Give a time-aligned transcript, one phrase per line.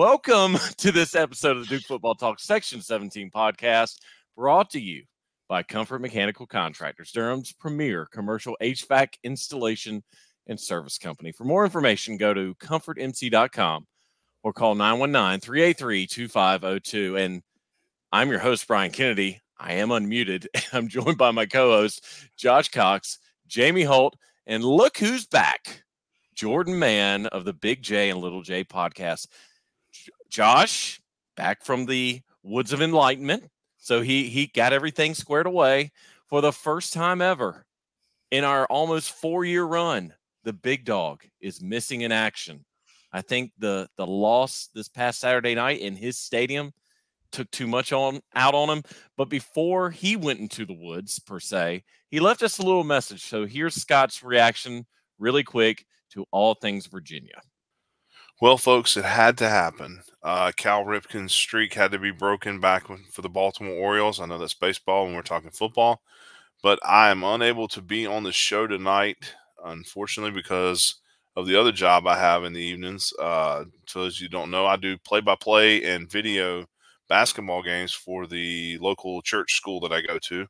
[0.00, 3.98] Welcome to this episode of the Duke Football Talk Section 17 podcast,
[4.34, 5.04] brought to you
[5.46, 10.02] by Comfort Mechanical Contractors, Durham's premier commercial HVAC installation
[10.46, 11.32] and service company.
[11.32, 13.86] For more information, go to comfortmc.com
[14.42, 17.16] or call 919 383 2502.
[17.18, 17.42] And
[18.10, 19.42] I'm your host, Brian Kennedy.
[19.58, 20.46] I am unmuted.
[20.72, 22.06] I'm joined by my co host,
[22.38, 25.82] Josh Cox, Jamie Holt, and look who's back
[26.34, 29.26] Jordan Mann of the Big J and Little J podcast.
[30.30, 31.00] Josh,
[31.36, 33.50] back from the woods of enlightenment.
[33.76, 35.92] So he he got everything squared away
[36.28, 37.66] for the first time ever
[38.30, 40.14] in our almost four year run.
[40.44, 42.64] The big dog is missing in action.
[43.12, 46.72] I think the the loss this past Saturday night in his stadium
[47.32, 48.82] took too much on out on him.
[49.16, 53.24] But before he went into the woods per se, he left us a little message.
[53.24, 54.86] So here's Scott's reaction,
[55.18, 57.40] really quick, to all things Virginia.
[58.40, 60.02] Well, folks, it had to happen.
[60.22, 64.20] Uh, Cal Ripken's streak had to be broken back for the Baltimore Orioles.
[64.20, 66.02] I know that's baseball when we're talking football,
[66.62, 70.96] but I am unable to be on the show tonight, unfortunately, because
[71.36, 73.12] of the other job I have in the evenings.
[73.20, 76.66] Uh, so, as you don't know, I do play by play and video
[77.08, 80.46] basketball games for the local church school that I go to.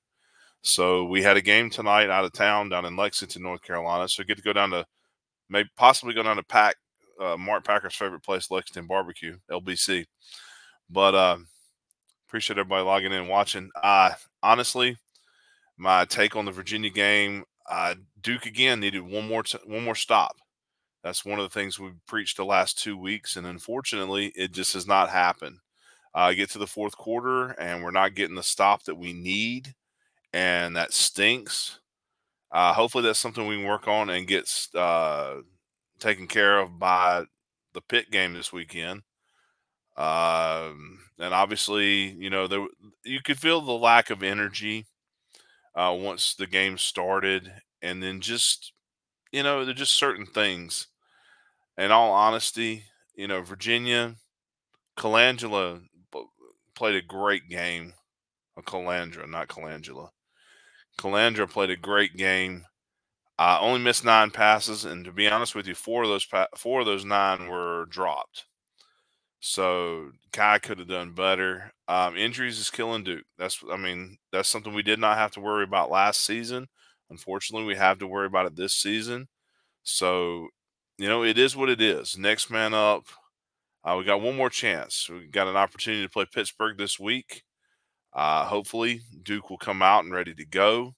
[0.63, 4.09] So, we had a game tonight out of town down in Lexington, North Carolina.
[4.09, 4.87] So, I get to go down to
[5.51, 6.77] maybe possibly go down to Pack
[7.21, 10.07] uh, Mark Packer's favorite place, Lexington Barbecue, LBC.
[10.89, 11.39] But uh,
[12.27, 13.71] appreciate everybody logging in and watching.
[13.83, 14.11] Uh,
[14.43, 14.97] honestly,
[15.77, 19.95] my take on the Virginia game, uh, Duke again needed one more t- one more
[19.95, 20.37] stop.
[21.03, 24.75] That's one of the things we've preached the last two weeks, and unfortunately, it just
[24.75, 25.59] has not happened.
[26.15, 29.75] Uh, get to the fourth quarter, and we're not getting the stop that we need,
[30.33, 31.79] and that stinks.
[32.53, 35.37] Uh, hopefully, that's something we can work on and get uh,
[36.01, 37.25] taken care of by
[37.75, 39.03] the Pitt game this weekend.
[39.97, 42.67] Um, and obviously, you know, there
[43.05, 44.87] you could feel the lack of energy
[45.75, 47.53] uh, once the game started,
[47.83, 48.73] and then just
[49.33, 50.89] you know, there's just certain things.
[51.79, 52.85] In all honesty,
[53.15, 54.17] you know, Virginia,
[54.99, 55.83] Colangelo
[56.75, 57.95] played a great game.
[58.57, 60.11] A Colandrea, not Colangelo.
[60.99, 62.65] Colandrea played a great game.
[63.41, 66.27] I uh, only missed nine passes, and to be honest with you, four of those
[66.27, 68.47] pa- four of those nine were dropped.
[69.41, 71.73] So Kai could have done better.
[71.89, 73.25] Um, injuries is killing Duke.
[73.39, 76.69] That's I mean that's something we did not have to worry about last season.
[77.11, 79.29] Unfortunately, we have to worry about it this season.
[79.85, 80.49] So
[80.99, 82.19] you know it is what it is.
[82.19, 83.07] Next man up.
[83.85, 85.09] Uh, we got one more chance.
[85.11, 87.45] We got an opportunity to play Pittsburgh this week.
[88.15, 90.95] Uh, hopefully, Duke will come out and ready to go.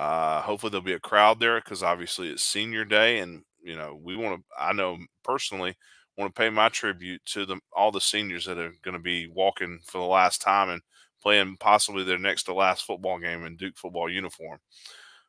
[0.00, 3.98] Uh, hopefully there'll be a crowd there because obviously it's senior day, and you know
[4.02, 4.44] we want to.
[4.58, 5.76] I know personally
[6.16, 9.28] want to pay my tribute to the all the seniors that are going to be
[9.28, 10.82] walking for the last time and
[11.22, 14.58] playing possibly their next to last football game in Duke football uniform.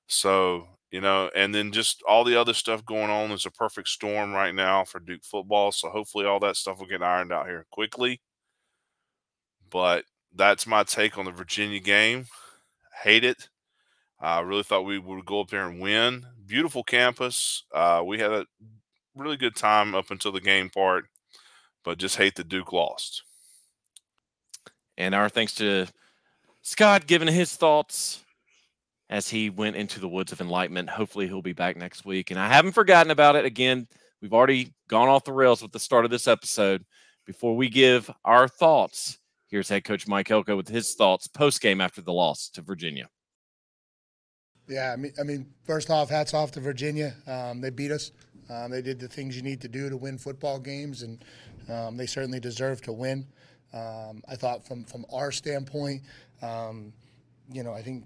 [0.07, 3.89] So you know, and then just all the other stuff going on is a perfect
[3.89, 5.71] storm right now for Duke football.
[5.71, 8.21] So hopefully all that stuff will get ironed out here quickly.
[9.69, 12.27] But that's my take on the Virginia game.
[13.03, 13.50] Hate it.
[14.21, 16.27] I uh, really thought we would go up there and win.
[16.45, 17.63] Beautiful campus.
[17.73, 18.45] Uh, we had a
[19.15, 21.05] really good time up until the game part,
[21.83, 23.23] but just hate that Duke lost.
[24.95, 25.87] And our thanks to
[26.61, 28.23] Scott giving his thoughts
[29.09, 30.91] as he went into the woods of enlightenment.
[30.91, 32.29] Hopefully, he'll be back next week.
[32.29, 33.45] And I haven't forgotten about it.
[33.45, 33.87] Again,
[34.21, 36.85] we've already gone off the rails with the start of this episode.
[37.25, 39.17] Before we give our thoughts,
[39.47, 43.09] here's head coach Mike Elko with his thoughts post game after the loss to Virginia.
[44.67, 47.13] Yeah, I mean, I mean, first off, hats off to Virginia.
[47.27, 48.11] Um, they beat us.
[48.49, 51.23] Um, they did the things you need to do to win football games, and
[51.69, 53.25] um, they certainly deserve to win.
[53.73, 56.01] Um, I thought from from our standpoint,
[56.41, 56.93] um,
[57.51, 58.05] you know, I think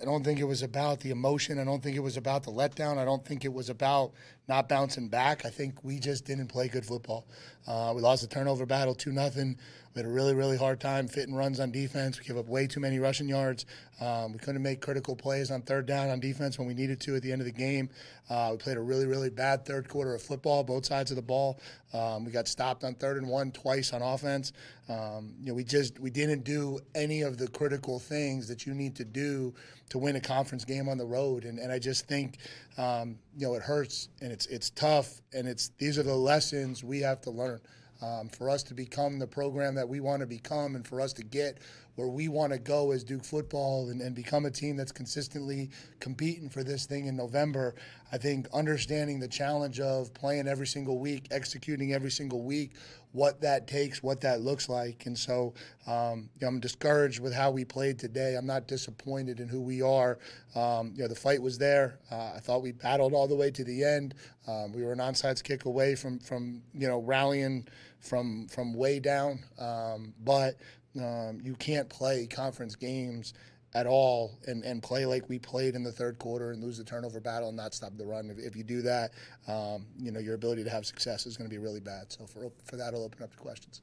[0.00, 1.58] I don't think it was about the emotion.
[1.58, 2.98] I don't think it was about the letdown.
[2.98, 4.12] I don't think it was about
[4.48, 5.44] not bouncing back.
[5.44, 7.26] I think we just didn't play good football.
[7.66, 9.56] Uh, we lost the turnover battle two nothing.
[9.94, 12.18] We had a really, really hard time fitting runs on defense.
[12.18, 13.66] We gave up way too many rushing yards.
[14.00, 17.16] Um, we couldn't make critical plays on third down on defense when we needed to
[17.16, 17.90] at the end of the game.
[18.28, 21.22] Uh, we played a really, really bad third quarter of football, both sides of the
[21.22, 21.58] ball.
[21.92, 24.52] Um, we got stopped on third and one twice on offense.
[24.88, 28.74] Um, you know, we just we didn't do any of the critical things that you
[28.74, 29.49] need to do
[29.90, 31.44] to win a conference game on the road.
[31.44, 32.38] And, and I just think,
[32.78, 36.82] um, you know, it hurts and it's it's tough and it's these are the lessons
[36.84, 37.60] we have to learn
[38.02, 41.12] um, for us to become the program that we want to become and for us
[41.14, 41.58] to get
[41.96, 45.70] where we want to go as Duke football and, and become a team that's consistently
[45.98, 47.74] competing for this thing in November,
[48.12, 52.72] I think understanding the challenge of playing every single week, executing every single week,
[53.12, 55.06] what that takes, what that looks like.
[55.06, 55.54] And so
[55.86, 58.36] um, you know, I'm discouraged with how we played today.
[58.36, 60.18] I'm not disappointed in who we are.
[60.54, 61.98] Um, you know, the fight was there.
[62.10, 64.14] Uh, I thought we battled all the way to the end.
[64.46, 67.66] Um, we were an onside kick away from from you know rallying
[68.00, 69.40] from from way down.
[69.58, 70.56] Um, but
[70.98, 73.34] um, you can't play conference games
[73.74, 76.84] at all and, and play like we played in the third quarter and lose the
[76.84, 78.30] turnover battle and not stop the run.
[78.30, 79.12] If, if you do that,
[79.46, 82.12] um, you know your ability to have success is going to be really bad.
[82.12, 83.82] So for for that, I'll open up to questions.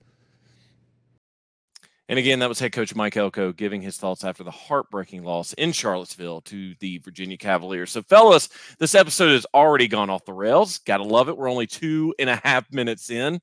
[2.09, 5.51] And again, that was head coach Mike Elko giving his thoughts after the heartbreaking loss
[5.53, 7.91] in Charlottesville to the Virginia Cavaliers.
[7.91, 8.47] So, fellas,
[8.79, 10.77] this episode has already gone off the rails.
[10.79, 11.37] Gotta love it.
[11.37, 13.41] We're only two and a half minutes in.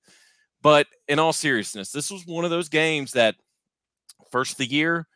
[0.62, 3.34] But in all seriousness, this was one of those games that
[4.34, 5.06] first of the year,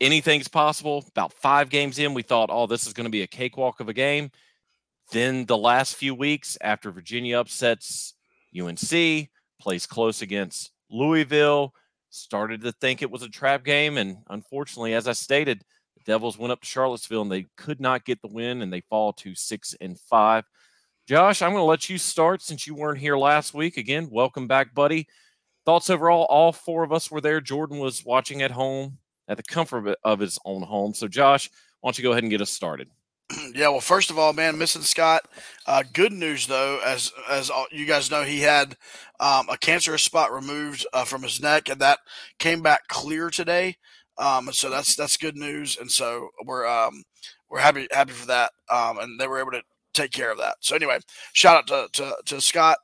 [0.00, 1.04] anything's possible.
[1.08, 3.88] About five games in, we thought, oh, this is going to be a cakewalk of
[3.88, 4.30] a game.
[5.10, 8.14] Then the last few weeks, after Virginia upsets
[8.56, 9.28] UNC,
[9.60, 11.74] plays close against Louisville,
[12.10, 13.98] started to think it was a trap game.
[13.98, 15.64] And unfortunately, as I stated,
[15.96, 18.82] the Devils went up to Charlottesville and they could not get the win and they
[18.82, 20.44] fall to six and five.
[21.08, 23.76] Josh, I'm going to let you start since you weren't here last week.
[23.76, 25.08] Again, welcome back, buddy.
[25.66, 26.26] Thoughts overall?
[26.30, 27.40] All four of us were there.
[27.40, 28.98] Jordan was watching at home
[29.28, 30.94] at the comfort of his own home.
[30.94, 32.88] So, Josh, why don't you go ahead and get us started?
[33.54, 35.26] Yeah, well, first of all, man, missing Scott.
[35.66, 38.76] Uh, good news though, as as all, you guys know, he had
[39.18, 41.98] um, a cancerous spot removed uh, from his neck, and that
[42.38, 43.76] came back clear today.
[44.18, 47.02] Um, so that's that's good news, and so we're um,
[47.50, 48.52] we're happy happy for that.
[48.70, 49.62] Um, and they were able to
[49.94, 50.56] take care of that.
[50.60, 50.98] So anyway,
[51.32, 52.78] shout out to to, to Scott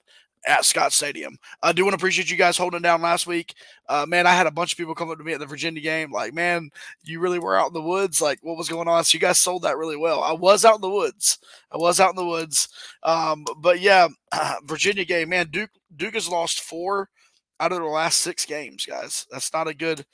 [0.47, 1.39] at Scott Stadium.
[1.63, 3.55] I do want to appreciate you guys holding down last week.
[3.89, 5.81] Uh, man, I had a bunch of people come up to me at the Virginia
[5.81, 6.71] game, like, man,
[7.03, 8.21] you really were out in the woods.
[8.21, 9.05] Like, what was going on?
[9.05, 10.23] So you guys sold that really well.
[10.23, 11.39] I was out in the woods.
[11.71, 12.69] I was out in the woods.
[13.03, 17.09] Um, but yeah, uh, Virginia game, man, Duke Duke has lost four
[17.61, 19.27] out of the last six games, guys.
[19.31, 20.05] That's not a good,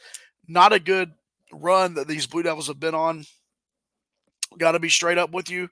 [0.47, 1.13] not a good
[1.53, 3.25] run that these Blue Devils have been on.
[4.59, 5.69] Got to be straight up with you.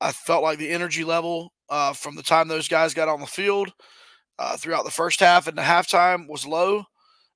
[0.00, 3.26] I felt like the energy level uh, from the time those guys got on the
[3.26, 3.72] field
[4.38, 6.84] uh, throughout the first half and the halftime was low.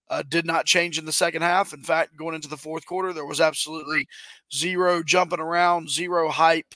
[0.08, 1.72] Uh, did not change in the second half.
[1.72, 4.08] In fact, going into the fourth quarter, there was absolutely
[4.52, 6.74] zero jumping around, zero hype.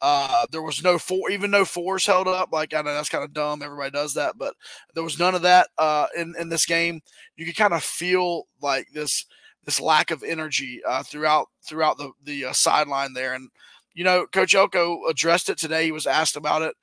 [0.00, 2.52] Uh, there was no four, even no fours held up.
[2.52, 3.62] Like I know that's kind of dumb.
[3.62, 4.54] Everybody does that, but
[4.94, 7.00] there was none of that uh, in in this game.
[7.36, 9.26] You could kind of feel like this
[9.64, 13.48] this lack of energy uh, throughout throughout the the uh, sideline there, and
[13.94, 15.84] you know, Coach Elko addressed it today.
[15.84, 16.74] He was asked about it.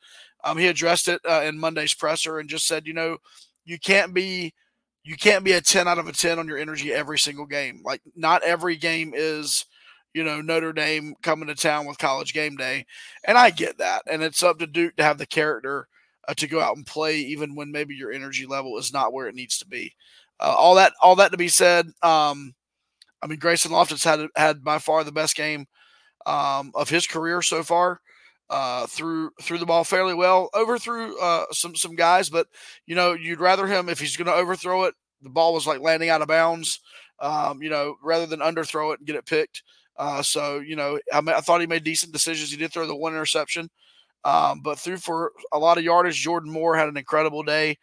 [0.44, 3.18] Um, he addressed it uh, in Monday's presser and just said, you know,
[3.66, 4.54] you can't be
[5.04, 7.82] you can't be a 10 out of a 10 on your energy every single game.
[7.84, 9.66] Like not every game is,
[10.14, 12.86] you know, Notre Dame coming to town with college game day.
[13.24, 14.04] And I get that.
[14.08, 15.88] And it's up to Duke to have the character
[16.28, 19.28] uh, to go out and play even when maybe your energy level is not where
[19.28, 19.94] it needs to be.
[20.40, 22.54] Uh, all that all that to be said, um,
[23.22, 25.66] I mean Grayson Loftis had had by far the best game
[26.30, 28.00] um, of his career so far.
[28.50, 32.48] Uh, threw threw the ball fairly well, overthrew uh, some some guys, but
[32.88, 34.96] you know you'd rather him if he's going to overthrow it.
[35.22, 36.80] The ball was like landing out of bounds,
[37.20, 39.62] um, you know, rather than underthrow it and get it picked.
[39.98, 42.50] Uh, so you know, I, I, thought he made decent decisions.
[42.50, 43.70] He did throw the one interception,
[44.24, 46.20] um, but threw for a lot of yardage.
[46.20, 47.78] Jordan Moore had an incredible day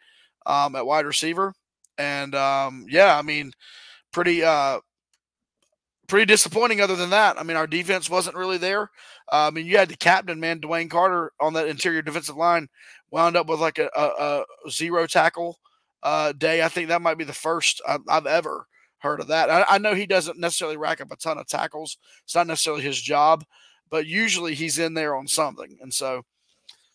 [0.45, 1.53] um, at wide receiver,
[1.97, 3.53] and um, yeah, I mean,
[4.11, 4.79] pretty uh,
[6.07, 6.81] pretty disappointing.
[6.81, 8.83] Other than that, I mean, our defense wasn't really there.
[9.31, 12.69] Uh, I mean, you had the captain, man, DeWayne Carter, on that interior defensive line,
[13.11, 15.59] wound up with like a, a, a zero tackle
[16.03, 16.61] uh, day.
[16.61, 18.67] I think that might be the first I've, ever
[18.99, 19.49] heard of that.
[19.49, 21.97] I, I, know he doesn't necessarily rack up a ton of tackles.
[22.23, 23.43] It's not necessarily his job,
[23.89, 25.77] but usually he's in there on something.
[25.81, 26.23] And so,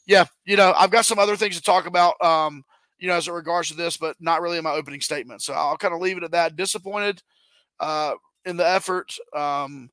[0.06, 2.22] yeah, you know, I've got some other things to talk about.
[2.22, 2.64] Um,
[2.98, 5.42] you know, as it regards to this, but not really in my opening statement.
[5.42, 6.54] So I'll kind of leave it at that.
[6.54, 7.20] Disappointed,
[7.80, 8.12] uh,
[8.44, 9.90] in the effort um,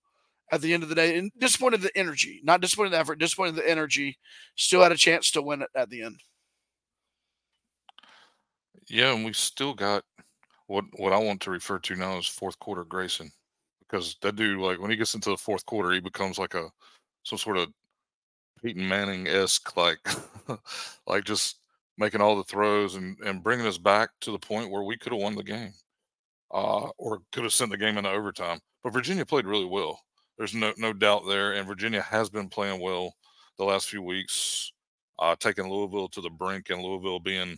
[0.51, 3.55] at the end of the day, and disappointed the energy, not disappointed the effort, disappointed
[3.55, 4.17] the energy.
[4.55, 6.19] Still had a chance to win it at the end.
[8.87, 10.03] Yeah, and we still got
[10.67, 13.31] what what I want to refer to now as fourth quarter Grayson,
[13.81, 16.69] because that dude, like when he gets into the fourth quarter, he becomes like a
[17.23, 17.69] some sort of
[18.63, 19.99] Peyton Manning esque, like
[21.07, 21.57] like just
[21.97, 25.11] making all the throws and and bringing us back to the point where we could
[25.11, 25.73] have won the game
[26.51, 28.59] uh, or could have sent the game into overtime.
[28.83, 29.99] But Virginia played really well.
[30.37, 33.13] There's no no doubt there, and Virginia has been playing well
[33.57, 34.71] the last few weeks,
[35.19, 37.57] uh, taking Louisville to the brink, and Louisville being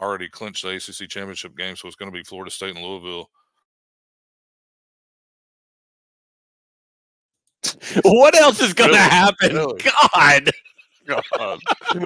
[0.00, 3.30] already clinched the ACC championship game, so it's going to be Florida State and Louisville.
[8.02, 9.10] What else is going to really?
[9.10, 9.54] happen?
[9.54, 9.82] Really?
[10.02, 10.50] God.
[11.06, 11.60] God,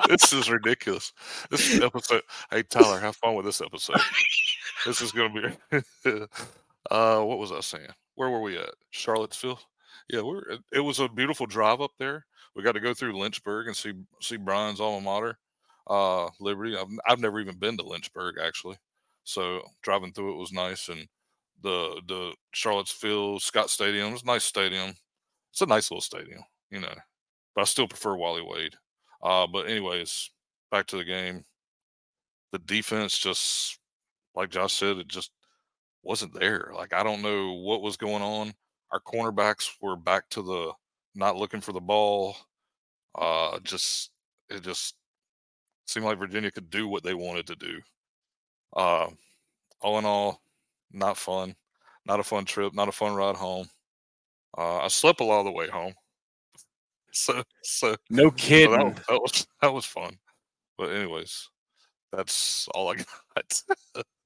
[0.09, 1.13] this is ridiculous.
[1.51, 2.23] This episode.
[2.51, 4.01] Hey Tyler, have fun with this episode
[4.89, 5.81] this is gonna be.
[6.91, 7.89] uh, what was I saying?
[8.15, 8.71] Where were we at?
[8.91, 9.61] Charlottesville.
[10.11, 10.41] Yeah, we're.
[10.51, 12.27] it- It was a beautiful drive up there.
[12.55, 15.39] We got to go through Lynchburg and see see Brian's alma mater,
[15.89, 16.77] uh, Liberty.
[16.77, 18.77] I've I've never even been to Lynchburg actually,
[19.25, 20.89] so driving through it was nice.
[20.89, 21.07] And
[21.63, 24.95] the the Charlottesville Scott Stadium is a nice stadium.
[25.53, 26.95] It's a nice little stadium, you know.
[27.55, 28.75] But I still prefer Wally Wade.
[29.23, 30.31] Uh, but anyways,
[30.71, 31.45] back to the game.
[32.53, 33.78] The defense just,
[34.39, 35.33] like Josh said, it just
[36.03, 36.71] wasn't there.
[36.75, 38.55] Like I don't know what was going on.
[38.93, 40.73] Our cornerbacks were back to the
[41.15, 42.37] not looking for the ball.
[43.15, 44.11] Uh, just
[44.49, 44.95] it just
[45.87, 47.81] seemed like Virginia could do what they wanted to do.
[48.77, 49.09] Uh,
[49.81, 50.41] all in all,
[50.93, 51.55] not fun.
[52.07, 52.73] Not a fun trip.
[52.75, 53.69] Not a fun ride home.
[54.57, 55.95] Uh, I slept a lot of the way home.
[57.11, 58.71] So so No so kidding.
[58.79, 60.19] that, that was that was fun.
[60.77, 61.49] But anyways,
[62.13, 62.97] that's all I
[63.35, 63.63] got.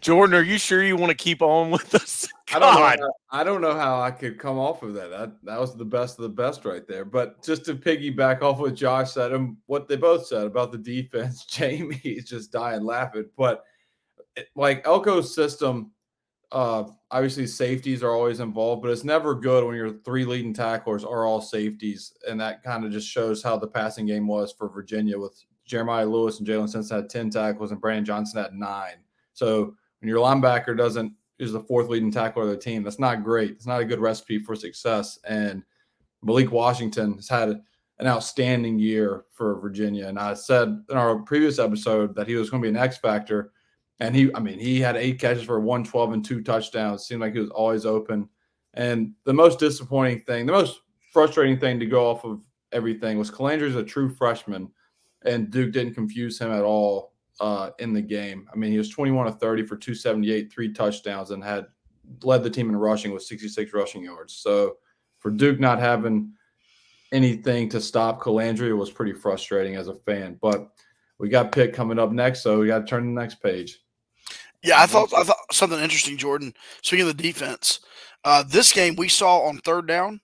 [0.00, 2.26] Jordan, are you sure you want to keep on with us?
[2.54, 5.10] I don't, know how, I don't know how I could come off of that.
[5.10, 7.04] That that was the best of the best right there.
[7.04, 10.78] But just to piggyback off what Josh said and what they both said about the
[10.78, 13.26] defense, Jamie is just dying laughing.
[13.36, 13.64] But
[14.36, 15.92] it- like Elko's system,
[16.50, 21.04] uh, obviously safeties are always involved, but it's never good when your three leading tacklers
[21.04, 24.70] are all safeties, and that kind of just shows how the passing game was for
[24.70, 28.96] Virginia with Jeremiah Lewis and Jaylen Stinson had ten tackles and Brandon Johnson had nine.
[29.38, 32.82] So when your linebacker doesn't is the fourth leading tackler of the team.
[32.82, 33.52] That's not great.
[33.52, 35.18] It's not a good recipe for success.
[35.24, 35.62] And
[36.22, 37.50] Malik Washington has had
[38.00, 40.08] an outstanding year for Virginia.
[40.08, 42.98] And I said in our previous episode that he was going to be an X
[42.98, 43.52] factor.
[44.00, 47.06] And he, I mean, he had eight catches for 112 and two touchdowns.
[47.06, 48.28] Seemed like he was always open.
[48.74, 50.80] And the most disappointing thing, the most
[51.12, 52.40] frustrating thing to go off of
[52.72, 54.68] everything was Colandrea is a true freshman,
[55.24, 58.48] and Duke didn't confuse him at all uh, in the game.
[58.52, 61.66] I mean, he was 21 of 30 for 278, three touchdowns, and had
[62.22, 64.34] led the team in rushing with 66 rushing yards.
[64.34, 64.76] So
[65.18, 66.32] for Duke not having
[67.12, 70.38] anything to stop Colandrea was pretty frustrating as a fan.
[70.40, 70.68] But
[71.18, 73.80] we got Pitt coming up next, so we got to turn to the next page.
[74.62, 76.52] Yeah, I thought I thought something interesting, Jordan.
[76.82, 77.80] Speaking of the defense,
[78.24, 80.20] uh, this game we saw on third down,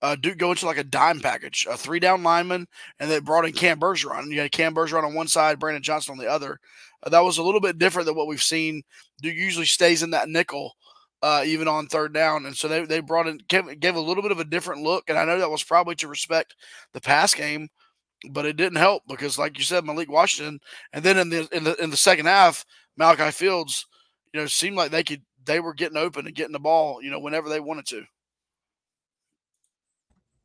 [0.00, 2.66] uh, Duke go into like a dime package, a three down lineman,
[3.00, 4.30] and they brought in Cam Bergeron.
[4.30, 6.58] You had Cam Bergeron on one side, Brandon Johnson on the other.
[7.02, 8.82] Uh, that was a little bit different than what we've seen.
[9.20, 10.74] Duke usually stays in that nickel,
[11.22, 14.22] uh, even on third down, and so they they brought in gave, gave a little
[14.22, 15.04] bit of a different look.
[15.08, 16.54] And I know that was probably to respect
[16.92, 17.68] the pass game,
[18.30, 20.60] but it didn't help because, like you said, Malik Washington,
[20.92, 22.64] and then in the in the in the second half,
[22.96, 23.84] Malachi Fields,
[24.32, 27.10] you know, seemed like they could they were getting open and getting the ball, you
[27.10, 28.04] know, whenever they wanted to.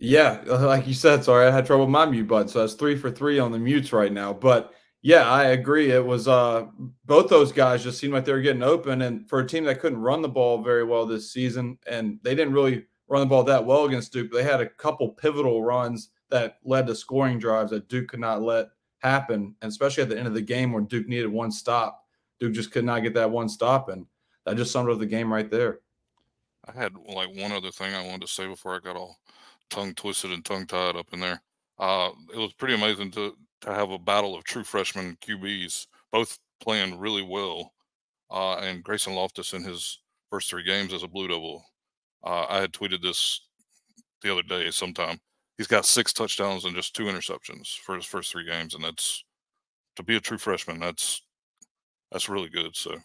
[0.06, 2.98] Yeah, like you said, sorry, I had trouble with my mute button, so that's three
[2.98, 4.34] for three on the mutes right now.
[4.34, 5.92] But yeah, I agree.
[5.92, 6.66] It was uh
[7.06, 9.80] both those guys just seemed like they were getting open, and for a team that
[9.80, 13.46] couldn't run the ball very well this season, and they didn't really run the ball
[13.46, 14.30] that well against Duke.
[14.30, 18.42] They had a couple pivotal runs that led to scoring drives that Duke could not
[18.42, 22.04] let happen, and especially at the end of the game where Duke needed one stop,
[22.42, 24.06] Duke just could not get that one stop, and
[24.46, 25.80] that just summed up the game right there.
[26.68, 29.18] I had like one other thing I wanted to say before I got all
[29.70, 31.42] tongue twisted and tongue tied up in there.
[31.80, 36.38] Uh, it was pretty amazing to to have a battle of true freshman QBs, both
[36.60, 37.74] playing really well.
[38.30, 41.64] Uh, and Grayson Loftis in his first three games as a Blue Devil.
[42.24, 43.42] Uh, I had tweeted this
[44.22, 45.20] the other day sometime.
[45.58, 49.24] He's got six touchdowns and just two interceptions for his first three games, and that's
[49.96, 50.80] to be a true freshman.
[50.80, 51.22] That's
[52.12, 52.76] that's really good.
[52.76, 52.96] So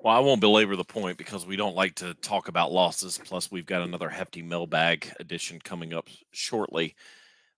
[0.00, 3.18] Well, I won't belabor the point because we don't like to talk about losses.
[3.24, 6.94] Plus, we've got another hefty mailbag edition coming up shortly.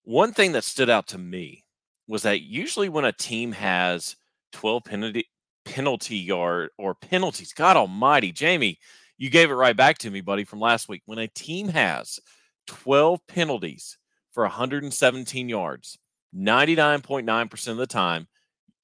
[0.05, 1.65] One thing that stood out to me
[2.09, 4.17] was that usually when a team has
[4.53, 5.27] 12 penalty
[5.67, 8.79] penalty yard or penalties, God almighty, Jamie,
[9.19, 11.03] you gave it right back to me, buddy, from last week.
[11.05, 12.19] When a team has
[12.69, 13.99] 12 penalties
[14.33, 15.99] for 117 yards,
[16.35, 18.29] 99.9% of the time,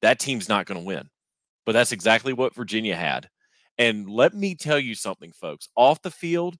[0.03, 1.09] that team's not going to win.
[1.65, 3.31] But that's exactly what Virginia had.
[3.78, 5.68] And let me tell you something, folks.
[5.76, 6.56] Off the field,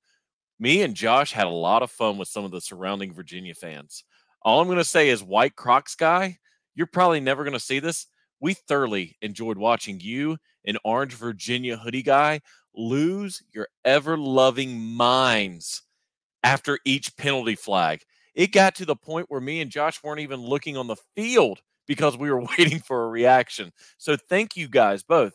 [0.59, 4.05] me and Josh had a lot of fun with some of the surrounding Virginia fans.
[4.43, 6.39] All I'm going to say is, White Crocs guy,
[6.75, 8.07] you're probably never going to see this.
[8.41, 12.41] We thoroughly enjoyed watching you an Orange Virginia hoodie guy
[12.75, 15.83] lose your ever loving minds
[16.43, 18.03] after each penalty flag.
[18.35, 21.61] It got to the point where me and Josh weren't even looking on the field
[21.87, 23.73] because we were waiting for a reaction.
[23.97, 25.33] So thank you guys both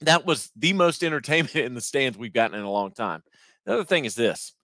[0.00, 3.22] that was the most entertainment in the stands we've gotten in a long time.
[3.64, 4.54] The other thing is this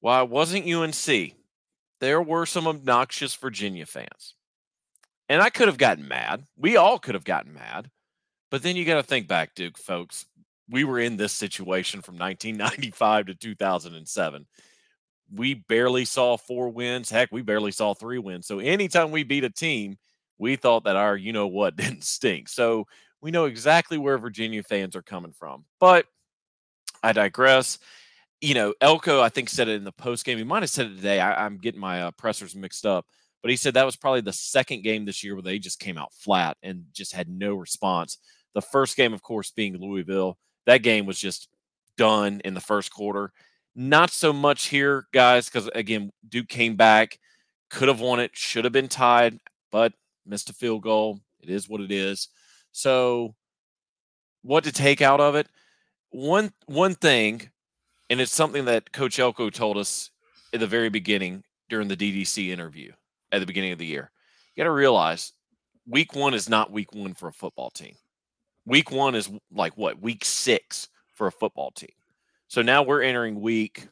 [0.00, 1.34] while it wasn't UNC,
[2.00, 4.34] there were some obnoxious Virginia fans.
[5.28, 6.44] And I could have gotten mad.
[6.56, 7.90] We all could have gotten mad.
[8.50, 10.26] But then you got to think back, Duke, folks.
[10.68, 14.46] We were in this situation from 1995 to 2007.
[15.34, 17.10] We barely saw four wins.
[17.10, 18.46] Heck, we barely saw three wins.
[18.46, 19.98] So anytime we beat a team,
[20.38, 22.48] we thought that our you know what didn't stink.
[22.48, 22.86] So
[23.26, 25.64] we know exactly where Virginia fans are coming from.
[25.80, 26.06] But
[27.02, 27.80] I digress.
[28.40, 30.38] You know, Elko, I think, said it in the post game.
[30.38, 31.18] He might have said it today.
[31.18, 33.04] I, am getting my uh, pressers mixed up,
[33.42, 35.98] but he said that was probably the second game this year where they just came
[35.98, 38.18] out flat and just had no response.
[38.54, 40.38] The first game, of course, being Louisville.
[40.66, 41.48] That game was just
[41.96, 43.32] done in the first quarter.
[43.74, 47.18] Not so much here, guys, because again, Duke came back,
[47.70, 49.40] could have won it, should have been tied,
[49.72, 49.92] but
[50.24, 51.18] missed a field goal.
[51.40, 52.28] It is what it is.
[52.76, 53.34] So,
[54.42, 55.48] what to take out of it?
[56.10, 57.48] One one thing,
[58.10, 60.10] and it's something that Coach Elko told us
[60.52, 62.92] at the very beginning during the DDC interview
[63.32, 64.10] at the beginning of the year.
[64.54, 65.32] You got to realize
[65.88, 67.94] week one is not week one for a football team.
[68.66, 71.94] Week one is like what week six for a football team.
[72.46, 73.88] So now we're entering week,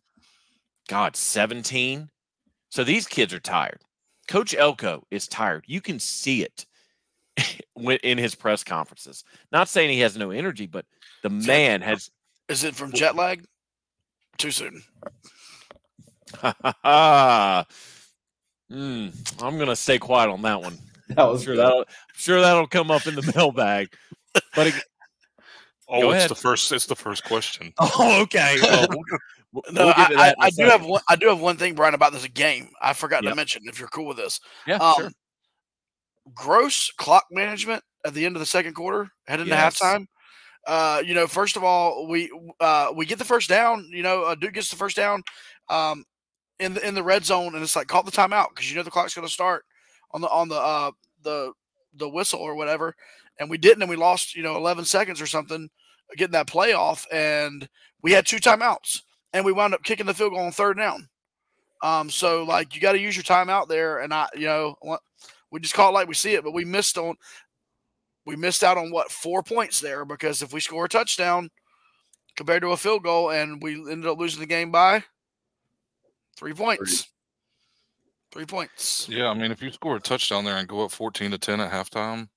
[0.91, 2.11] God, 17.
[2.69, 3.81] So these kids are tired.
[4.29, 5.65] Coach Elko is tired.
[5.67, 6.67] You can see it
[8.03, 9.25] in his press conferences.
[9.53, 10.87] Not saying he has no energy, but
[11.23, 12.11] the man has.
[12.49, 13.45] Is it from jet lag?
[14.37, 14.83] Too soon.
[16.43, 17.65] mm,
[18.71, 20.79] I'm gonna stay quiet on that one.
[21.07, 23.89] That was I'm sure that'll sure that'll come up in the mailbag.
[24.57, 24.75] But it,
[25.87, 26.31] oh, it's ahead.
[26.31, 26.73] the first.
[26.73, 27.75] It's the first question.
[27.79, 28.57] Oh, okay.
[28.63, 28.87] Well,
[29.53, 31.03] we'll, no, we'll I, I, I do have one.
[31.07, 32.71] I do have one thing, Brian, about this game.
[32.81, 33.33] I forgot yep.
[33.33, 33.65] to mention.
[33.67, 35.11] If you're cool with this, yeah, um, sure
[36.35, 39.79] gross clock management at the end of the second quarter, heading yes.
[39.79, 40.07] to halftime.
[40.67, 43.89] Uh, you know, first of all, we uh, we get the first down.
[43.91, 45.23] You know, uh, Duke gets the first down
[45.69, 46.05] um,
[46.59, 48.83] in the in the red zone, and it's like call the timeout because you know
[48.83, 49.65] the clock's going to start
[50.13, 50.91] on the on the uh,
[51.23, 51.53] the
[51.95, 52.95] the whistle or whatever.
[53.39, 55.69] And we didn't, and we lost you know 11 seconds or something
[56.17, 57.69] getting that playoff, and
[58.03, 61.09] we had two timeouts, and we wound up kicking the field goal on third down.
[61.83, 64.77] Um, so like you got to use your timeout there, and I you know
[65.55, 67.15] we just call it like we see it, but we missed on
[68.27, 71.49] we missed out on what four points there because if we score a touchdown
[72.37, 75.05] compared to a field goal and we ended up losing the game by
[76.37, 77.09] three points.
[78.33, 79.09] Three, points.
[79.09, 81.61] Yeah, I mean, if you score a touchdown there and go up fourteen to ten
[81.61, 82.29] at halftime,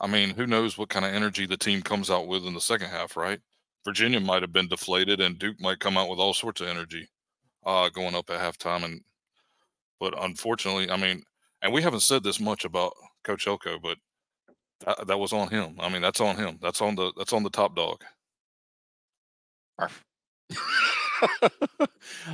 [0.00, 2.60] I mean, who knows what kind of energy the team comes out with in the
[2.60, 3.38] second half, right?
[3.84, 7.06] Virginia might have been deflated, and Duke might come out with all sorts of energy
[7.66, 8.82] uh, going up at halftime.
[8.82, 9.02] And
[10.00, 11.22] but unfortunately, I mean,
[11.62, 12.92] and we haven't said this much about
[13.24, 13.96] Coach Elko, but
[14.84, 15.76] that, that was on him.
[15.78, 16.58] I mean, that's on him.
[16.60, 18.02] That's on the that's on the top dog.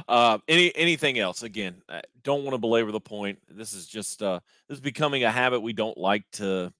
[0.08, 1.42] uh, any anything else?
[1.42, 3.38] Again, I don't want to belabor the point.
[3.48, 6.72] This is just uh, this is becoming a habit we don't like to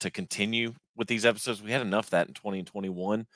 [0.00, 1.62] to continue with these episodes.
[1.62, 3.26] We had enough of that in 20 and 21.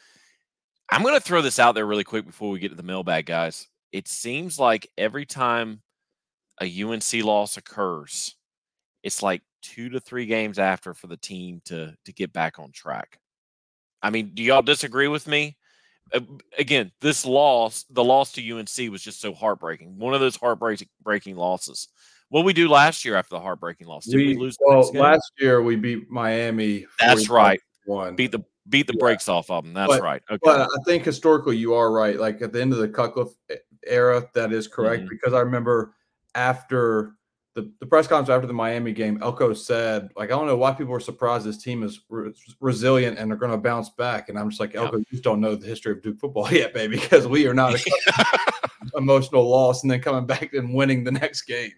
[0.91, 3.27] I'm going to throw this out there really quick before we get to the mailbag,
[3.27, 3.67] guys.
[3.93, 5.81] It seems like every time
[6.61, 8.37] a UNC loss occurs,
[9.03, 12.73] it's like two to three games after for the team to to get back on
[12.73, 13.19] track.
[14.03, 15.57] I mean, do y'all disagree with me?
[16.59, 19.99] Again, this loss, the loss to UNC was just so heartbreaking.
[19.99, 21.89] One of those heartbreaking breaking losses.
[22.29, 24.07] What we do last year after the heartbreaking loss?
[24.07, 24.57] Did we, we lose?
[24.61, 26.87] well, last year we beat Miami.
[26.99, 27.61] That's right.
[27.85, 29.01] One beat the beat the yeah.
[29.01, 29.75] brakes off of them.
[29.75, 30.23] That's but, right.
[30.31, 30.41] Okay.
[30.43, 32.19] But I think historically you are right.
[32.19, 33.35] Like at the end of the Cutcliffe
[33.87, 35.09] era, that is correct mm-hmm.
[35.09, 35.95] because I remember
[36.35, 37.15] after
[37.55, 40.73] the, the press conference after the Miami game, Elko said, like, I don't know why
[40.73, 44.29] people are surprised this team is re- resilient and they're going to bounce back.
[44.29, 46.73] And I'm just like, Elko, you just don't know the history of Duke football yet,
[46.73, 47.79] baby, because we are not
[48.97, 51.73] emotional loss and then coming back and winning the next game.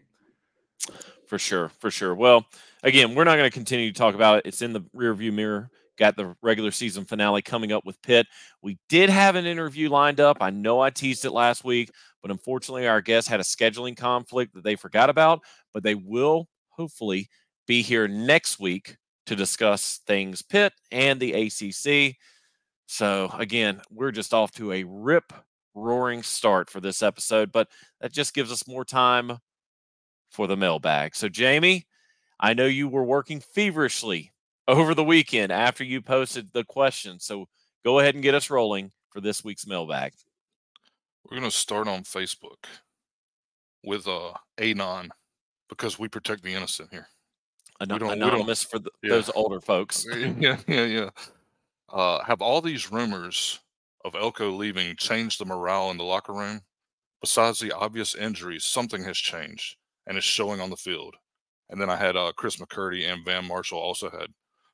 [1.27, 1.71] For sure.
[1.81, 2.15] For sure.
[2.15, 2.47] Well,
[2.85, 4.47] again, we're not going to continue to talk about it.
[4.47, 5.71] It's in the rearview mirror.
[5.97, 8.27] Got the regular season finale coming up with Pitt.
[8.63, 10.39] We did have an interview lined up.
[10.41, 11.91] I know I teased it last week,
[12.25, 15.43] but unfortunately, our guest had a scheduling conflict that they forgot about.
[15.75, 17.29] But they will hopefully
[17.67, 22.17] be here next week to discuss things Pitt and the ACC.
[22.87, 25.35] So, again, we're just off to a rip
[25.75, 27.69] roaring start for this episode, but
[28.01, 29.37] that just gives us more time
[30.31, 31.15] for the mailbag.
[31.15, 31.87] So, Jamie,
[32.41, 34.33] I know you were working feverishly
[34.67, 37.21] over the weekend after you posted the question.
[37.21, 37.49] So,
[37.85, 40.15] go ahead and get us rolling for this week's mailbag.
[41.25, 42.65] We're going to start on Facebook
[43.83, 45.11] with uh, Anon
[45.69, 47.09] because we protect the innocent here.
[47.81, 49.11] Anon- anonymous for the, yeah.
[49.11, 50.07] those older folks.
[50.39, 51.11] yeah, yeah, yeah.
[51.93, 53.61] Uh, have all these rumors
[54.05, 56.61] of Elko leaving changed the morale in the locker room?
[57.25, 61.17] besides the obvious injuries, something has changed and it's showing on the field.
[61.71, 64.27] And then I had uh, Chris McCurdy and Van Marshall also had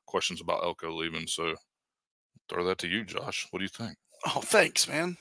[0.05, 1.27] questions about Elko leaving.
[1.27, 1.55] So
[2.49, 3.47] throw that to you, Josh.
[3.51, 3.95] What do you think?
[4.27, 5.15] Oh, thanks, man.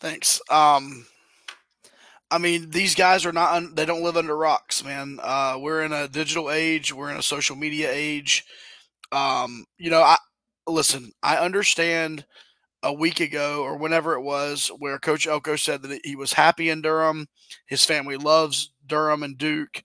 [0.00, 0.40] Thanks.
[0.50, 1.06] Um,
[2.30, 5.18] I mean, these guys are not, they don't live under rocks, man.
[5.22, 8.44] Uh, we're in a digital age, we're in a social media age.
[9.12, 10.16] Um, you know, I
[10.66, 12.24] listen, I understand
[12.82, 16.70] a week ago or whenever it was where Coach Elko said that he was happy
[16.70, 17.26] in Durham,
[17.66, 19.82] his family loves Durham and Duke.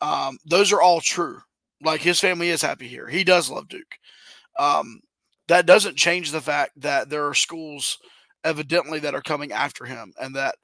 [0.00, 1.40] Um, those are all true.
[1.82, 3.08] Like his family is happy here.
[3.08, 3.98] He does love Duke.
[4.58, 5.00] Um,
[5.48, 7.98] that doesn't change the fact that there are schools
[8.44, 10.56] evidently that are coming after him and that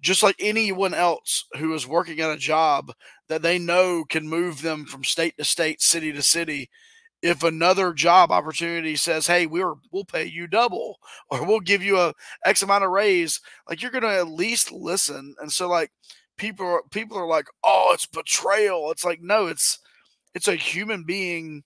[0.00, 2.92] just like anyone else who is working at a job
[3.28, 6.68] that they know can move them from state to state, city to city,
[7.22, 10.98] if another job opportunity says, "Hey, we're we'll pay you double
[11.30, 14.70] or we'll give you a X amount of raise," like you're going to at least
[14.72, 15.34] listen.
[15.40, 15.90] And so like
[16.36, 19.78] people are, people are like, "Oh, it's betrayal." It's like, "No, it's
[20.34, 21.64] it's a human being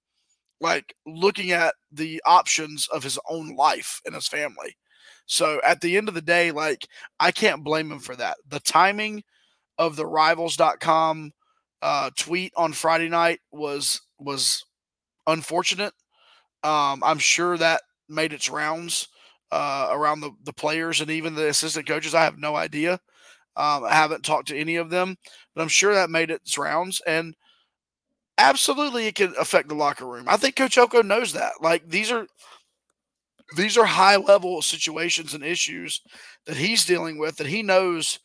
[0.60, 4.76] like looking at the options of his own life and his family."
[5.26, 6.86] So at the end of the day, like
[7.18, 8.36] I can't blame him for that.
[8.48, 9.22] The timing
[9.78, 11.32] of the rivals.com
[11.82, 14.64] uh, tweet on Friday night was was
[15.26, 15.94] unfortunate.
[16.62, 19.08] Um, I'm sure that made its rounds
[19.50, 22.14] uh, around the, the players and even the assistant coaches.
[22.14, 22.94] I have no idea.
[23.56, 25.16] Um, I haven't talked to any of them,
[25.54, 27.00] but I'm sure that made its rounds.
[27.06, 27.34] And
[28.38, 30.26] absolutely, it can affect the locker room.
[30.28, 31.54] I think Coach Elko knows that.
[31.60, 32.26] Like these are
[33.56, 36.00] these are high level situations and issues
[36.46, 38.18] that he's dealing with that he knows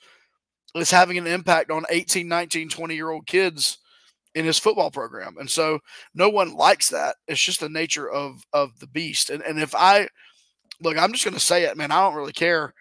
[0.76, 3.78] is having an impact on 18, 19, 20 year old kids
[4.36, 5.36] in his football program.
[5.40, 5.80] And so
[6.14, 7.16] no one likes that.
[7.28, 9.30] It's just the nature of of the beast.
[9.30, 10.10] And and if I
[10.82, 12.74] look, I'm just going to say it, man, I don't really care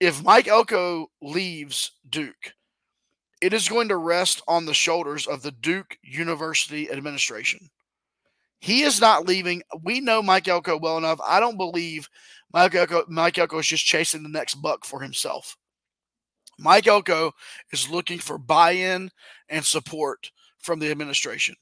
[0.00, 2.54] if Mike Elko leaves Duke.
[3.40, 7.70] It is going to rest on the shoulders of the Duke University administration.
[8.62, 9.62] He is not leaving.
[9.82, 11.18] We know Mike Elko well enough.
[11.26, 12.08] I don't believe
[12.54, 15.56] Mike Elko, Mike Elko is just chasing the next buck for himself.
[16.60, 17.32] Mike Elko
[17.72, 19.10] is looking for buy in
[19.48, 21.56] and support from the administration.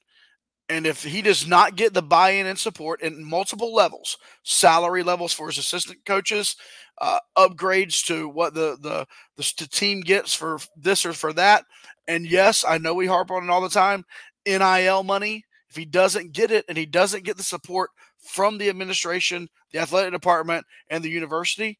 [0.68, 5.02] And if he does not get the buy in and support in multiple levels, salary
[5.02, 6.54] levels for his assistant coaches,
[7.00, 9.06] uh, upgrades to what the, the,
[9.38, 11.64] the, the team gets for this or for that.
[12.06, 14.04] And yes, I know we harp on it all the time
[14.46, 18.68] NIL money if he doesn't get it and he doesn't get the support from the
[18.68, 21.78] administration, the athletic department, and the university,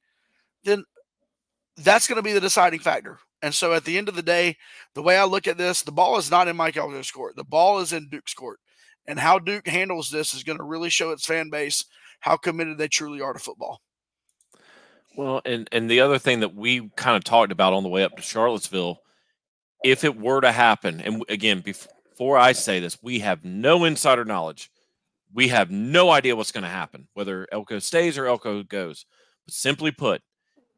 [0.65, 0.85] then
[1.77, 3.19] that's going to be the deciding factor.
[3.43, 4.57] And so at the end of the day,
[4.95, 7.37] the way I look at this, the ball is not in Mike Elko's court.
[7.37, 8.61] The ball is in Duke's court.
[9.07, 11.85] And how Duke handles this is going to really show its fan base
[12.21, 13.81] how committed they truly are to football.
[15.17, 18.05] Well, and and the other thing that we kind of talked about on the way
[18.05, 19.01] up to Charlottesville,
[19.83, 23.85] if it were to happen, and again, before before I say this, we have no
[23.85, 24.71] insider knowledge.
[25.33, 29.07] We have no idea what's going to happen, whether Elko stays or Elko goes.
[29.47, 30.21] But simply put,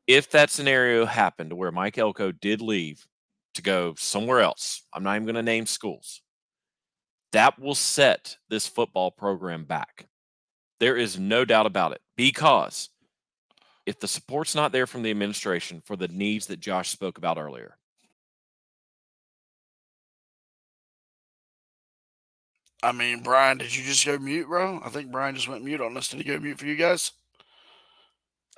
[0.07, 3.09] if that scenario happened where Mike Elko did leave
[3.55, 6.23] to go somewhere else, I'm not even going to name schools,
[7.33, 10.07] that will set this football program back.
[10.79, 12.89] There is no doubt about it because
[13.85, 17.37] if the support's not there from the administration for the needs that Josh spoke about
[17.37, 17.79] earlier,
[22.83, 24.81] I mean, Brian, did you just go mute, bro?
[24.85, 26.09] I think Brian just went mute on us.
[26.09, 27.13] Did he go mute for you guys?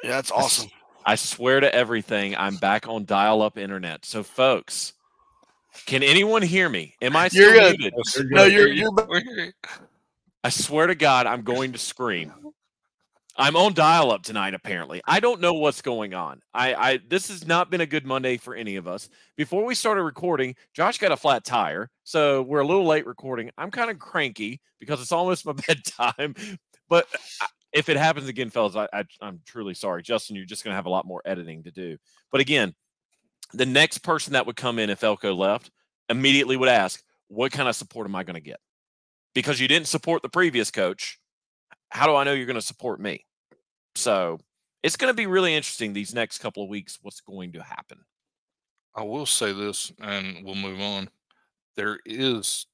[0.03, 0.71] Yeah, that's awesome.
[1.05, 4.07] I swear to everything, I'm back on dial-up internet.
[4.07, 4.95] So, folks,
[5.87, 6.95] can anyone hear me?
[7.03, 7.93] Am I still You're muted?
[8.15, 8.31] good.
[8.31, 8.91] No, you're you're.
[10.43, 12.33] I swear to God, I'm going to scream.
[13.37, 14.55] I'm on dial-up tonight.
[14.55, 16.41] Apparently, I don't know what's going on.
[16.53, 19.09] I, I this has not been a good Monday for any of us.
[19.37, 23.51] Before we started recording, Josh got a flat tire, so we're a little late recording.
[23.59, 26.35] I'm kind of cranky because it's almost my bedtime.
[26.89, 27.09] But
[27.73, 30.37] if it happens again, fellas, I, I I'm truly sorry, Justin.
[30.37, 31.97] You're just going to have a lot more editing to do.
[32.31, 32.73] But again,
[33.53, 35.73] the next person that would come in if Elko left
[36.09, 38.61] immediately would ask, "What kind of support am I going to get?"
[39.35, 41.19] Because you didn't support the previous coach
[41.95, 43.25] how do I know you're going to support me?
[43.95, 44.41] So
[44.83, 47.99] it's going to be really interesting these next couple of weeks what's going to happen.
[48.97, 51.09] I will say this, and we'll move on.
[51.77, 52.67] There is,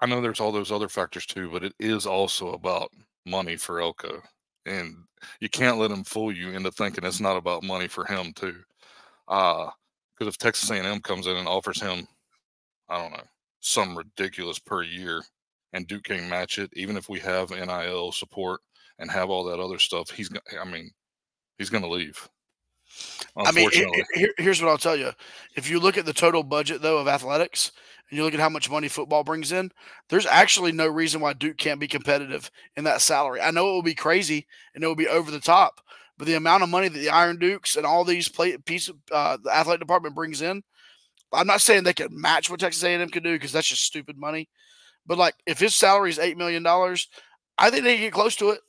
[0.00, 2.90] I know there's all those other factors too, but it is also about
[3.24, 4.20] money for Elko,
[4.66, 4.96] and
[5.40, 8.56] you can't let him fool you into thinking it's not about money for him too.
[9.28, 9.70] Uh,
[10.18, 12.06] because if Texas A&M comes in and offers him,
[12.88, 13.24] I don't know,
[13.60, 15.22] some ridiculous per year,
[15.76, 18.60] and Duke can match it, even if we have NIL support
[18.98, 20.90] and have all that other stuff, he's I mean,
[21.58, 22.28] he's going to leave.
[23.36, 23.70] I mean,
[24.14, 25.10] here, here's what I'll tell you.
[25.54, 27.72] If you look at the total budget, though, of athletics,
[28.08, 29.70] and you look at how much money football brings in,
[30.08, 33.42] there's actually no reason why Duke can't be competitive in that salary.
[33.42, 35.80] I know it will be crazy and it will be over the top,
[36.16, 38.96] but the amount of money that the Iron Dukes and all these play piece of,
[39.12, 40.62] uh, the athletic department brings in,
[41.32, 44.16] I'm not saying they can match what Texas A&M can do because that's just stupid
[44.16, 44.48] money.
[45.06, 47.08] But like, if his salary is eight million dollars,
[47.58, 48.60] I think they can get close to it.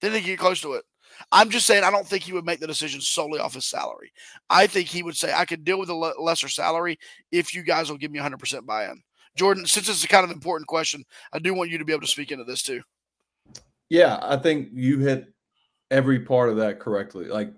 [0.00, 0.84] Then they can get close to it.
[1.32, 4.12] I'm just saying I don't think he would make the decision solely off his salary.
[4.50, 6.98] I think he would say I could deal with a le- lesser salary
[7.30, 9.00] if you guys will give me 100% buy-in.
[9.36, 12.02] Jordan, since it's a kind of important question, I do want you to be able
[12.02, 12.82] to speak into this too.
[13.88, 15.32] Yeah, I think you hit
[15.90, 17.52] every part of that correctly, like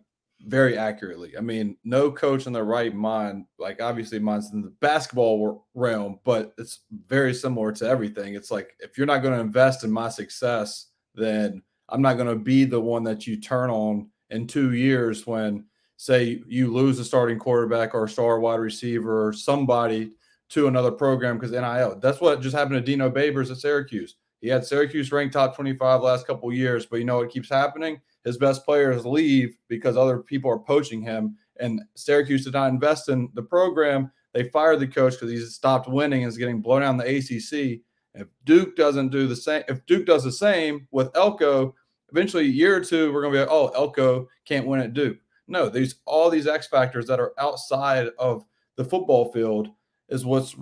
[0.47, 1.37] very accurately.
[1.37, 6.21] I mean, no coach in their right mind, like obviously mine's in the basketball realm,
[6.25, 8.35] but it's very similar to everything.
[8.35, 12.29] It's like if you're not going to invest in my success, then I'm not going
[12.29, 15.65] to be the one that you turn on in two years when,
[15.97, 20.13] say, you lose a starting quarterback or a star wide receiver or somebody
[20.51, 21.99] to another program because NIL.
[22.01, 24.15] That's what just happened to Dino Babers at Syracuse.
[24.41, 28.01] He had Syracuse ranked top 25 last couple years, but you know what keeps happening?
[28.27, 31.37] His best players leave because other people are poaching him.
[31.61, 34.11] And Syracuse did not invest in the program.
[34.35, 37.05] They fired the coach because he's stopped winning and is getting blown out in the
[37.05, 37.81] ACC.
[38.15, 41.77] If Duke doesn't do the same, if Duke does the same with Elko,
[42.11, 44.93] eventually a year or two, we're going to be like, oh, Elko can't win at
[44.93, 45.19] Duke.
[45.47, 49.69] No, there's all these X factors that are outside of the football field
[50.09, 50.55] is what's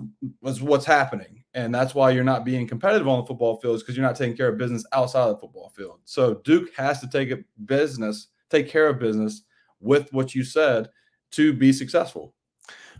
[0.43, 3.83] is what's happening, and that's why you're not being competitive on the football field is
[3.83, 5.99] because you're not taking care of business outside of the football field.
[6.05, 9.43] So Duke has to take a business, take care of business
[9.79, 10.89] with what you said
[11.31, 12.33] to be successful.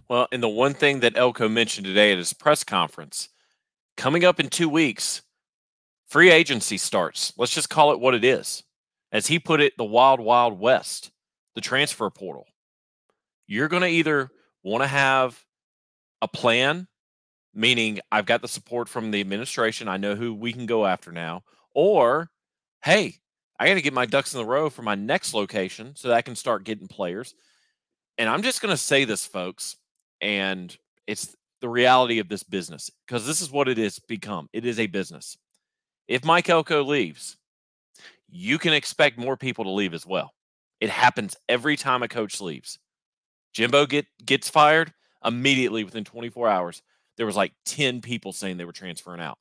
[0.08, 3.30] Well, and the one thing that Elko mentioned today at his press conference
[3.98, 5.24] coming up in two weeks,
[6.08, 7.34] free agency starts.
[7.38, 8.64] Let's just call it what it is.
[9.12, 11.12] As he put it, the wild, wild west,
[11.56, 12.46] the transfer portal.
[13.48, 14.30] You're going to either
[14.64, 15.44] want to have
[16.26, 16.88] a plan,
[17.54, 21.12] meaning I've got the support from the administration, I know who we can go after
[21.12, 22.30] now, or
[22.84, 23.16] hey,
[23.60, 26.16] I got to get my ducks in the row for my next location so that
[26.16, 27.34] I can start getting players.
[28.18, 29.78] And I'm just going to say this, folks,
[30.20, 30.76] and
[31.08, 34.50] it's the reality of this business because this is what it is become.
[34.52, 35.38] It is a business.
[36.08, 37.38] If Mike Elko leaves,
[38.28, 40.34] you can expect more people to leave as well.
[40.82, 42.80] It happens every time a coach leaves.
[43.54, 44.92] Jimbo get gets fired
[45.26, 46.82] immediately within 24 hours.
[47.18, 49.38] There was like 10 people saying they were transferring out.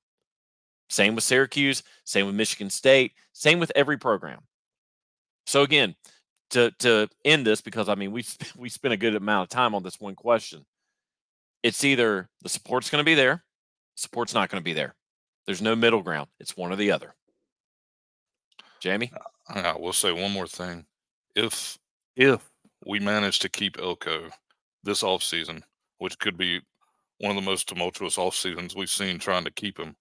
[0.88, 4.40] Same with Syracuse, same with Michigan State, same with every program.
[5.47, 5.94] So again,
[6.51, 8.25] to to end this because I mean we
[8.57, 10.64] we spent a good amount of time on this one question
[11.64, 13.42] it's either the support's going to be there,
[13.97, 14.94] support's not going to be there.
[15.47, 16.29] There's no middle ground.
[16.38, 17.14] It's one or the other.
[18.81, 19.11] Jamie,
[19.49, 20.85] uh, I will say one more thing.
[21.35, 21.79] If
[22.16, 22.47] if
[22.87, 24.29] we manage to keep Elko
[24.83, 25.62] this offseason,
[26.05, 26.61] which could be
[27.21, 29.97] one of the most tumultuous off seasons we've seen trying to keep him,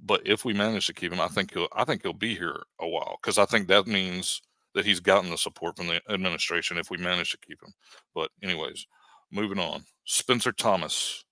[0.00, 2.62] but if we manage to keep him, I think he'll I think he'll be here
[2.80, 4.40] a while because I think that means
[4.74, 7.70] that he's gotten the support from the administration if we manage to keep him.
[8.14, 8.86] But anyways,
[9.30, 9.84] moving on.
[10.06, 11.22] Spencer Thomas.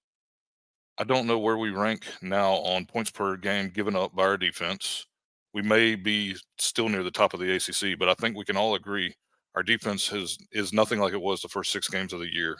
[0.99, 4.37] I don't know where we rank now on points per game given up by our
[4.37, 5.07] defense.
[5.55, 8.59] We may be still near the top of the ACC, but I think we can
[8.59, 9.15] all agree
[9.55, 12.59] our defense has is nothing like it was the first six games of the year.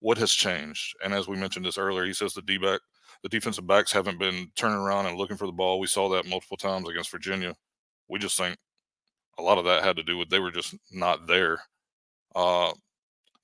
[0.00, 0.94] What has changed?
[1.04, 2.80] And as we mentioned this earlier, he says the D back,
[3.22, 5.80] the defensive backs haven't been turning around and looking for the ball.
[5.80, 7.54] We saw that multiple times against Virginia.
[8.08, 8.56] We just think
[9.38, 11.60] a lot of that had to do with they were just not there.
[12.34, 12.72] Uh,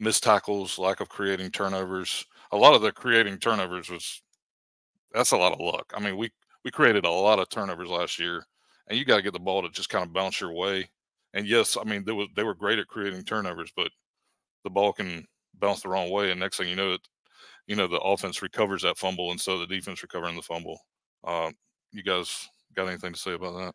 [0.00, 2.24] missed tackles, lack of creating turnovers.
[2.52, 4.22] A lot of the creating turnovers was
[5.12, 5.92] that's a lot of luck.
[5.96, 6.30] I mean, we
[6.64, 8.44] we created a lot of turnovers last year,
[8.88, 10.90] and you got to get the ball to just kind of bounce your way.
[11.34, 13.90] And yes, I mean they were they were great at creating turnovers, but
[14.64, 15.26] the ball can
[15.58, 17.00] bounce the wrong way, and next thing you know, it
[17.66, 20.80] you know the offense recovers that fumble, and so the defense recovering the fumble.
[21.22, 21.50] Uh,
[21.92, 23.74] you guys got anything to say about that?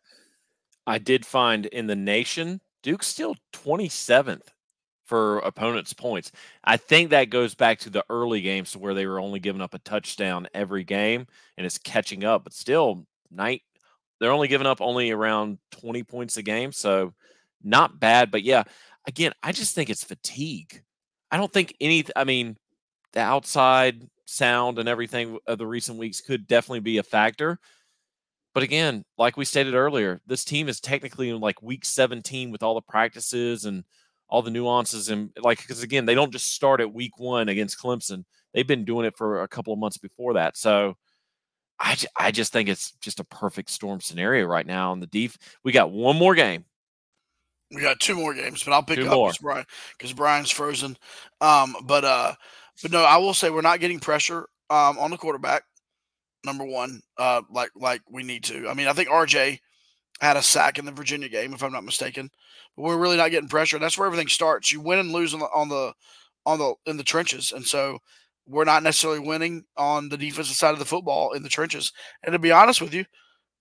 [0.86, 4.48] I did find in the nation, Duke's still 27th
[5.04, 6.30] for opponents' points.
[6.64, 9.74] I think that goes back to the early games where they were only giving up
[9.74, 13.62] a touchdown every game and it's catching up, but still night
[14.20, 17.14] they're only giving up only around 20 points a game, so
[17.62, 18.64] not bad, but yeah,
[19.08, 20.82] again, I just think it's fatigue.
[21.30, 22.56] I don't think any I mean,
[23.12, 27.58] the outside sound and everything of the recent weeks could definitely be a factor.
[28.54, 32.62] But again, like we stated earlier, this team is technically in like week 17 with
[32.62, 33.84] all the practices and
[34.28, 37.80] all the nuances and like because again they don't just start at week one against
[37.80, 38.24] Clemson.
[38.54, 40.56] They've been doing it for a couple of months before that.
[40.56, 40.96] So
[41.80, 45.38] I, I just think it's just a perfect storm scenario right now on the def.
[45.64, 46.64] We got one more game.
[47.72, 49.66] We got two more games, but I'll pick Two up because Brian
[50.16, 50.96] Brian's frozen.
[51.40, 52.34] Um, but uh,
[52.82, 55.62] but no, I will say we're not getting pressure um on the quarterback.
[56.44, 58.68] Number one, uh, like like we need to.
[58.68, 59.60] I mean, I think RJ
[60.20, 62.30] had a sack in the Virginia game, if I'm not mistaken.
[62.76, 63.76] But we're really not getting pressure.
[63.76, 64.72] And That's where everything starts.
[64.72, 65.92] You win and lose on the on the
[66.46, 67.98] on the in the trenches, and so
[68.46, 71.92] we're not necessarily winning on the defensive side of the football in the trenches.
[72.22, 73.04] And to be honest with you,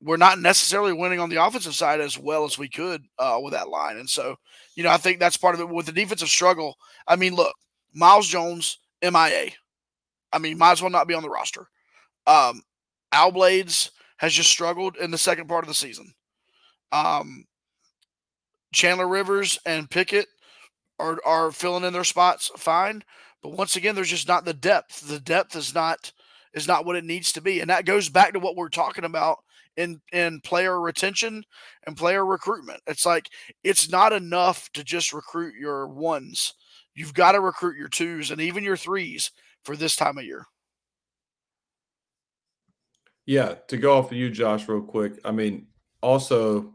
[0.02, 3.54] we're not necessarily winning on the offensive side as well as we could uh, with
[3.54, 3.98] that line.
[3.98, 4.36] And so,
[4.76, 6.76] you know, I think that's part of it with the defensive struggle.
[7.08, 7.54] I mean, look,
[7.94, 9.52] Myles Jones, MIA.
[10.32, 11.68] I mean, might as well not be on the roster.
[12.28, 12.62] Um,
[13.12, 16.14] Al Blades has just struggled in the second part of the season.
[16.92, 17.46] Um,
[18.72, 20.28] Chandler Rivers and Pickett
[21.00, 23.04] are are filling in their spots fine,
[23.42, 25.08] but once again, there's just not the depth.
[25.08, 26.12] The depth is not
[26.54, 29.06] is not what it needs to be, and that goes back to what we're talking
[29.06, 29.40] about
[29.80, 31.44] in in player retention
[31.88, 32.82] and player recruitment.
[32.86, 33.30] It's like
[33.64, 36.54] it's not enough to just recruit your ones.
[36.94, 39.32] You've got to recruit your twos and even your threes
[39.64, 40.46] for this time of year.
[43.26, 45.14] Yeah, to go off of you, Josh, real quick.
[45.24, 45.68] I mean,
[46.02, 46.74] also,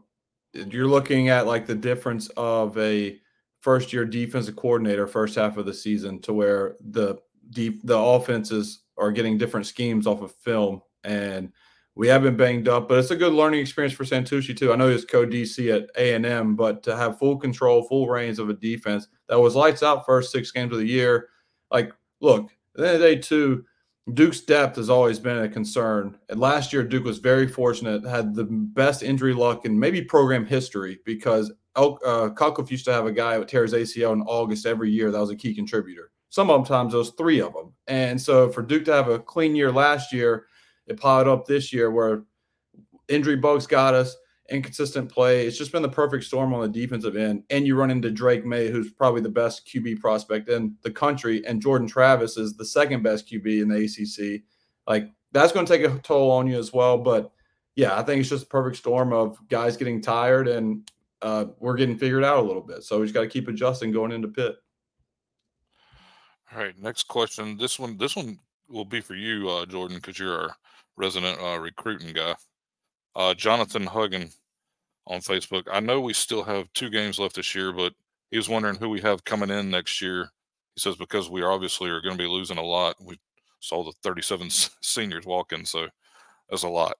[0.53, 3.19] you're looking at like the difference of a
[3.61, 7.17] first year defensive coordinator first half of the season to where the
[7.51, 11.51] deep the offenses are getting different schemes off of film and
[11.95, 14.73] we have been banged up, but it's a good learning experience for Santucci too.
[14.73, 18.09] I know he was co-DC at A and M, but to have full control, full
[18.09, 21.29] reins of a defense that was lights out first six games of the year,
[21.71, 23.63] like look, at the end of the day, too,
[24.13, 26.17] Duke's depth has always been a concern.
[26.29, 30.45] And last year, Duke was very fortunate, had the best injury luck in maybe program
[30.45, 32.29] history because El, uh,
[32.67, 35.11] used to have a guy who tears ACL in August every year.
[35.11, 36.11] That was a key contributor.
[36.29, 37.73] Sometimes those three of them.
[37.87, 40.45] And so for Duke to have a clean year last year,
[40.87, 42.23] it piled up this year where
[43.07, 44.15] injury bugs got us,
[44.49, 45.45] inconsistent play.
[45.45, 47.43] It's just been the perfect storm on the defensive end.
[47.49, 51.45] And you run into Drake Maye, who's probably the best QB prospect in the country,
[51.45, 54.43] and Jordan Travis is the second best QB in the ACC.
[54.87, 56.97] Like that's going to take a toll on you as well.
[56.97, 57.31] But
[57.75, 60.89] yeah, I think it's just a perfect storm of guys getting tired and
[61.21, 62.83] uh, we're getting figured out a little bit.
[62.83, 64.55] So we just got to keep adjusting going into Pitt.
[66.53, 67.57] All right, next question.
[67.57, 70.55] This one, this one will be for you, uh, Jordan, because you're our
[70.97, 72.35] resident uh, recruiting guy.
[73.15, 74.33] Uh, Jonathan Huggin
[75.07, 75.63] on Facebook.
[75.71, 77.93] I know we still have two games left this year, but
[78.31, 80.29] he was wondering who we have coming in next year.
[80.75, 82.95] He says because we obviously are going to be losing a lot.
[82.99, 83.19] We
[83.59, 84.49] saw the 37
[84.81, 85.87] seniors walking, so
[86.49, 86.95] that's a lot.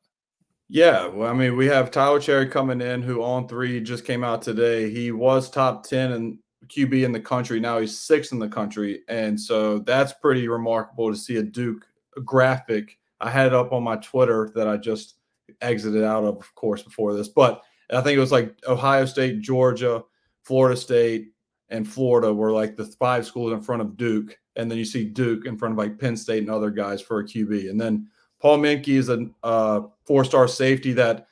[0.68, 4.24] Yeah, well, I mean, we have Tyler Cherry coming in, who on three just came
[4.24, 4.90] out today.
[4.90, 7.60] He was top 10 and QB in the country.
[7.60, 9.04] Now he's sixth in the country.
[9.08, 11.86] And so that's pretty remarkable to see a Duke
[12.24, 12.98] graphic.
[13.22, 15.16] I had it up on my Twitter that I just
[15.62, 17.28] exited out of, of course, before this.
[17.28, 20.04] But I think it was like Ohio State, Georgia,
[20.44, 21.32] Florida State,
[21.70, 24.38] and Florida were like the five schools in front of Duke.
[24.56, 27.20] And then you see Duke in front of like Penn State and other guys for
[27.20, 27.70] a QB.
[27.70, 28.08] And then
[28.40, 31.28] Paul Minke is a uh, four star safety that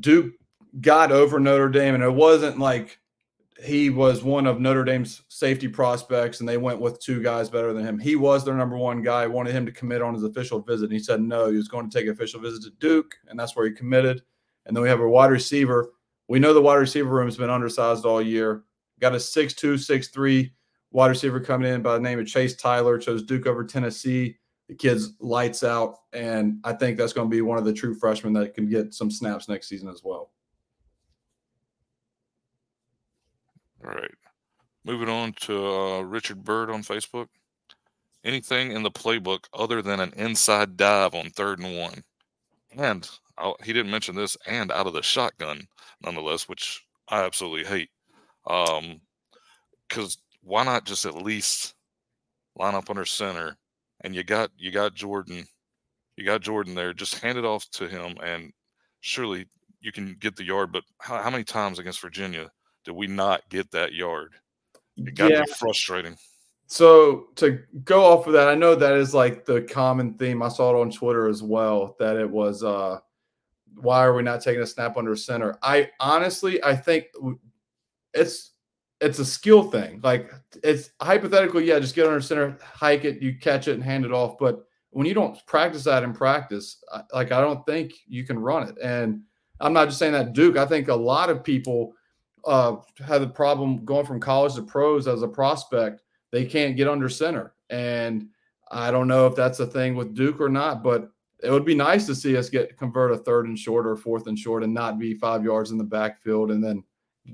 [0.00, 0.32] Duke
[0.80, 1.94] got over Notre Dame.
[1.94, 2.98] And it wasn't like
[3.62, 7.72] he was one of Notre Dame's safety prospects and they went with two guys better
[7.72, 7.98] than him.
[7.98, 10.86] He was their number one guy, wanted him to commit on his official visit.
[10.86, 13.14] And he said no, he was going to take official visit to Duke.
[13.28, 14.22] And that's where he committed.
[14.66, 15.92] And then we have a wide receiver.
[16.28, 18.64] We know the wide receiver room has been undersized all year.
[19.00, 20.50] Got a 6'2, 6'3
[20.90, 24.36] wide receiver coming in by the name of Chase Tyler, chose Duke over Tennessee.
[24.68, 25.98] The kid's lights out.
[26.12, 28.92] And I think that's going to be one of the true freshmen that can get
[28.92, 30.31] some snaps next season as well.
[33.84, 34.10] All right.
[34.84, 37.28] Moving on to uh, Richard Bird on Facebook.
[38.24, 42.02] Anything in the playbook other than an inside dive on third and one?
[42.76, 43.08] And
[43.38, 45.66] i he didn't mention this, and out of the shotgun,
[46.04, 47.90] nonetheless, which I absolutely hate.
[48.46, 49.00] Um,
[49.88, 51.74] because why not just at least
[52.56, 53.56] line up under center?
[54.04, 55.46] And you got you got Jordan,
[56.16, 56.92] you got Jordan there.
[56.92, 58.52] Just hand it off to him, and
[59.00, 59.46] surely
[59.80, 60.72] you can get the yard.
[60.72, 62.50] But how, how many times against Virginia
[62.84, 64.32] did we not get that yard?
[64.96, 66.16] It got be frustrating.
[66.66, 70.42] So to go off of that, I know that is like the common theme.
[70.42, 72.98] I saw it on Twitter as well that it was uh
[73.76, 75.58] why are we not taking a snap under center?
[75.62, 77.06] I honestly I think
[78.14, 78.52] it's
[79.00, 80.00] it's a skill thing.
[80.02, 80.30] Like
[80.62, 84.12] it's hypothetically, yeah, just get under center, hike it, you catch it and hand it
[84.12, 84.38] off.
[84.38, 88.68] But when you don't practice that in practice, like I don't think you can run
[88.68, 88.76] it.
[88.82, 89.22] And
[89.60, 90.56] I'm not just saying that Duke.
[90.56, 91.94] I think a lot of people
[92.44, 96.02] uh, had the problem going from college to pros as a prospect.
[96.30, 98.28] They can't get under center, and
[98.70, 100.82] I don't know if that's a thing with Duke or not.
[100.82, 101.10] But
[101.42, 104.26] it would be nice to see us get convert a third and short or fourth
[104.26, 106.82] and short, and not be five yards in the backfield, and then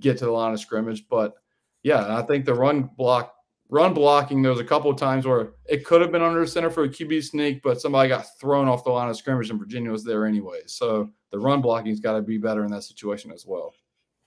[0.01, 1.07] get to the line of scrimmage.
[1.09, 1.35] But
[1.83, 3.35] yeah, I think the run block
[3.69, 6.71] run blocking, there was a couple of times where it could have been under center
[6.71, 9.91] for a QB sneak, but somebody got thrown off the line of scrimmage and Virginia
[9.91, 10.61] was there anyway.
[10.67, 13.75] So the run blocking's got to be better in that situation as well.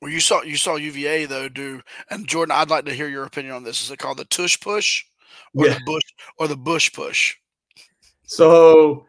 [0.01, 3.23] Well, you saw you saw UVA though do, and Jordan, I'd like to hear your
[3.25, 3.83] opinion on this.
[3.83, 5.03] Is it called the tush push,
[5.55, 5.75] or Yeah.
[5.75, 6.03] the bush,
[6.37, 7.35] or the bush push?
[8.25, 9.05] So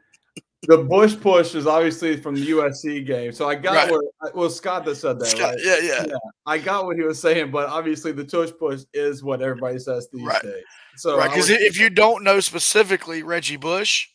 [0.69, 3.33] the Bush push is obviously from the USC game.
[3.33, 3.91] So I got Right.
[4.21, 5.59] what well Scott that said that, Scott- right?
[5.65, 6.15] yeah, yeah, Yeah,
[6.47, 10.09] I got what he was saying, but obviously the tush push is what everybody says
[10.13, 10.41] these Right.
[10.43, 10.63] days.
[10.97, 11.29] So right.
[11.31, 14.09] Because if you don't know specifically Reggie Bush,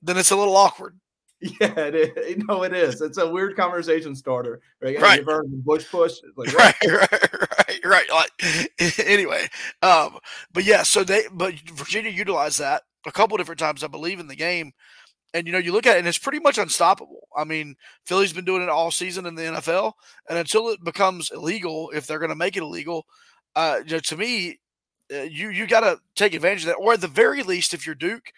[0.00, 0.98] then it's a little awkward.
[1.60, 2.44] yeah, it is.
[2.48, 3.02] No, it is.
[3.02, 4.60] It's a weird conversation starter.
[4.80, 4.98] Right.
[5.00, 5.18] Right.
[5.18, 6.14] You've heard Bush push.
[6.24, 7.32] It's like, right, right,
[7.68, 8.10] right, right.
[8.10, 9.46] Like anyway,
[9.82, 10.18] um,
[10.52, 14.28] but yeah, so they but Virginia utilized that a couple different times, I believe, in
[14.28, 14.72] the game.
[15.34, 17.28] And you know, you look at it, and it's pretty much unstoppable.
[17.36, 17.74] I mean,
[18.06, 19.92] Philly's been doing it all season in the NFL,
[20.30, 23.04] and until it becomes illegal, if they're going to make it illegal,
[23.54, 24.58] uh, you know, to me,
[25.12, 27.84] uh, you you got to take advantage of that, or at the very least, if
[27.84, 28.32] you're Duke,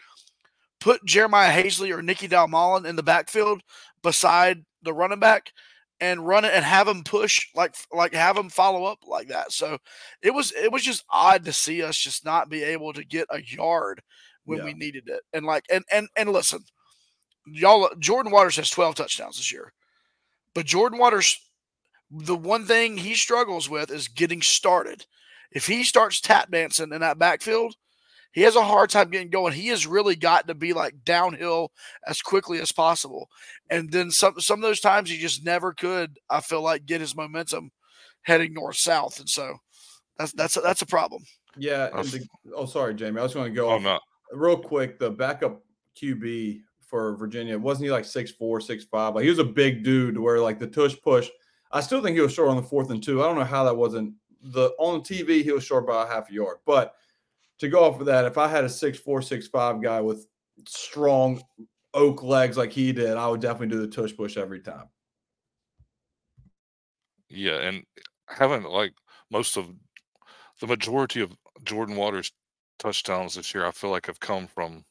[0.81, 3.63] put Jeremiah Hazley or Nicky Dalmolin in the backfield
[4.03, 5.53] beside the running back
[6.01, 9.53] and run it and have them push like like have them follow up like that.
[9.53, 9.79] So
[10.23, 13.27] it was it was just odd to see us just not be able to get
[13.31, 14.03] a yard
[14.45, 14.65] when Yeah.
[14.67, 15.23] we needed it.
[15.33, 16.61] And like and and and listen,
[17.47, 19.73] y'all Jordan Waters has 12 touchdowns this year.
[20.55, 21.41] But Jordan Waters
[22.11, 25.05] the one thing he struggles with is getting started.
[25.53, 27.75] If he starts tap dancing in that backfield,
[28.39, 29.53] he has a hard time getting going.
[29.53, 31.73] He has really got to be like downhill
[32.07, 33.29] as quickly as possible.
[33.69, 37.01] And then some some of those times he just never could, I feel like, get
[37.01, 37.73] his momentum
[38.23, 39.19] heading north south.
[39.19, 39.57] And so
[40.17, 41.25] that's that's a, that's a problem.
[41.57, 41.89] yeah.
[41.93, 43.19] and the- oh, sorry, Jamie.
[43.19, 43.99] I was going to go Oh no,
[44.33, 45.01] real quick.
[45.01, 45.61] The backup
[46.01, 49.17] QB for Virginia wasn't he like six four, six five?
[49.17, 50.15] Like he was a big dude.
[50.15, 51.29] To where like the tush push,
[51.73, 53.21] I still think he was short on the fourth and two.
[53.21, 55.43] I don't know how that wasn't the on TV.
[55.43, 56.95] He was short by a half a yard, but
[57.59, 60.27] to go off of that, if I had a six four, six five guy with
[60.67, 61.43] strong
[61.95, 64.89] oak legs like he did, I would definitely do the tush push every time.
[67.29, 67.85] yeah, and
[68.29, 68.95] haven't like
[69.31, 69.69] most of
[70.61, 72.33] the majority of Jordan Waters'
[72.79, 74.85] touchdowns this year, I feel like have come from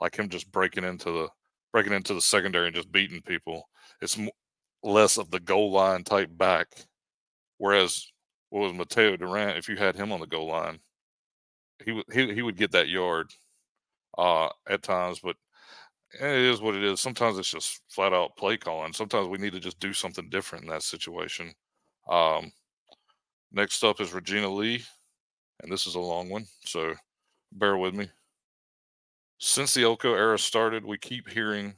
[0.00, 1.28] like him just breaking into the
[1.72, 3.68] breaking into the secondary and just beating people.
[4.00, 4.30] It's m-
[4.82, 6.68] less of the goal line type back.
[7.58, 8.10] Whereas
[8.50, 10.80] what was Mataeo Durant, if you had him on the goal line,
[11.84, 13.30] he he, he would get that yard
[14.18, 15.36] uh at times, but
[16.14, 17.00] it is what it is.
[17.00, 18.92] Sometimes it's just flat out play calling.
[18.92, 21.52] Sometimes we need to just do something different in that situation.
[22.08, 22.52] Um,
[23.52, 24.84] next up is Regina Lee,
[25.62, 26.94] and this is a long one, so
[27.52, 28.08] bear with me.
[29.38, 31.74] Since the Elko era started, we keep hearing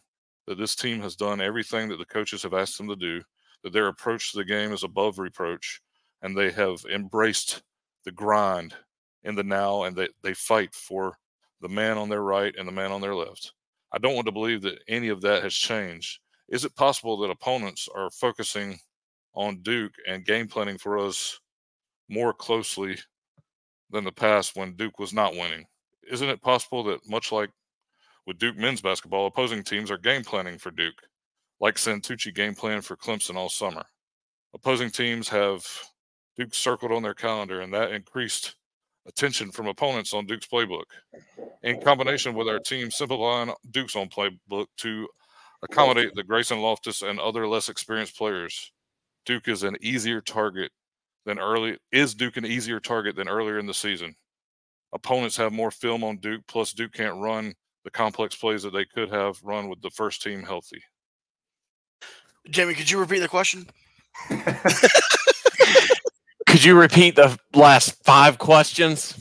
[0.47, 3.23] that this team has done everything that the coaches have asked them to do,
[3.63, 5.81] that their approach to the game is above reproach,
[6.23, 7.63] and they have embraced
[8.05, 8.75] the grind
[9.25, 11.17] in the now, and they, they fight for
[11.61, 13.53] the man on their right and the man on their left.
[13.93, 16.21] I don't want to believe that any of that has changed.
[16.49, 18.79] Is it possible that opponents are focusing
[19.35, 21.39] on Duke and game planning for us
[22.09, 22.99] more closely
[23.91, 25.65] than the past when Duke was not winning?
[26.11, 27.51] Isn't it possible that much like
[28.27, 31.01] with Duke men's basketball, opposing teams are game planning for Duke,
[31.61, 33.85] like Santucci game plan for Clemson all summer?
[34.55, 35.67] Opposing teams have
[36.37, 38.57] Duke circled on their calendar, and that increased
[39.07, 40.85] attention from opponents on Duke's playbook.
[41.63, 45.09] In combination with our team simplifying Duke's own playbook to
[45.63, 48.73] accommodate the Grayson Loftis and other less experienced players,
[49.27, 50.71] Duke is an easier target
[51.25, 54.15] than early is Duke an easier target than earlier in the season.
[54.93, 58.85] Opponents have more film on Duke, plus Duke can't run the complex plays that they
[58.85, 60.83] could have run with the first team healthy.
[62.51, 63.67] Jamie, could you repeat the question?
[66.55, 69.19] Could you repeat the last five questions?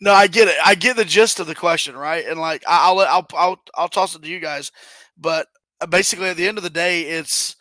[0.00, 0.56] No, I get it.
[0.66, 2.26] I get the gist of the question, right?
[2.26, 4.72] And like, I'll I'll I'll I'll toss it to you guys,
[5.16, 5.46] but
[5.80, 7.54] uh, basically, at the end of the day, it's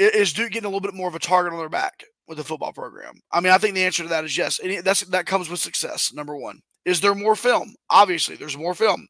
[0.00, 2.38] i- is Duke getting a little bit more of a target on their back with
[2.38, 3.14] the football program?
[3.32, 4.60] I mean, I think the answer to that is yes.
[4.60, 6.12] And that's that comes with success.
[6.14, 7.74] Number one, is there more film?
[7.90, 9.08] Obviously, there's more film.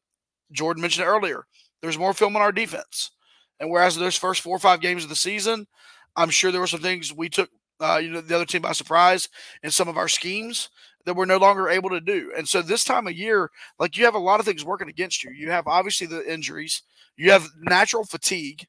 [0.51, 1.43] Jordan mentioned it earlier.
[1.83, 3.11] There's more film on our defense,
[3.59, 5.67] and whereas those first four or five games of the season,
[6.15, 8.71] I'm sure there were some things we took, uh, you know, the other team by
[8.71, 9.29] surprise
[9.63, 10.69] in some of our schemes
[11.05, 12.31] that we're no longer able to do.
[12.35, 15.23] And so this time of year, like you have a lot of things working against
[15.23, 15.31] you.
[15.31, 16.81] You have obviously the injuries,
[17.15, 18.65] you have natural fatigue.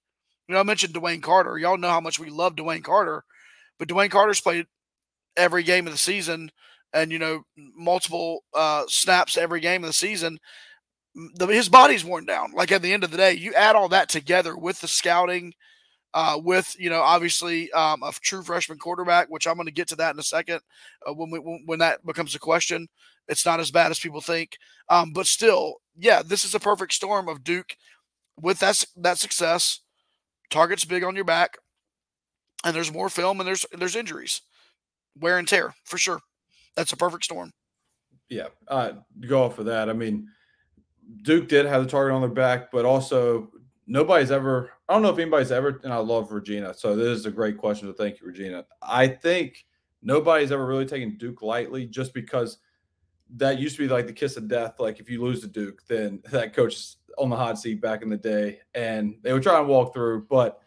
[0.48, 1.58] You know, I mentioned DeWayne Carter.
[1.58, 3.24] Y'all know how much we love DeWayne Carter,
[3.78, 4.66] but DeWayne Carter's played
[5.36, 6.50] every game of the season
[6.92, 10.38] and, you know, multiple uh, snaps every game of the season.
[11.34, 12.52] The, his body's worn down.
[12.54, 15.54] Like at the end of the day, you add all that together with the scouting
[16.16, 19.86] uh, with you know obviously um, a true freshman quarterback, which I'm going to get
[19.88, 20.60] to that in a second
[21.06, 22.88] uh, when we when that becomes a question.
[23.28, 24.56] It's not as bad as people think,
[24.88, 27.76] um, but still, yeah, this is a perfect storm of Duke
[28.40, 29.80] with that that success.
[30.48, 31.58] Targets big on your back,
[32.64, 34.40] and there's more film, and there's there's injuries,
[35.20, 36.20] wear and tear for sure.
[36.76, 37.52] That's a perfect storm.
[38.30, 38.92] Yeah, uh,
[39.28, 39.90] go off of that.
[39.90, 40.28] I mean,
[41.24, 43.50] Duke did have the target on their back, but also
[43.86, 44.70] nobody's ever.
[44.88, 46.74] I don't know if anybody's ever, and I love Regina.
[46.74, 47.88] So this is a great question.
[47.88, 48.64] So thank you, Regina.
[48.82, 49.64] I think
[50.02, 52.58] nobody's ever really taken Duke lightly, just because
[53.36, 54.74] that used to be like the kiss of death.
[54.78, 58.02] Like if you lose to Duke, then that coach is on the hot seat back
[58.02, 60.26] in the day, and they would try and walk through.
[60.28, 60.60] But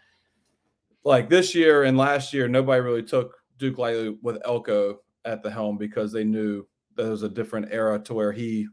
[1.03, 5.51] like this year and last year, nobody really took Duke lightly with Elko at the
[5.51, 6.65] helm because they knew
[6.95, 8.67] that was a different era to where he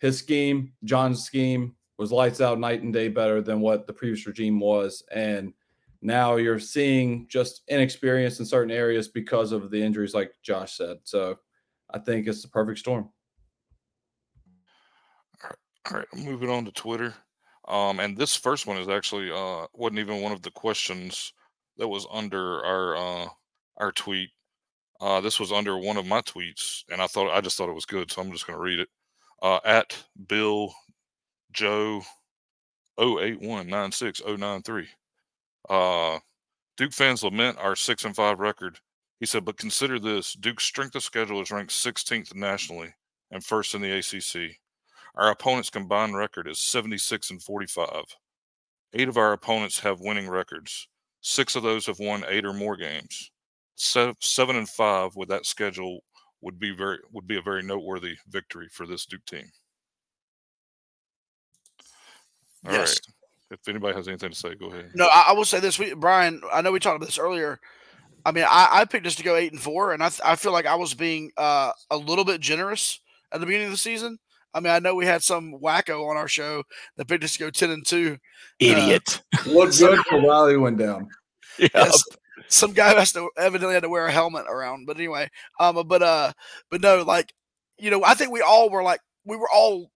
[0.00, 4.26] his scheme, John's scheme, was lights out night and day better than what the previous
[4.26, 5.02] regime was.
[5.12, 5.52] And
[6.00, 10.98] now you're seeing just inexperience in certain areas because of the injuries, like Josh said.
[11.04, 11.38] So
[11.90, 13.08] I think it's the perfect storm.
[15.44, 15.58] All right,
[15.92, 16.24] All right.
[16.24, 17.14] moving on to Twitter.
[17.68, 21.32] Um, and this first one is actually uh wasn't even one of the questions
[21.76, 23.28] that was under our uh
[23.76, 24.30] our tweet.
[25.00, 27.74] Uh, this was under one of my tweets, and I thought I just thought it
[27.74, 28.88] was good, so I'm just going to read it
[29.42, 29.96] uh, at
[30.28, 30.72] Bill
[31.52, 32.02] Joe
[32.98, 34.86] 08196093.
[35.68, 36.18] Uh,
[36.76, 38.78] Duke fans lament our six and five record.
[39.20, 42.94] He said, but consider this: Duke's strength of schedule is ranked 16th nationally
[43.30, 44.56] and first in the ACC.
[45.14, 48.04] Our opponent's combined record is 76 and 45.
[48.94, 50.88] Eight of our opponents have winning records.
[51.20, 53.30] Six of those have won eight or more games.
[53.76, 56.00] Seven and five with that schedule
[56.40, 59.50] would be very would be a very noteworthy victory for this Duke team.
[62.66, 62.90] All yes.
[62.90, 63.58] right.
[63.58, 64.92] If anybody has anything to say, go ahead.
[64.94, 65.78] No, I, I, will say this.
[65.78, 67.60] We, Brian, I know we talked about this earlier.
[68.24, 70.52] I mean, I, I picked us to go eight and four, and I, I feel
[70.52, 73.00] like I was being uh, a little bit generous
[73.30, 74.18] at the beginning of the season.
[74.54, 76.62] I mean, I know we had some wacko on our show
[76.96, 78.18] that picked us to go ten and two.
[78.58, 79.22] Idiot.
[79.46, 81.08] Uh, Looked good for Riley went down.
[81.58, 81.70] Yep.
[81.74, 82.02] Yes,
[82.48, 84.86] some guy has to evidently had to wear a helmet around.
[84.86, 85.28] But anyway,
[85.60, 86.32] um, but uh,
[86.70, 87.30] but no, like,
[87.76, 89.90] you know, I think we all were like, we were all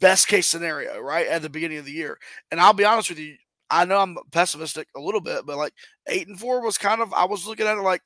[0.00, 2.18] best case scenario, right, at the beginning of the year.
[2.50, 3.36] And I'll be honest with you,
[3.70, 5.72] I know I'm pessimistic a little bit, but like
[6.08, 8.02] eight and four was kind of I was looking at it like,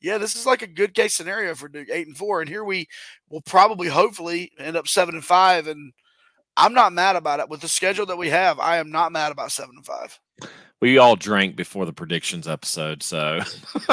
[0.00, 2.64] yeah, this is like a good case scenario for Duke, eight and four, and here
[2.64, 2.88] we
[3.28, 5.92] will probably, hopefully, end up seven and five, and
[6.56, 8.58] I'm not mad about it with the schedule that we have.
[8.58, 10.18] I am not mad about seven and five
[10.80, 13.40] we all drank before the predictions episode, so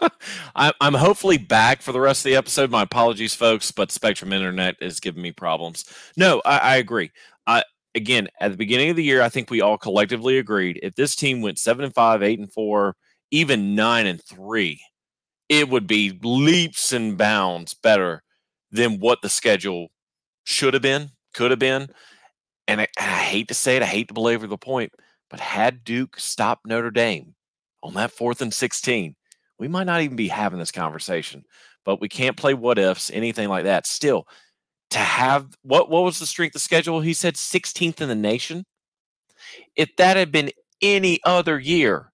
[0.54, 2.70] I, am hopefully back for the rest of the episode.
[2.70, 5.84] My apologies, folks, but Spectrum Internet is giving me problems.
[6.16, 7.10] No, I, I agree.
[7.46, 10.94] I, again, at the beginning of the year, I think we all collectively agreed if
[10.94, 12.96] this team went seven and five, eight and four,
[13.30, 14.80] even nine and three,
[15.48, 18.22] it would be leaps and bounds better
[18.70, 19.88] than what the schedule
[20.44, 21.88] should have been, could have been.
[22.68, 24.92] And I, I hate to say it, I hate to belabor the point
[25.30, 27.34] but had Duke stopped Notre Dame
[27.82, 29.14] on that fourth and 16,
[29.60, 31.44] we might not even be having this conversation.
[31.84, 33.86] But we can't play what ifs, anything like that.
[33.86, 34.26] Still,
[34.90, 37.00] to have what what was the strength of schedule?
[37.00, 38.64] He said 16th in the nation.
[39.76, 40.50] If that had been
[40.82, 42.10] any other year,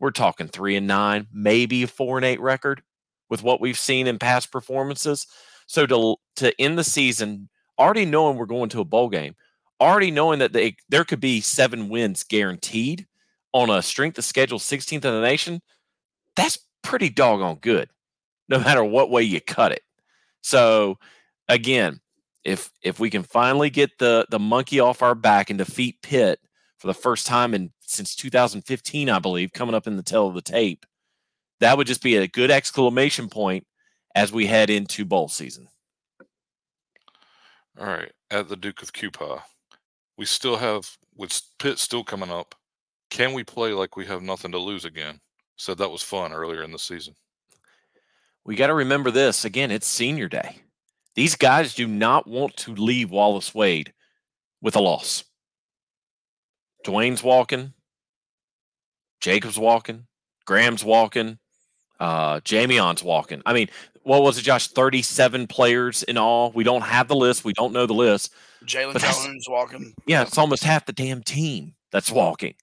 [0.00, 2.82] we're talking three and nine, maybe a four and eight record
[3.30, 5.26] with what we've seen in past performances.
[5.66, 9.34] So to to end the season, already knowing we're going to a bowl game,
[9.80, 13.06] already knowing that they there could be seven wins guaranteed
[13.52, 15.62] on a strength of schedule 16th in the nation,
[16.36, 17.88] that's pretty doggone good,
[18.48, 19.82] no matter what way you cut it.
[20.42, 20.98] So
[21.48, 22.00] again,
[22.44, 26.40] if if we can finally get the the monkey off our back and defeat Pitt
[26.78, 30.34] for the first time in since 2015, I believe, coming up in the tail of
[30.34, 30.86] the tape,
[31.60, 33.66] that would just be a good exclamation point
[34.14, 35.68] as we head into bowl season.
[37.78, 39.42] All right, at the Duke of Cupa
[40.16, 42.54] we still have with Pitt still coming up.
[43.10, 45.20] Can we play like we have nothing to lose again?
[45.56, 47.14] Said that was fun earlier in the season.
[48.44, 49.70] We got to remember this again.
[49.70, 50.60] It's senior day.
[51.14, 53.92] These guys do not want to leave Wallace Wade
[54.60, 55.24] with a loss.
[56.84, 57.72] DeWayne's walking,
[59.20, 60.06] Jacob's walking,
[60.44, 61.38] Graham's walking,
[61.98, 63.42] uh, Jamion's walking.
[63.44, 63.68] I mean,
[64.02, 64.68] what was it, Josh?
[64.68, 66.52] 37 players in all.
[66.52, 67.44] We don't have the list.
[67.44, 68.32] We don't know the list.
[68.64, 69.94] Jalen Jones walking.
[70.06, 72.54] Yeah, it's almost half the damn team that's walking.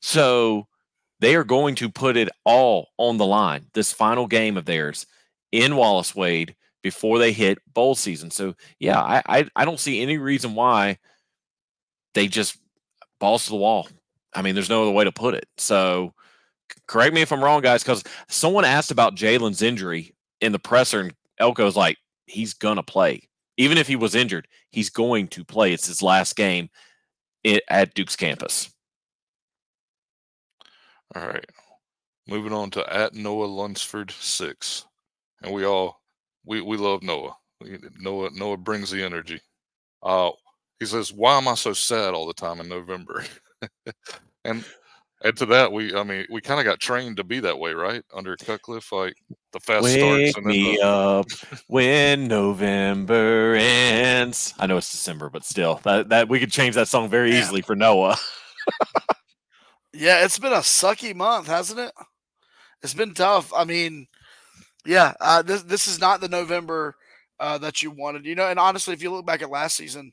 [0.00, 0.68] So
[1.26, 5.06] they are going to put it all on the line, this final game of theirs
[5.50, 6.54] in Wallace Wade
[6.84, 8.30] before they hit bowl season.
[8.30, 10.98] So yeah, I I, I don't see any reason why
[12.14, 12.56] they just
[13.18, 13.88] balls to the wall.
[14.36, 15.48] I mean, there's no other way to put it.
[15.58, 16.14] So
[16.86, 21.00] correct me if I'm wrong, guys, because someone asked about Jalen's injury in the presser,
[21.00, 21.96] and Elko's like,
[22.26, 25.72] he's gonna play, even if he was injured, he's going to play.
[25.72, 26.70] It's his last game
[27.68, 28.70] at Duke's campus.
[31.16, 31.46] All right,
[32.28, 34.84] moving on to at Noah Lunsford six,
[35.42, 36.02] and we all
[36.44, 37.34] we we love Noah.
[37.98, 39.40] Noah Noah brings the energy.
[40.02, 40.32] Uh,
[40.78, 43.24] he says, "Why am I so sad all the time in November?"
[44.44, 44.62] and
[45.22, 47.72] and to that, we I mean, we kind of got trained to be that way,
[47.72, 48.02] right?
[48.14, 49.14] Under Cutcliffe, like
[49.54, 51.26] the fast Wake starts and me the, up
[51.68, 54.52] when November ends.
[54.58, 57.40] I know it's December, but still, that that we could change that song very Yeah.
[57.40, 58.18] easily for Noah.
[59.96, 61.92] Yeah, it's been a sucky month, hasn't it?
[62.82, 63.50] It's been tough.
[63.54, 64.06] I mean,
[64.84, 66.96] yeah, uh, this this is not the November
[67.40, 68.48] uh, that you wanted, you know.
[68.48, 70.12] And honestly, if you look back at last season,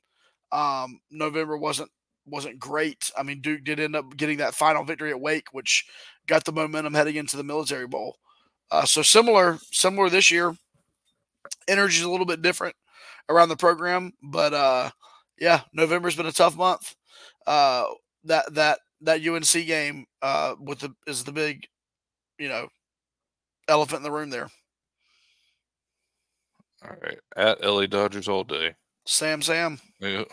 [0.53, 1.89] um, November wasn't
[2.25, 3.11] wasn't great.
[3.17, 5.85] I mean, Duke did end up getting that final victory at Wake, which
[6.27, 8.15] got the momentum heading into the Military Bowl.
[8.71, 10.55] Uh, so similar, similar this year.
[11.67, 12.75] Energy is a little bit different
[13.27, 14.89] around the program, but uh,
[15.37, 16.95] yeah, November's been a tough month.
[17.45, 17.83] Uh,
[18.23, 21.65] that that that UNC game uh, with the is the big,
[22.37, 22.67] you know,
[23.67, 24.49] elephant in the room there.
[26.83, 28.75] all right at LA Dodgers all day.
[29.05, 29.79] Sam, Sam.
[29.99, 30.23] Yeah.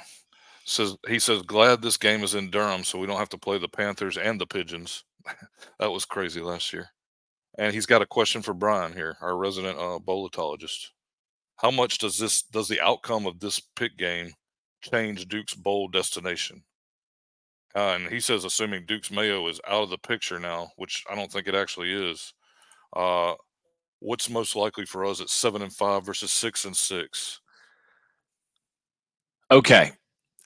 [0.64, 3.58] Says he says glad this game is in Durham, so we don't have to play
[3.58, 5.04] the Panthers and the Pigeons.
[5.78, 6.88] that was crazy last year.
[7.58, 9.98] And he's got a question for Brian here, our resident uh.
[11.56, 14.32] How much does this does the outcome of this Pitt game
[14.82, 16.62] change Duke's bowl destination?
[17.74, 21.14] Uh, and he says, assuming Duke's Mayo is out of the picture now, which I
[21.14, 22.32] don't think it actually is.
[22.94, 23.34] Uh,
[24.00, 27.40] what's most likely for us at seven and five versus six and six?
[29.50, 29.92] Okay.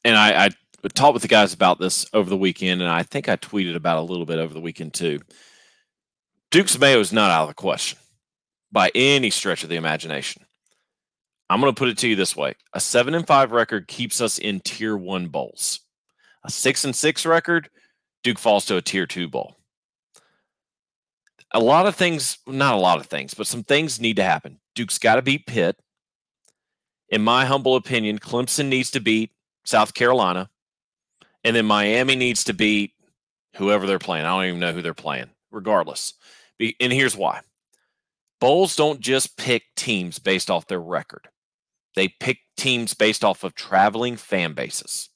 [0.05, 0.51] And I, I
[0.95, 3.99] talked with the guys about this over the weekend, and I think I tweeted about
[3.99, 5.21] a little bit over the weekend too.
[6.51, 7.99] Duke's Mayo is not out of the question
[8.71, 10.45] by any stretch of the imagination.
[11.49, 14.21] I'm going to put it to you this way: a seven and five record keeps
[14.21, 15.81] us in tier one bowls.
[16.45, 17.71] A six and six record,
[18.23, 19.57] Duke falls to a tier two bowl.
[21.53, 24.61] A lot of things, not a lot of things, but some things need to happen.
[24.75, 25.77] Duke's got to beat Pitt.
[27.09, 29.31] In my humble opinion, Clemson needs to beat
[29.65, 30.51] South Carolina,
[31.45, 32.93] and then Miami needs to beat
[33.57, 34.25] whoever they're playing.
[34.27, 36.15] I don't even know who they're playing, regardless.
[36.59, 37.41] And here's why
[38.41, 41.29] Bowls don't just pick teams based off their record,
[41.95, 45.09] they pick teams based off of traveling fan bases.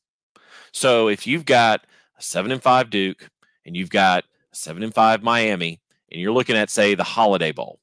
[0.72, 1.86] So if you've got
[2.18, 3.28] a seven and five Duke
[3.64, 7.52] and you've got a seven and five Miami, and you're looking at, say, the Holiday
[7.52, 7.80] Bowl,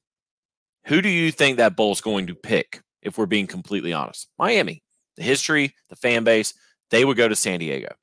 [0.86, 2.82] who do you think that bowl's going to pick?
[3.02, 4.82] If we're being completely honest, Miami,
[5.16, 6.54] the history, the fan base,
[6.90, 7.94] they would go to San Diego.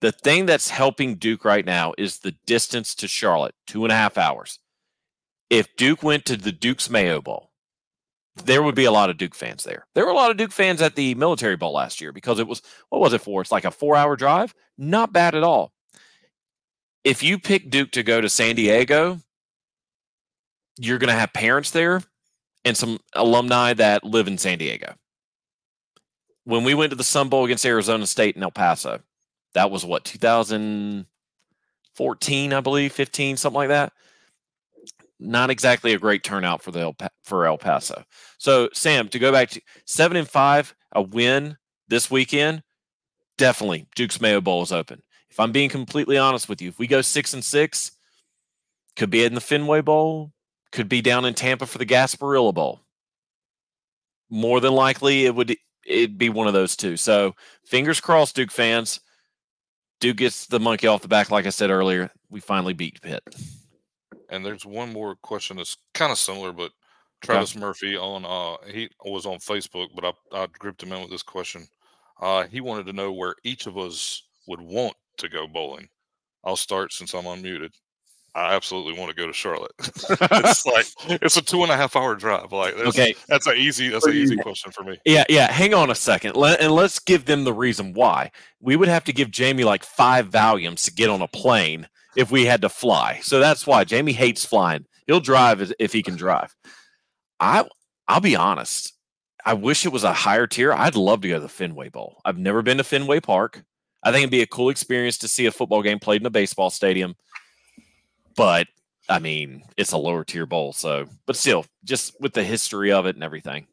[0.00, 3.96] The thing that's helping Duke right now is the distance to Charlotte, two and a
[3.96, 4.58] half hours.
[5.50, 7.49] If Duke went to the Duke's Mayo Bowl,
[8.44, 9.86] there would be a lot of Duke fans there.
[9.94, 12.46] There were a lot of Duke fans at the Military Bowl last year because it
[12.46, 13.40] was, what was it for?
[13.40, 14.54] It's like a four hour drive.
[14.78, 15.72] Not bad at all.
[17.04, 19.20] If you pick Duke to go to San Diego,
[20.78, 22.02] you're going to have parents there
[22.64, 24.94] and some alumni that live in San Diego.
[26.44, 29.00] When we went to the Sun Bowl against Arizona State in El Paso,
[29.54, 33.92] that was what 2014, I believe, 15, something like that.
[35.22, 38.04] Not exactly a great turnout for the El, for El Paso.
[38.38, 41.58] So, Sam, to go back to seven and five, a win
[41.88, 42.62] this weekend,
[43.36, 45.02] definitely Duke's Mayo Bowl is open.
[45.28, 47.92] If I'm being completely honest with you, if we go six and six,
[48.96, 50.32] could be in the Fenway Bowl,
[50.72, 52.80] could be down in Tampa for the Gasparilla Bowl.
[54.30, 55.54] More than likely, it would
[55.86, 56.96] it'd be one of those two.
[56.96, 57.34] So
[57.66, 59.00] fingers crossed, Duke fans.
[60.00, 62.10] Duke gets the monkey off the back, like I said earlier.
[62.30, 63.22] We finally beat Pitt.
[64.30, 66.70] And there's one more question that's kind of similar, but
[67.22, 71.10] Travis Murphy on uh he was on Facebook, but I I grouped him in with
[71.10, 71.66] this question.
[72.20, 75.88] Uh he wanted to know where each of us would want to go bowling.
[76.44, 77.70] I'll start since I'm unmuted.
[78.34, 79.72] I absolutely want to go to Charlotte.
[79.80, 80.86] it's like
[81.20, 82.52] it's a two and a half hour drive.
[82.52, 83.14] Like that's, Okay.
[83.28, 84.98] that's an easy that's an easy question for me.
[85.04, 85.50] Yeah, yeah.
[85.50, 86.36] Hang on a second.
[86.36, 88.30] Let, and let's give them the reason why.
[88.60, 92.30] We would have to give Jamie like five volumes to get on a plane if
[92.30, 93.20] we had to fly.
[93.22, 94.86] So that's why Jamie hates flying.
[95.06, 96.54] He'll drive if he can drive.
[97.38, 97.64] I
[98.08, 98.94] I'll be honest.
[99.44, 100.72] I wish it was a higher tier.
[100.72, 102.20] I'd love to go to the Fenway Bowl.
[102.24, 103.62] I've never been to Fenway Park.
[104.02, 106.30] I think it'd be a cool experience to see a football game played in a
[106.30, 107.14] baseball stadium.
[108.36, 108.68] But
[109.08, 113.06] I mean, it's a lower tier bowl, so but still, just with the history of
[113.06, 113.66] it and everything.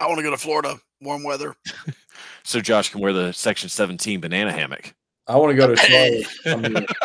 [0.00, 1.54] I want to go to Florida, warm weather.
[2.44, 4.94] so Josh can wear the Section 17 banana hammock.
[5.26, 6.86] I want to go to Charlotte.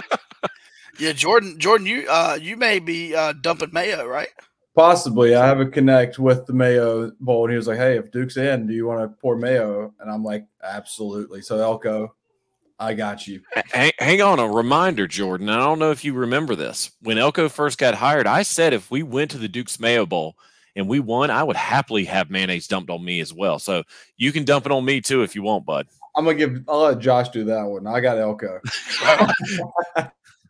[0.99, 1.59] Yeah, Jordan.
[1.59, 4.29] Jordan, you uh, you may be uh, dumping Mayo, right?
[4.75, 5.35] Possibly.
[5.35, 8.37] I have a connect with the Mayo Bowl, and he was like, "Hey, if Duke's
[8.37, 12.15] in, do you want to pour Mayo?" And I'm like, "Absolutely." So Elko,
[12.79, 13.41] I got you.
[13.71, 15.49] Hang, hang on, a reminder, Jordan.
[15.49, 16.91] I don't know if you remember this.
[17.01, 20.35] When Elko first got hired, I said if we went to the Duke's Mayo Bowl
[20.77, 23.59] and we won, I would happily have mayonnaise dumped on me as well.
[23.59, 23.83] So
[24.15, 25.87] you can dump it on me too if you want, bud.
[26.15, 26.63] I'm gonna give.
[26.69, 27.85] I'll let Josh do that one.
[27.87, 28.59] I got Elko.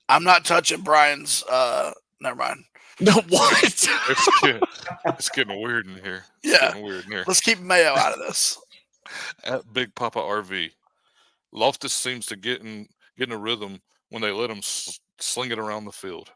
[0.09, 1.43] I'm not touching Brian's.
[1.49, 2.63] Uh, never mind.
[2.99, 3.63] No, what?
[3.63, 3.87] It's
[4.41, 4.61] getting,
[5.05, 6.23] it's getting weird in here.
[6.41, 6.75] It's Yeah.
[6.81, 7.23] weird in here.
[7.27, 8.57] Let's keep Mayo out of this.
[9.43, 10.71] At Big Papa RV,
[11.53, 15.51] Loftis seems to get in get in a rhythm when they let him s- sling
[15.51, 16.31] it around the field.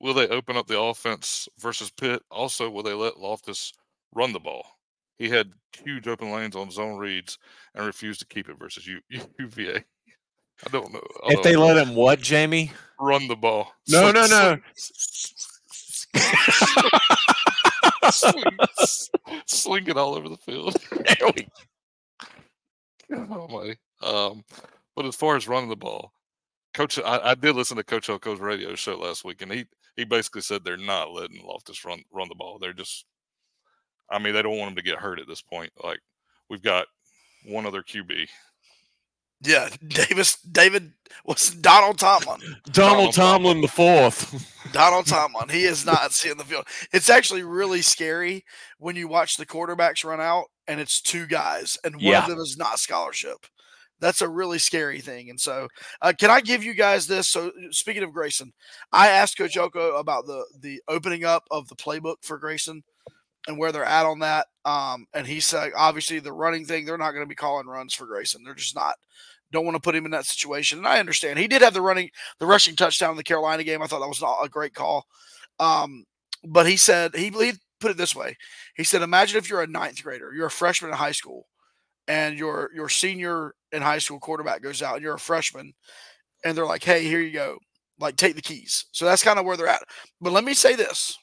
[0.00, 2.22] Will they open up the offense versus Pitt?
[2.30, 3.72] Also, will they let Loftis
[4.14, 4.64] run the ball?
[5.18, 7.36] He had huge open lanes on zone reads
[7.74, 9.02] and refused to keep it versus U-
[9.38, 9.84] UVA.
[10.66, 11.00] I don't know.
[11.24, 11.66] I if don't they know.
[11.66, 12.72] let him what, Jamie?
[12.98, 14.58] run the ball, No, no, no.
[18.10, 18.44] sling,
[19.46, 20.76] sling, it all over the field.
[23.12, 23.74] Oh.
[24.02, 24.44] Um,
[24.94, 26.12] but as far as running the ball,
[26.74, 29.66] Coach, I, I did listen to Coach Elko's radio show last week, and he
[30.00, 32.58] he basically said they're not letting Loftis run run the ball.
[32.58, 33.04] They're just,
[34.10, 35.70] I mean, they don't want him to get hurt at this point.
[35.84, 36.00] Like
[36.48, 36.86] we've got
[37.46, 38.26] one other QB.
[39.42, 40.92] Yeah, Davis, David,
[41.24, 42.40] what's Donald Tomlin?
[42.40, 44.46] Donald Donald Tomlin the fourth.
[44.72, 45.48] Donald Tomlin.
[45.50, 46.66] He is not seeing the field.
[46.92, 48.44] It's actually really scary
[48.78, 52.22] when you watch the quarterbacks run out and it's two guys and one Yeah.
[52.22, 53.46] of them is not scholarship.
[54.00, 55.30] That's a really scary thing.
[55.30, 55.68] And so,
[56.02, 57.28] uh, can I give you guys this?
[57.28, 58.52] So, speaking of Grayson,
[58.92, 62.82] I asked Coach Elko about the the opening up of the playbook for Grayson
[63.46, 64.46] and where they're at on that.
[64.64, 67.94] Um, and he said, obviously, the running thing, they're not going to be calling runs
[67.94, 68.42] for Grayson.
[68.44, 68.94] They're just not.
[69.52, 70.78] Don't want to put him in that situation.
[70.78, 71.38] And I understand.
[71.38, 73.82] He did have the running, the rushing touchdown in the Carolina game.
[73.82, 75.06] I thought that was a great call.
[75.58, 76.04] Um,
[76.44, 78.36] but he said, he, he put it this way.
[78.76, 81.46] He said, imagine if you're a ninth grader, you're a freshman in high school,
[82.10, 85.72] and your your senior in high school quarterback goes out, and you're a freshman,
[86.44, 87.56] and they're like, hey, here you go.
[88.00, 88.86] Like, take the keys.
[88.90, 89.84] So that's kind of where they're at.
[90.20, 91.16] But let me say this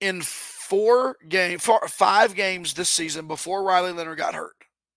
[0.00, 4.54] in four game, four, five games this season before Riley Leonard got hurt.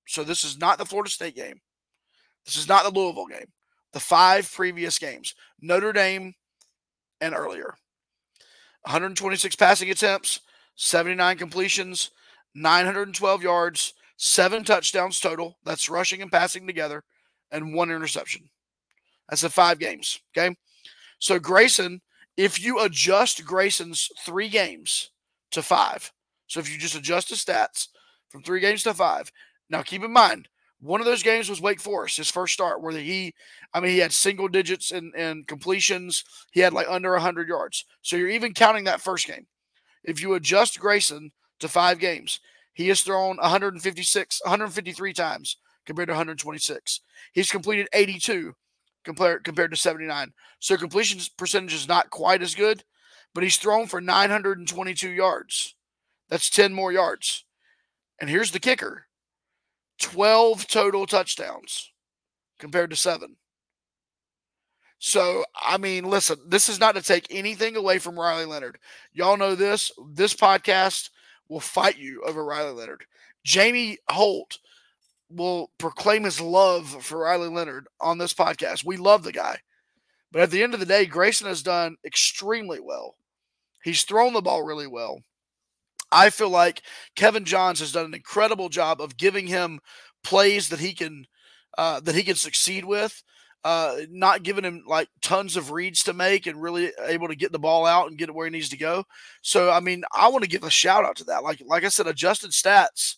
[0.07, 1.59] So this is not the Florida State game.
[2.45, 3.47] This is not the Louisville game.
[3.93, 6.33] The five previous games, Notre Dame
[7.19, 7.73] and earlier.
[8.83, 10.41] 126 passing attempts,
[10.75, 12.11] 79 completions,
[12.55, 15.57] 912 yards, seven touchdowns total.
[15.63, 17.03] That's rushing and passing together,
[17.51, 18.49] and one interception.
[19.29, 20.21] That's the five games.
[20.35, 20.55] Okay.
[21.19, 22.01] So Grayson,
[22.37, 25.11] if you adjust Grayson's three games
[25.51, 26.11] to five,
[26.47, 27.87] so if you just adjust his stats
[28.29, 29.31] from three games to five,
[29.69, 30.47] now keep in mind,
[30.81, 33.33] one of those games was Wake Forest, his first start, where he,
[33.73, 36.23] I mean, he had single digits in, completions.
[36.51, 37.85] He had like under 100 yards.
[38.01, 39.47] So you're even counting that first game.
[40.03, 42.39] If you adjust Grayson to five games,
[42.73, 47.01] he has thrown 156, 153 times compared to 126.
[47.33, 48.55] He's completed 82
[49.03, 50.33] compared compared to 79.
[50.59, 52.83] So completion percentage is not quite as good,
[53.33, 55.75] but he's thrown for 922 yards.
[56.29, 57.45] That's 10 more yards.
[58.19, 59.07] And here's the kicker
[60.01, 61.91] 12 total touchdowns
[62.59, 63.37] compared to seven.
[64.97, 68.79] So, I mean, listen, this is not to take anything away from Riley Leonard.
[69.13, 69.91] Y'all know this.
[70.13, 71.09] This podcast
[71.49, 73.05] will fight you over Riley Leonard.
[73.43, 74.57] Jamie Holt
[75.29, 78.85] will proclaim his love for Riley Leonard on this podcast.
[78.85, 79.59] We love the guy.
[80.31, 83.15] But at the end of the day, Grayson has done extremely well.
[83.83, 85.21] He's thrown the ball really well.
[86.11, 86.81] I feel like
[87.15, 89.79] Kevin Johns has done an incredible job of giving him
[90.23, 91.25] plays that he can
[91.77, 93.21] uh, that he can succeed with.
[93.65, 97.51] Uh, not giving him like tons of reads to make and really able to get
[97.51, 99.03] the ball out and get it where he needs to go.
[99.41, 101.43] So I mean, I want to give a shout out to that.
[101.43, 103.15] Like like I said, adjusted stats.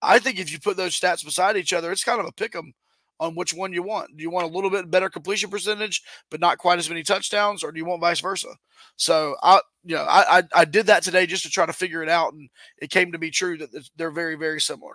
[0.00, 2.54] I think if you put those stats beside each other, it's kind of a pick
[2.54, 2.72] 'em
[3.18, 4.16] on which one you want.
[4.16, 7.64] Do you want a little bit better completion percentage, but not quite as many touchdowns,
[7.64, 8.54] or do you want vice versa?
[8.94, 12.04] So I, you know, I I, I did that today just to try to figure
[12.04, 12.48] it out, and
[12.80, 14.94] it came to be true that they're very very similar,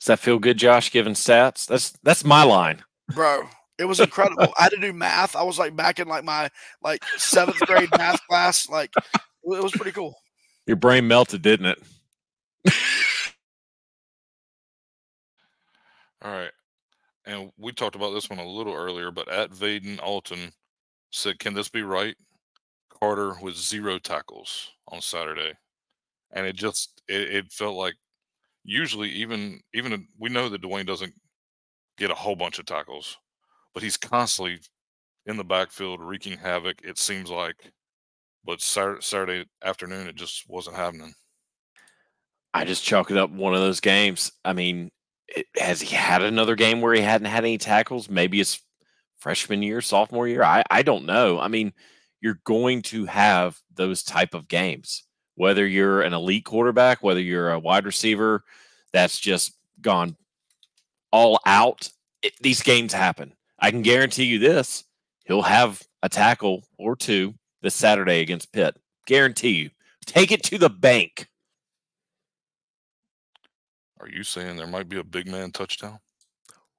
[0.00, 0.90] Does that feel good, Josh?
[0.90, 1.66] Giving stats?
[1.66, 2.82] That's that's my line.
[3.12, 3.46] bro.
[3.80, 4.52] It was incredible.
[4.58, 5.34] I had to do math.
[5.34, 6.50] I was like back in like my
[6.82, 8.68] like seventh grade math class.
[8.68, 9.08] Like it
[9.42, 10.14] was pretty cool.
[10.66, 11.78] Your brain melted, didn't it?
[16.22, 16.50] All right.
[17.24, 20.52] And we talked about this one a little earlier, but at Vaden Alton
[21.10, 22.16] said, Can this be right?
[23.00, 25.54] Carter with zero tackles on Saturday.
[26.32, 27.94] And it just it, it felt like
[28.62, 31.14] usually even even we know that DeWayne doesn't
[31.96, 33.16] get a whole bunch of tackles,
[33.74, 34.58] but he's constantly
[35.26, 36.80] in the backfield wreaking havoc.
[36.82, 37.72] It seems like,
[38.44, 41.14] but Saturday, afternoon it just wasn't happening.
[42.52, 44.32] I just chalk it up one of those games.
[44.44, 44.90] I mean,
[45.28, 48.10] it, has he had another game where he hadn't had any tackles?
[48.10, 48.60] Maybe his
[49.18, 50.42] freshman year, sophomore year.
[50.42, 51.38] I I don't know.
[51.38, 51.72] I mean,
[52.20, 55.04] you're going to have those type of games.
[55.36, 58.44] Whether you're an elite quarterback, whether you're a wide receiver
[58.92, 60.16] that's just gone
[61.12, 61.88] all out,
[62.22, 63.32] it, these games happen.
[63.60, 64.84] I can guarantee you this:
[65.24, 68.76] he'll have a tackle or two this Saturday against Pitt.
[69.06, 69.70] Guarantee you.
[70.06, 71.28] Take it to the bank.
[74.00, 75.98] Are you saying there might be a big man touchdown?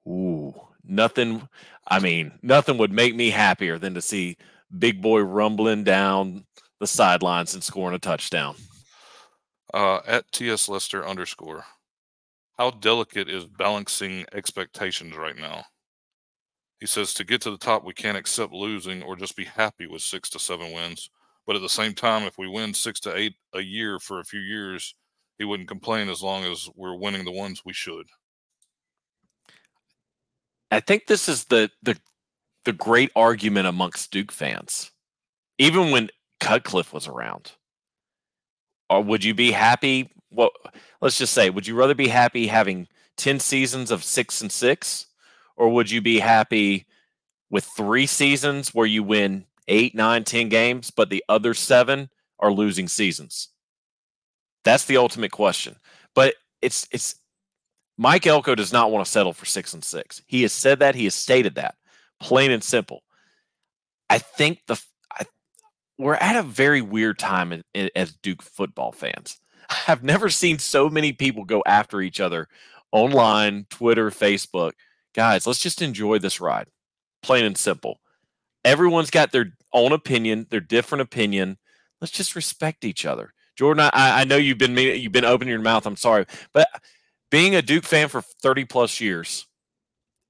[0.08, 0.54] Ooh,
[0.84, 1.48] nothing.
[1.86, 4.36] I mean, nothing would make me happier than to see
[4.76, 6.44] big boy rumbling down
[6.80, 8.56] the sidelines and scoring a touchdown.
[9.72, 11.64] Uh, at TS Lester underscore,
[12.58, 15.64] how delicate is balancing expectations right now?
[16.82, 19.86] He says to get to the top, we can't accept losing or just be happy
[19.86, 21.10] with six to seven wins.
[21.46, 24.24] But at the same time, if we win six to eight a year for a
[24.24, 24.96] few years,
[25.38, 28.06] he wouldn't complain as long as we're winning the ones we should.
[30.72, 31.96] I think this is the the
[32.64, 34.90] the great argument amongst Duke fans.
[35.58, 36.10] Even when
[36.40, 37.52] Cutcliffe was around.
[38.90, 40.12] Or would you be happy?
[40.32, 40.50] Well,
[41.00, 45.06] let's just say, would you rather be happy having 10 seasons of six and six?
[45.62, 46.86] Or would you be happy
[47.48, 52.10] with three seasons where you win eight, nine, ten games, but the other seven
[52.40, 53.46] are losing seasons?
[54.64, 55.76] That's the ultimate question.
[56.16, 57.14] But it's it's
[57.96, 60.20] Mike Elko does not want to settle for six and six.
[60.26, 60.96] He has said that.
[60.96, 61.76] He has stated that,
[62.18, 63.04] plain and simple.
[64.10, 64.82] I think the
[65.12, 65.26] I,
[65.96, 67.62] we're at a very weird time
[67.94, 69.38] as Duke football fans.
[69.86, 72.48] I've never seen so many people go after each other
[72.90, 74.72] online, Twitter, Facebook.
[75.14, 76.68] Guys, let's just enjoy this ride,
[77.22, 78.00] plain and simple.
[78.64, 81.58] Everyone's got their own opinion, their different opinion.
[82.00, 83.32] Let's just respect each other.
[83.56, 85.86] Jordan, I, I know you've been you've been opening your mouth.
[85.86, 86.68] I'm sorry, but
[87.30, 89.46] being a Duke fan for 30 plus years,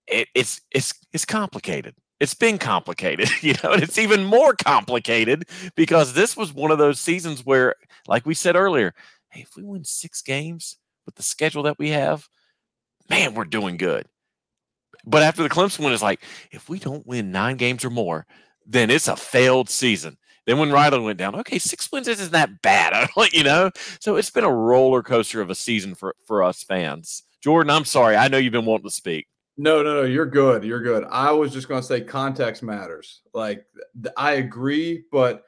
[0.07, 1.95] it, it's it's it's complicated.
[2.20, 5.45] It's been complicated, you know, and it's even more complicated
[5.76, 7.74] because this was one of those seasons where,
[8.07, 8.95] like we said earlier,
[9.30, 10.76] hey, if we win six games
[11.07, 12.28] with the schedule that we have,
[13.09, 14.07] man, we're doing good.
[15.05, 18.27] But after the Clemson win, it's like if we don't win nine games or more,
[18.67, 20.17] then it's a failed season.
[20.47, 23.09] Then when Riley went down, okay, six wins isn't that bad.
[23.33, 27.23] You know, so it's been a roller coaster of a season for for us fans.
[27.43, 28.17] Jordan, I'm sorry.
[28.17, 29.27] I know you've been wanting to speak.
[29.57, 30.03] No, no, no.
[30.03, 30.65] You're good.
[30.65, 31.05] You're good.
[31.11, 33.23] I was just going to say context matters.
[33.33, 33.65] Like
[34.17, 35.45] I agree, but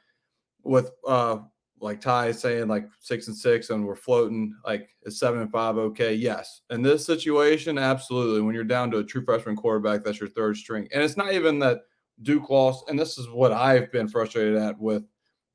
[0.63, 1.39] with uh
[1.79, 5.51] like Ty is saying like six and six and we're floating like is seven and
[5.51, 6.13] five okay?
[6.13, 6.61] Yes.
[6.69, 8.41] In this situation, absolutely.
[8.41, 11.33] When you're down to a true freshman quarterback, that's your third string, and it's not
[11.33, 11.81] even that
[12.21, 15.03] Duke lost, and this is what I've been frustrated at with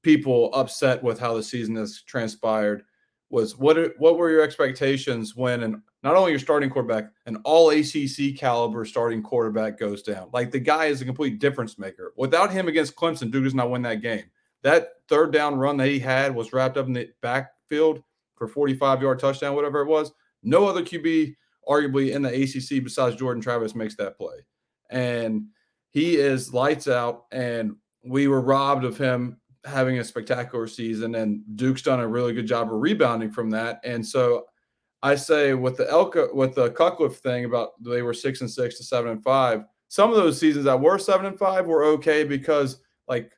[0.03, 2.83] people upset with how the season has transpired.
[3.31, 7.71] Was what what were your expectations when and not only your starting quarterback, an all
[7.71, 10.29] ACC caliber starting quarterback goes down?
[10.33, 12.13] Like the guy is a complete difference maker.
[12.17, 14.25] Without him against Clemson, Duke does not win that game.
[14.63, 18.03] That third down run that he had was wrapped up in the backfield
[18.37, 20.13] for 45 yard touchdown, whatever it was.
[20.43, 21.35] No other QB,
[21.69, 24.37] arguably in the ACC besides Jordan Travis, makes that play.
[24.91, 25.47] And
[25.91, 31.15] he is lights out, and we were robbed of him having a spectacular season.
[31.17, 33.81] And Duke's done a really good job of rebounding from that.
[33.85, 34.47] And so
[35.03, 38.77] I say with the Elko with the Cutcliffe thing about they were six and six
[38.79, 39.65] to seven and five.
[39.89, 43.33] Some of those seasons that were seven and five were okay because like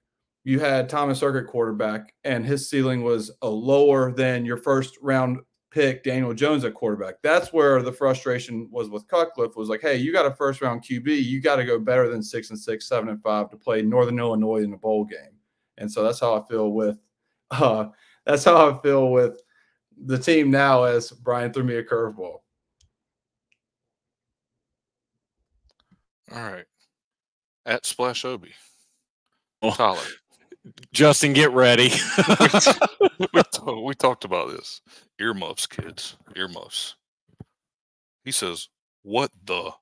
[0.45, 4.99] you had Thomas Sirk at quarterback and his ceiling was a lower than your first
[5.01, 5.39] round
[5.71, 7.15] pick Daniel Jones at quarterback.
[7.23, 10.83] That's where the frustration was with Cutcliffe was like, hey, you got a first round
[10.83, 13.83] QB, you got to go better than six and six, seven and five to play
[13.83, 15.39] Northern Illinois in a bowl game.
[15.79, 16.99] And so that's how I feel with
[17.51, 17.87] uh
[18.27, 19.41] that's how I feel with
[20.05, 22.39] the team now as Brian threw me a curveball.
[26.35, 26.65] All right.
[27.67, 28.53] At Splash Obi.
[29.61, 29.73] Oh.
[29.73, 30.01] Tyler.
[30.93, 31.91] Justin, get ready.
[33.19, 34.81] we, talk, we talked about this.
[35.19, 36.17] Earmuffs, kids.
[36.37, 36.97] Earmuffs.
[38.25, 38.69] He says,
[39.03, 39.73] What the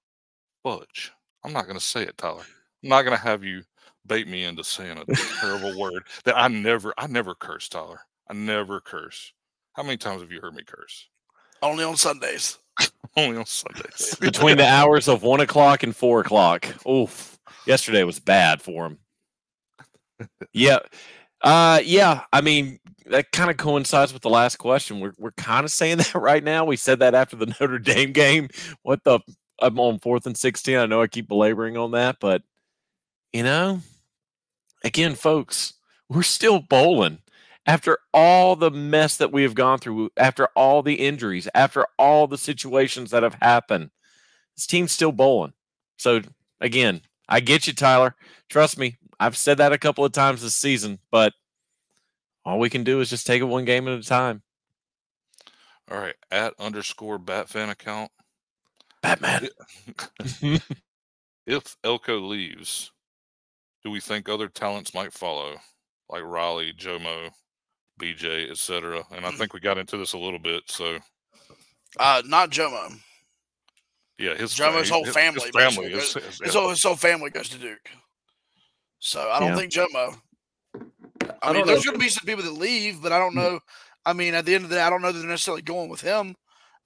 [0.63, 1.13] fudge?
[1.45, 2.45] I'm not going to say it, Tyler.
[2.83, 3.63] I'm not going to have you
[4.07, 8.01] bait me into saying a terrible word that I never, I never curse, Tyler.
[8.29, 9.33] I never curse.
[9.75, 11.09] How many times have you heard me curse?
[11.63, 12.59] Only on Sundays.
[13.17, 14.17] Only on Sundays.
[14.21, 16.67] Between the hours of one o'clock and four o'clock.
[16.89, 17.39] Oof.
[17.67, 18.99] Yesterday was bad for him.
[20.53, 20.81] Yeah.
[21.43, 25.01] Uh yeah, I mean that kind of coincides with the last question.
[25.01, 26.65] We're we're kind of saying that right now.
[26.65, 28.49] We said that after the Notre Dame game.
[28.83, 29.21] What the
[29.61, 30.77] I'm on fourth and 16.
[30.77, 32.43] I know I keep belaboring on that, but
[33.33, 33.81] you know,
[34.85, 35.75] again, folks,
[36.09, 37.19] we're still bowling
[37.67, 42.27] after all the mess that we have gone through, after all the injuries, after all
[42.27, 43.91] the situations that have happened.
[44.57, 45.53] This team's still bowling.
[45.99, 46.23] So
[46.61, 48.17] again, I get you, Tyler.
[48.49, 51.35] Trust me, I've said that a couple of times this season, but
[52.45, 54.43] all we can do is just take it one game at a time.
[55.91, 58.11] All right, at underscore Batfan account.
[59.03, 59.49] Batman.
[61.47, 62.93] if Elko leaves,
[63.85, 65.57] do we think other talents might follow,
[66.09, 67.31] like Riley, Jomo,
[68.01, 69.03] BJ, etc.?
[69.13, 70.63] And I think we got into this a little bit.
[70.69, 70.99] So,
[71.99, 72.95] Uh, not Jomo.
[74.19, 76.61] yeah, his Jomo's fa- whole his- family his family, basically is, goes- is- His yeah.
[76.61, 77.91] whole, his whole family goes to Duke.
[79.01, 79.57] So I don't Yeah.
[79.57, 80.21] think Jomo.
[80.75, 80.79] I,
[81.43, 83.61] I mean, don't there's going to be some people that leave, but I don't know.
[84.07, 85.89] I mean, at the end of the day, I don't know that they're necessarily going
[85.89, 86.37] with him.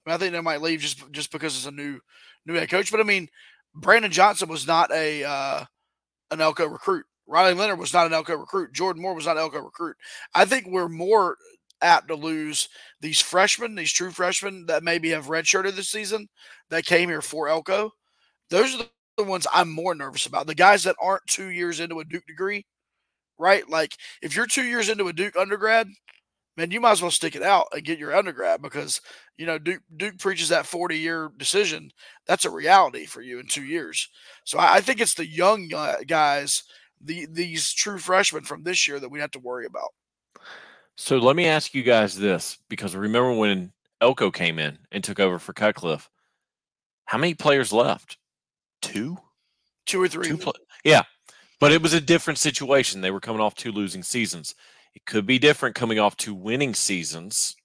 [0.05, 1.99] I, mean, I think they might leave just just because it's a new
[2.45, 2.91] new head coach.
[2.91, 3.27] But I mean,
[3.73, 5.65] Brandon Johnson was not a uh,
[6.31, 7.05] an Elko recruit.
[7.27, 8.73] Riley Leonard was not an Elko recruit.
[8.73, 9.97] Jordan Moore was not an Elko recruit.
[10.33, 11.37] I think we're more
[11.81, 12.69] apt to lose
[13.01, 16.27] these freshmen, these true freshmen that maybe have redshirted this season
[16.69, 17.91] that came here for Elko.
[18.49, 20.47] Those are the the ones I'm more nervous about.
[20.47, 22.65] The guys that aren't two years into a Duke degree,
[23.37, 23.67] right?
[23.69, 25.87] Like if you're two years into a Duke undergrad,
[26.57, 29.01] man, you might as well stick it out and get your undergrad because
[29.37, 31.91] you know Duke Duke preaches that 40 year decision.
[32.27, 34.09] That's a reality for you in two years.
[34.43, 35.69] So I, I think it's the young
[36.07, 36.63] guys,
[37.01, 39.89] the these true freshmen from this year that we have to worry about.
[40.97, 45.19] So let me ask you guys this because remember when Elko came in and took
[45.19, 46.09] over for Cutcliffe,
[47.05, 48.17] how many players left?
[48.95, 49.17] Two?
[49.85, 50.27] Two or three.
[50.27, 51.01] Two pla- yeah.
[51.59, 53.01] But it was a different situation.
[53.01, 54.55] They were coming off two losing seasons.
[54.93, 57.55] It could be different coming off two winning seasons.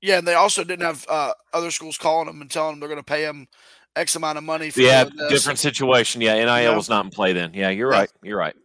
[0.00, 2.88] Yeah, and they also didn't have uh, other schools calling them and telling them they're
[2.88, 3.46] going to pay them
[3.94, 5.28] X amount of money for Yeah, this.
[5.30, 6.20] different situation.
[6.20, 6.76] Yeah, NIL Yeah.
[6.76, 7.52] was not in play then.
[7.54, 7.98] Yeah, you're Yeah.
[7.98, 8.10] right.
[8.22, 8.56] You're right.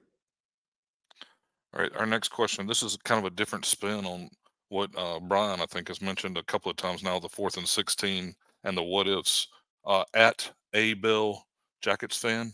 [1.74, 2.66] All right, our next question.
[2.66, 4.30] This is kind of a different spin on
[4.70, 7.68] what uh, Brian, I think, has mentioned a couple of times now the fourth and
[7.68, 8.34] 16
[8.64, 9.48] and the what ifs.
[9.86, 11.47] Uh, at A Bill
[11.82, 12.54] Jackets fan.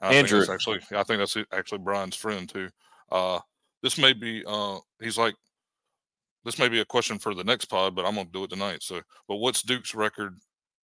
[0.00, 0.38] I think Andrew.
[0.40, 2.68] that's actually, I think that's actually Brian's friend too.
[3.10, 3.40] Uh,
[3.82, 5.34] this may be, uh, he's like,
[6.44, 8.50] this may be a question for the next pod, but I'm going to do it
[8.50, 8.82] tonight.
[8.82, 10.38] So, but what's Duke's record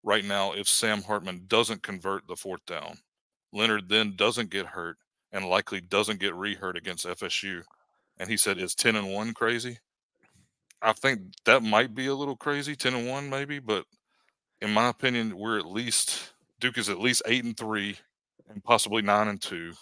[0.05, 2.99] right now if Sam Hartman doesn't convert the fourth down?
[3.53, 4.99] Leonard then doesn't get hurt
[5.33, 7.63] and likely doesn't get re-hurt against FSU.
[8.19, 9.79] And he said, "Is ten and one crazy?"
[10.81, 13.85] I think that might be a little crazy, ten and one maybe, but
[14.61, 17.97] in my opinion, we're at least Duke is at least eight and three,
[18.49, 19.73] and possibly nine and two.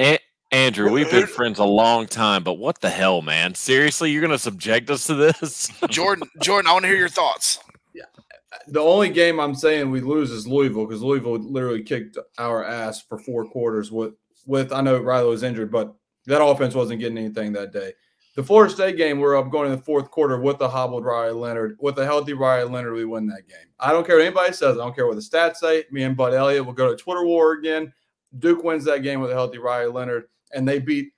[0.00, 0.18] A-
[0.50, 3.54] Andrew, we've been friends a long time, but what the hell, man?
[3.54, 5.70] Seriously, you're going to subject us to this?
[5.90, 7.58] Jordan, Jordan, I want to hear your thoughts.
[7.94, 8.04] Yeah.
[8.16, 12.64] Uh, the only game I'm saying we lose is Louisville because Louisville literally kicked our
[12.64, 14.14] ass for four quarters with
[14.46, 15.94] with I know Riley was injured, but
[16.26, 17.92] that offense wasn't getting anything that day.
[18.38, 21.32] The Florida State game, we're up going in the fourth quarter with the hobbled Riley
[21.32, 21.76] Leonard.
[21.80, 23.66] With a healthy Riley Leonard, we win that game.
[23.80, 24.76] I don't care what anybody says.
[24.76, 25.82] I don't care what the stats say.
[25.90, 27.92] Me and Bud Elliott will go to Twitter war again.
[28.38, 31.08] Duke wins that game with a healthy Riley Leonard, and they beat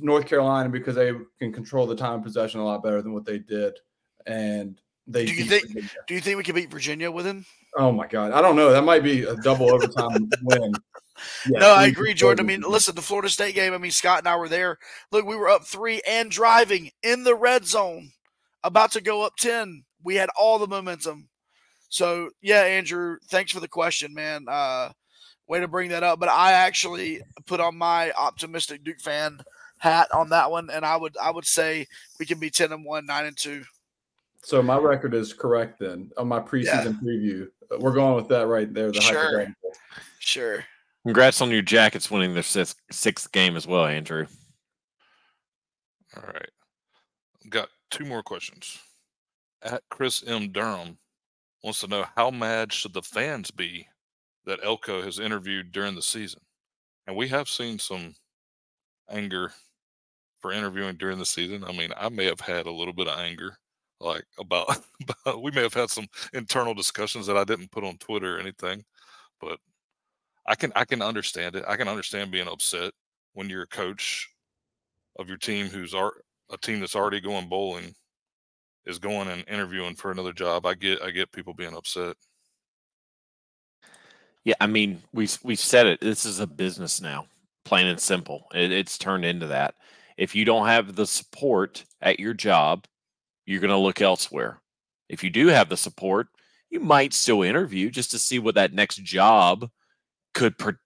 [0.00, 3.24] North Carolina because they can control the time of possession a lot better than what
[3.24, 3.72] they did.
[4.26, 5.90] And they Do you think- Virginia.
[6.06, 7.46] Do you think we can beat Virginia with him?
[7.78, 8.70] Oh my god, I don't know.
[8.72, 10.74] That might be a double overtime win.
[11.48, 12.46] Yeah, no, I agree, Jordan.
[12.46, 13.72] I mean, listen, the Florida State game.
[13.74, 14.78] I mean, Scott and I were there.
[15.10, 18.10] Look, we were up three and driving in the red zone,
[18.64, 19.84] about to go up ten.
[20.02, 21.28] We had all the momentum.
[21.88, 24.46] So yeah, Andrew, thanks for the question, man.
[24.48, 24.90] Uh,
[25.46, 26.18] way to bring that up.
[26.18, 29.40] But I actually put on my optimistic Duke fan
[29.78, 31.86] hat on that one, and I would I would say
[32.18, 33.64] we can be ten and one, nine and two.
[34.44, 37.48] So my record is correct then on my preseason preview.
[37.70, 38.90] Uh, We're going with that right there.
[38.90, 39.22] The Sure.
[39.22, 39.72] hypothetical.
[40.18, 40.64] Sure.
[41.04, 44.26] Congrats on your Jackets winning their sixth, sixth game as well, Andrew.
[46.16, 46.50] All right,
[47.48, 48.78] got two more questions.
[49.62, 50.98] At Chris M Durham
[51.64, 53.86] wants to know how mad should the fans be
[54.44, 56.40] that Elko has interviewed during the season,
[57.06, 58.14] and we have seen some
[59.10, 59.52] anger
[60.38, 61.64] for interviewing during the season.
[61.64, 63.56] I mean, I may have had a little bit of anger,
[64.00, 64.68] like about,
[65.24, 68.40] about we may have had some internal discussions that I didn't put on Twitter or
[68.40, 68.84] anything,
[69.40, 69.58] but
[70.46, 71.64] I can I can understand it.
[71.66, 72.92] I can understand being upset
[73.34, 74.28] when you're a coach
[75.18, 76.10] of your team who's a
[76.60, 77.94] team that's already going bowling
[78.86, 80.66] is going and interviewing for another job.
[80.66, 82.16] I get I get people being upset.
[84.44, 86.00] Yeah, I mean, we we said it.
[86.00, 87.26] This is a business now,
[87.64, 88.46] plain and simple.
[88.52, 89.74] It, it's turned into that.
[90.16, 92.84] If you don't have the support at your job,
[93.46, 94.60] you're going to look elsewhere.
[95.08, 96.28] If you do have the support,
[96.70, 99.70] you might still interview just to see what that next job
[100.34, 100.78] could per-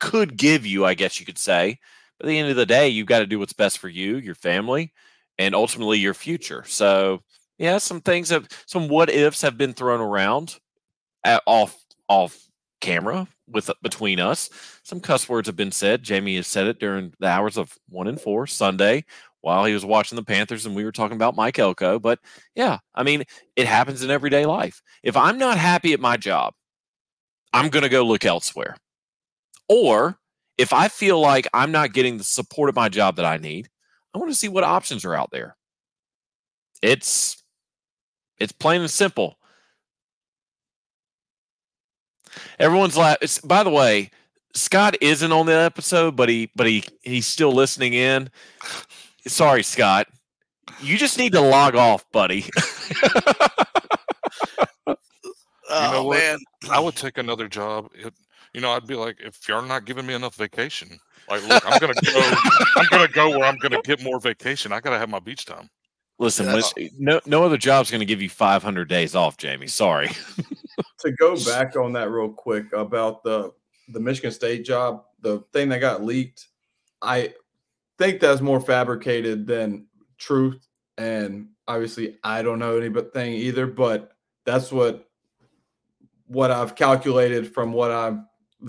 [0.00, 1.78] could give you, I guess you could say.
[2.18, 4.16] But at the end of the day, you've got to do what's best for you,
[4.16, 4.92] your family,
[5.38, 6.64] and ultimately your future.
[6.66, 7.22] So,
[7.58, 10.58] yeah, some things have some what ifs have been thrown around
[11.24, 11.76] at, off
[12.08, 12.46] off
[12.80, 14.50] camera with between us.
[14.82, 16.02] Some cuss words have been said.
[16.02, 19.04] Jamie has said it during the hours of one and four Sunday
[19.40, 21.98] while he was watching the Panthers and we were talking about Mike Elko.
[21.98, 22.18] But
[22.54, 24.82] yeah, I mean, it happens in everyday life.
[25.02, 26.54] If I'm not happy at my job,
[27.56, 28.76] I'm going to go look elsewhere.
[29.66, 30.18] Or
[30.58, 33.70] if I feel like I'm not getting the support of my job that I need,
[34.14, 35.56] I want to see what options are out there.
[36.82, 37.42] It's
[38.38, 39.38] it's plain and simple.
[42.58, 44.10] Everyone's like by the way,
[44.52, 48.28] Scott isn't on the episode, but he but he he's still listening in.
[49.26, 50.08] Sorry, Scott.
[50.82, 52.44] You just need to log off, buddy.
[55.70, 56.18] oh you know what?
[56.18, 56.38] man,
[56.70, 57.90] I would take another job.
[57.94, 58.14] It,
[58.54, 60.98] you know, I'd be like, if you're not giving me enough vacation,
[61.28, 62.34] like, look, I'm gonna go.
[62.76, 64.72] I'm gonna go where I'm gonna get more vacation.
[64.72, 65.68] I gotta have my beach time.
[66.18, 69.66] Listen, That's- no no other job's going to give you 500 days off, Jamie.
[69.66, 70.08] Sorry.
[71.00, 73.52] to go back on that real quick about the
[73.88, 76.48] the Michigan State job, the thing that got leaked,
[77.02, 77.34] I
[77.98, 79.86] think that's more fabricated than
[80.18, 80.66] truth.
[80.98, 84.12] And obviously, I don't know anything either, but
[84.44, 85.05] that's what
[86.26, 88.18] what I've calculated from what I've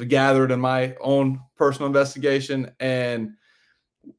[0.07, 2.71] gathered in my own personal investigation.
[2.79, 3.31] And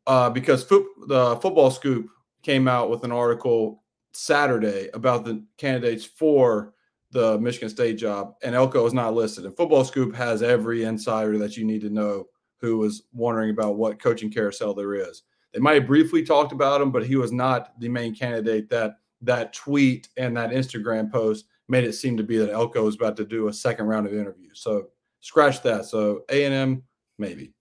[0.07, 2.09] uh, because foot, the football scoop
[2.43, 3.83] came out with an article
[4.13, 6.75] Saturday about the candidates for
[7.11, 9.45] the Michigan State job, and Elko is not listed.
[9.45, 12.27] And Football Scoop has every insider that you need to know
[12.61, 15.23] who was wondering about what coaching carousel there is.
[15.55, 18.69] They might have briefly talked about him, but he was not the main candidate.
[18.69, 22.95] That that tweet and that Instagram post made it seem to be that Elko was
[22.95, 24.61] about to do a second round of interviews.
[24.61, 24.89] So
[25.21, 25.85] scratch that.
[25.85, 26.83] So A and M
[27.19, 27.53] maybe.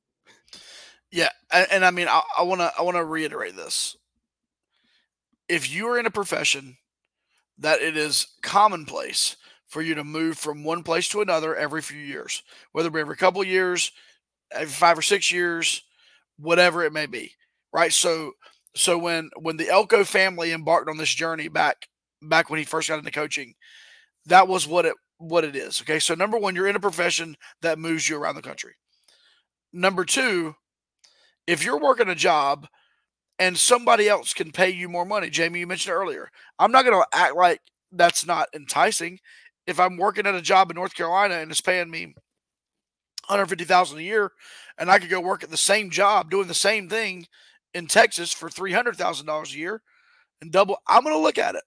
[1.11, 3.97] yeah, and, and I mean, I want to I want to reiterate this.
[5.49, 6.77] If you are in a profession
[7.59, 9.37] that it is commonplace
[9.67, 12.99] for you to move from one place to another every few years, whether it be
[12.99, 13.91] every couple of years,
[14.51, 15.83] every five or six years,
[16.37, 17.31] whatever it may be,
[17.73, 17.91] right?
[17.91, 18.33] So,
[18.75, 21.87] so when when the Elko family embarked on this journey back
[22.21, 23.53] back when he first got into coaching,
[24.27, 25.81] that was what it what it is.
[25.81, 28.73] Okay, so number one, you're in a profession that moves you around the country.
[29.73, 30.55] Number two,
[31.47, 32.67] if you're working a job
[33.39, 37.01] and somebody else can pay you more money, Jamie, you mentioned earlier, I'm not going
[37.01, 37.61] to act like
[37.91, 39.19] that's not enticing.
[39.65, 42.13] If I'm working at a job in North Carolina and it's paying me
[43.27, 44.31] 150,000 a year,
[44.77, 47.25] and I could go work at the same job doing the same thing
[47.73, 49.81] in Texas for $300,000 a year
[50.41, 51.63] and double, I'm going to look at it.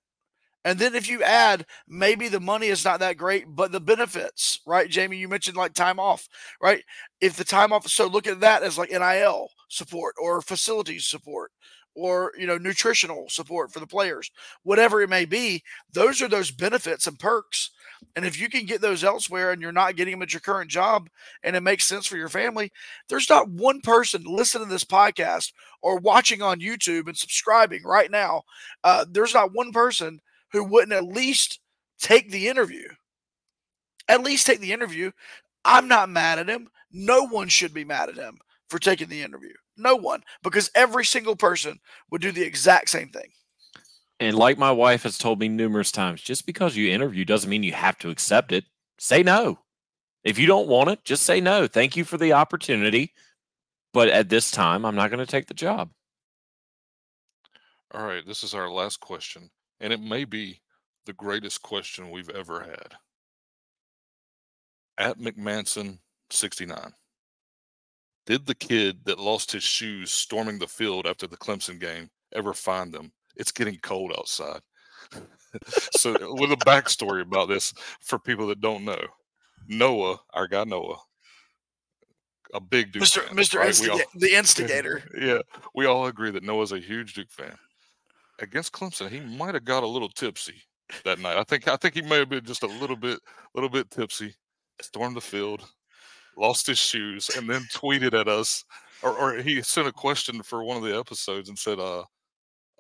[0.64, 4.60] And then if you add, maybe the money is not that great, but the benefits,
[4.66, 4.90] right?
[4.90, 6.28] Jamie, you mentioned like time off,
[6.60, 6.84] right?
[7.20, 11.50] If the time off, so look at that as like NIL support or facilities support
[11.94, 14.30] or you know nutritional support for the players
[14.62, 15.62] whatever it may be
[15.92, 17.70] those are those benefits and perks
[18.16, 20.70] and if you can get those elsewhere and you're not getting them at your current
[20.70, 21.08] job
[21.42, 22.70] and it makes sense for your family
[23.08, 25.52] there's not one person listening to this podcast
[25.82, 28.42] or watching on youtube and subscribing right now
[28.84, 30.20] uh, there's not one person
[30.52, 31.60] who wouldn't at least
[32.00, 32.88] take the interview
[34.08, 35.10] at least take the interview
[35.64, 39.22] i'm not mad at him no one should be mad at him for taking the
[39.22, 43.30] interview no one, because every single person would do the exact same thing.
[44.20, 47.62] And like my wife has told me numerous times, just because you interview doesn't mean
[47.62, 48.64] you have to accept it.
[48.98, 49.60] Say no.
[50.22, 51.66] If you don't want it, just say no.
[51.66, 53.14] Thank you for the opportunity.
[53.94, 55.90] But at this time, I'm not going to take the job.
[57.92, 59.50] All right, this is our last question,
[59.80, 60.60] and it may be
[61.06, 62.94] the greatest question we've ever had.
[64.98, 65.98] At McManson
[66.30, 66.92] 69.
[68.26, 72.52] Did the kid that lost his shoes storming the field after the Clemson game ever
[72.52, 73.12] find them?
[73.34, 74.60] It's getting cold outside.
[75.92, 79.02] so, uh, with a backstory about this for people that don't know,
[79.66, 80.98] Noah, our guy Noah,
[82.52, 83.22] a big Duke Mr.
[83.22, 83.58] fan, Mr.
[83.58, 83.90] right?
[83.90, 85.02] All- the instigator.
[85.20, 85.38] yeah,
[85.74, 87.56] we all agree that Noah's a huge Duke fan.
[88.40, 90.62] Against Clemson, he might have got a little tipsy
[91.04, 91.36] that night.
[91.36, 93.18] I think I think he may have been just a little bit
[93.54, 94.34] little bit tipsy.
[94.80, 95.62] Stormed the field,
[96.38, 98.64] lost his shoes, and then tweeted at us,
[99.02, 102.04] or, or he sent a question for one of the episodes and said, "Uh,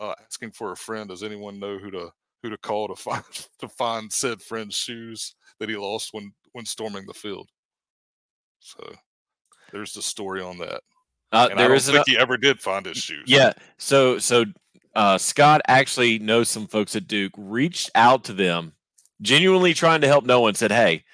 [0.00, 1.10] uh, asking for a friend.
[1.10, 2.10] Does anyone know who to
[2.42, 3.22] who to call to find
[3.58, 7.50] to find said friend's shoes that he lost when when storming the field?"
[8.60, 8.92] So
[9.72, 10.80] there's the story on that.
[11.32, 13.24] Uh, And I there don't is an, think he ever did find his shoes.
[13.26, 13.52] yeah.
[13.78, 14.44] So so
[14.94, 17.32] uh, Scott actually knows some folks at Duke.
[17.36, 18.72] Reached out to them
[19.22, 21.04] genuinely trying to help Noah and said, Hey,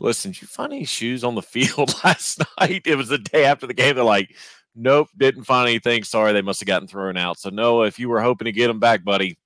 [0.00, 2.82] listen, did you find any shoes on the field last night?
[2.86, 3.94] It was the day after the game.
[3.96, 4.34] They're like,
[4.74, 6.02] Nope, didn't find anything.
[6.04, 7.38] Sorry, they must have gotten thrown out.
[7.38, 9.38] So, Noah, if you were hoping to get them back, buddy,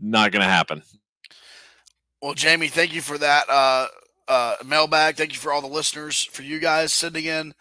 [0.00, 0.82] not going to happen.
[2.20, 3.86] Well, Jamie, thank you for that uh,
[4.26, 5.16] uh, mailbag.
[5.16, 7.54] Thank you for all the listeners, for you guys sending in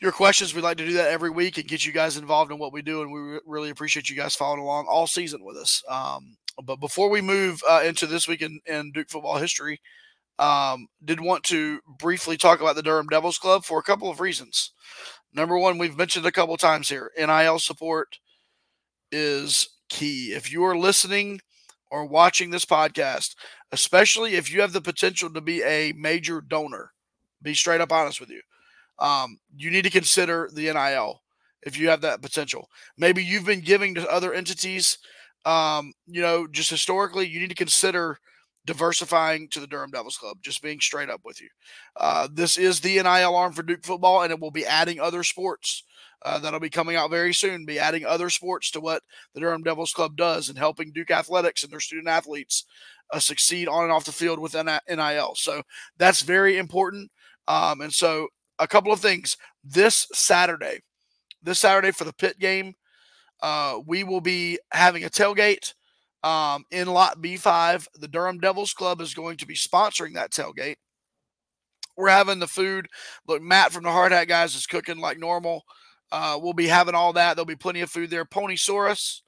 [0.00, 0.54] your questions.
[0.54, 2.82] We'd like to do that every week and get you guys involved in what we
[2.82, 5.82] do, and we re- really appreciate you guys following along all season with us.
[5.88, 9.80] Um, but before we move uh, into this week in, in Duke football history,
[10.38, 14.20] um, did want to briefly talk about the Durham Devils Club for a couple of
[14.20, 14.72] reasons.
[15.32, 18.18] Number one, we've mentioned a couple times here NIL support
[19.10, 20.32] is key.
[20.34, 21.40] If you are listening
[21.90, 23.34] or watching this podcast,
[23.72, 26.92] especially if you have the potential to be a major donor,
[27.42, 28.40] be straight up honest with you.
[28.98, 31.22] Um, you need to consider the NIL
[31.62, 32.68] if you have that potential.
[32.96, 34.98] Maybe you've been giving to other entities
[35.46, 38.18] um, you know, just historically, you need to consider
[38.66, 41.48] diversifying to the Durham Devils Club, just being straight up with you.
[41.96, 45.22] Uh, this is the NIL arm for Duke football, and it will be adding other
[45.22, 45.84] sports.
[46.24, 49.02] Uh, that'll be coming out very soon, be adding other sports to what
[49.34, 52.64] the Durham Devils Club does and helping Duke athletics and their student athletes
[53.12, 55.34] uh, succeed on and off the field with NIL.
[55.36, 55.62] So
[55.96, 57.12] that's very important.
[57.46, 58.26] Um, and so,
[58.58, 60.80] a couple of things this Saturday,
[61.42, 62.74] this Saturday for the Pitt game,
[63.42, 65.74] uh, we will be having a tailgate
[66.22, 67.86] um, in Lot B5.
[67.94, 70.76] The Durham Devils Club is going to be sponsoring that tailgate.
[71.96, 72.88] We're having the food.
[73.26, 75.62] Look, Matt from the Hard Hat guys is cooking like normal.
[76.12, 77.34] Uh, we'll be having all that.
[77.34, 78.24] There'll be plenty of food there.
[78.24, 79.22] Pony Ponysaurus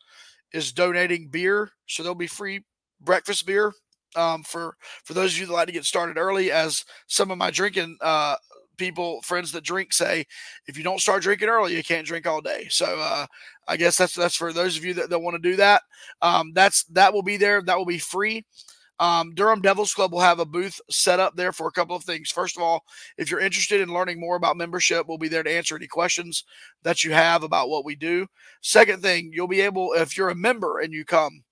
[0.53, 2.65] is donating beer, so there'll be free
[3.01, 3.73] breakfast beer
[4.17, 6.51] um, for for those of you that like to get started early.
[6.51, 8.37] As some of my drinking uh,
[8.79, 10.25] people, friends that drink say,
[10.67, 12.67] if you don't start drinking early, you can't drink all day.
[12.71, 13.27] So uh,
[13.67, 15.83] I guess that's that's for those of you that, that want to do that.
[16.23, 17.61] Um, that's that will be there.
[17.61, 18.47] That will be free.
[19.01, 22.03] Um, Durham Devils Club will have a booth set up there for a couple of
[22.03, 22.31] things.
[22.31, 22.83] First of all,
[23.17, 26.45] if you're interested in learning more about membership, we'll be there to answer any questions
[26.83, 28.27] that you have about what we do.
[28.61, 31.45] Second thing, you'll be able, if you're a member and you come,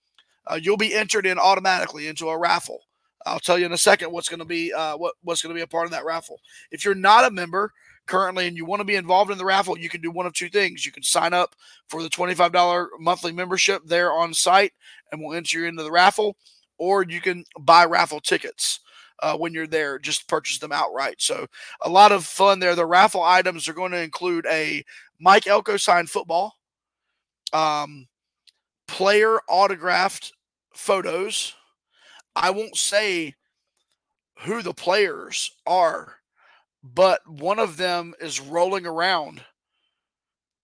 [0.48, 2.80] uh, you'll be entered in automatically into a raffle.
[3.26, 5.58] I'll tell you in a second what's going to be uh, what what's going to
[5.58, 6.40] be a part of that raffle.
[6.70, 7.72] If you're not a member
[8.06, 10.32] currently and you want to be involved in the raffle, you can do one of
[10.32, 10.86] two things.
[10.86, 11.56] You can sign up
[11.88, 14.72] for the $25 monthly membership there on site,
[15.10, 16.36] and we'll enter you into the raffle,
[16.78, 18.80] or you can buy raffle tickets.
[19.20, 21.16] Uh, when you're there, just purchase them outright.
[21.22, 21.46] So
[21.80, 22.74] a lot of fun there.
[22.74, 24.84] The raffle items are going to include a
[25.18, 26.52] Mike Elko signed football,
[27.54, 28.08] um,
[28.86, 30.32] player autographed
[30.74, 31.54] photos,
[32.36, 33.34] I won't say
[34.40, 36.16] who the players are,
[36.84, 39.42] but one of them is rolling around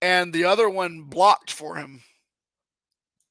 [0.03, 2.03] and the other one blocked for him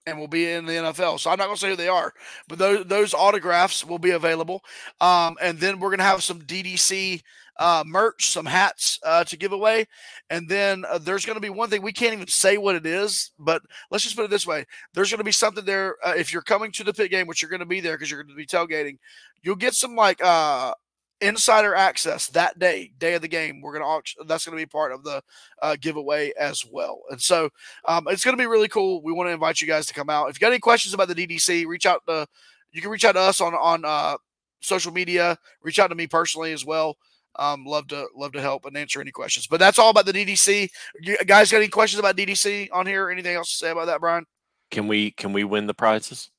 [0.07, 1.19] and will be in the NFL.
[1.19, 2.13] So I'm not going to say who they are,
[2.47, 4.63] but those, those autographs will be available.
[4.99, 7.22] Um, and then we're going to have some DDC
[7.57, 9.88] uh, merch, some hats uh, to give away.
[10.30, 12.86] And then uh, there's going to be one thing we can't even say what it
[12.86, 15.95] is, but let's just put it this way: there's going to be something there.
[16.06, 18.10] Uh, if you're coming to the Pitt game, which you're going to be there because
[18.10, 18.98] you're going to be tailgating,
[19.41, 20.73] you'll get some like uh,
[21.22, 23.61] insider access that day, day of the game.
[23.61, 24.23] We're going to auction.
[24.28, 25.22] that's going to be part of the
[25.61, 27.02] uh, giveaway as well.
[27.10, 27.49] And so
[27.88, 29.02] um, it's going to be really cool.
[29.03, 30.30] We want to invite you guys to come out.
[30.30, 32.28] If you got any questions about the DDC, reach out to
[32.72, 34.18] you can reach out to us on on uh,
[34.61, 35.38] social media.
[35.61, 36.98] Reach out to me personally as well.
[37.37, 39.47] Um, love to love to help and answer any questions.
[39.47, 40.69] But that's all about the DDC.
[41.01, 43.09] You guys got any questions about DDC on here?
[43.09, 44.25] Anything else to say about that, Brian?
[44.69, 46.29] Can we can we win the prizes?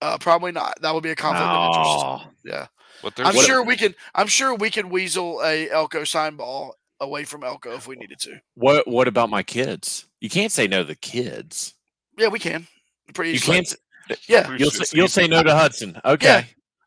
[0.00, 0.74] Uh, probably not.
[0.82, 1.54] That would be a conflict oh.
[1.54, 2.36] of interest.
[2.44, 2.66] Yeah.
[3.02, 3.94] But I'm sure we can.
[4.14, 8.18] I'm sure we can weasel a Elko sign ball away from Elko if we needed
[8.20, 8.40] to.
[8.54, 10.06] What What about my kids?
[10.20, 11.74] You can't say no to the kids.
[12.18, 12.66] Yeah, we can.
[13.12, 13.32] Pretty.
[13.32, 13.74] You can't.
[14.28, 16.00] Yeah, you'll say, you'll say no to Hudson.
[16.04, 16.46] Okay.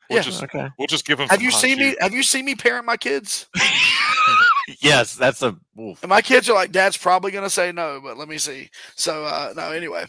[0.10, 0.16] Yeah.
[0.16, 0.24] We'll yeah.
[0.24, 0.70] just okay.
[0.78, 1.28] We'll just give them.
[1.30, 1.96] Have you seen me?
[2.00, 3.48] Have you seen me parent my kids?
[4.82, 5.58] yes, that's a.
[5.80, 6.02] Oof.
[6.02, 8.70] And my kids are like, Dad's probably going to say no, but let me see.
[8.96, 10.06] So uh no, anyway.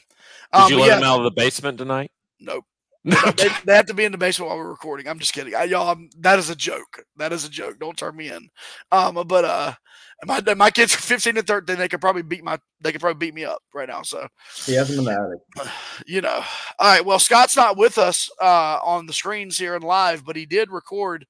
[0.52, 0.94] Did um, you let yeah.
[0.96, 2.10] them out of the basement tonight?
[2.40, 2.64] Nope.
[3.04, 5.08] they, they, have to be in the basement while we're recording.
[5.08, 5.54] I'm just kidding.
[5.54, 7.04] I, y'all, I'm, that is a joke.
[7.16, 7.78] That is a joke.
[7.78, 8.50] Don't turn me in.
[8.92, 9.74] Um, but uh,
[10.24, 11.77] my my kids are 15 and 13.
[11.77, 14.03] They could probably beat my they could probably beat me up right now.
[14.03, 14.27] So
[14.66, 15.73] he has them in the attic.
[16.07, 16.43] You know.
[16.78, 17.05] All right.
[17.05, 20.70] Well, Scott's not with us uh, on the screens here and live, but he did
[20.70, 21.27] record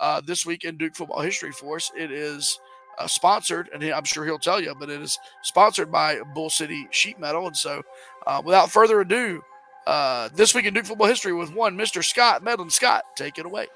[0.00, 1.90] uh, this week in Duke football history for us.
[1.96, 2.58] It is
[2.98, 6.86] uh, sponsored, and I'm sure he'll tell you, but it is sponsored by Bull City
[6.90, 7.46] Sheet Metal.
[7.46, 7.82] And so,
[8.26, 9.42] uh, without further ado,
[9.86, 12.04] uh, this week in Duke football history with one Mr.
[12.04, 12.70] Scott Medlin.
[12.70, 13.68] Scott, take it away.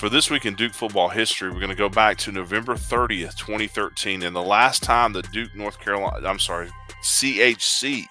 [0.00, 3.36] For this week in Duke football history, we're going to go back to November 30th,
[3.36, 6.70] 2013, and the last time the Duke, North Carolina, I'm sorry,
[7.02, 8.06] CHC,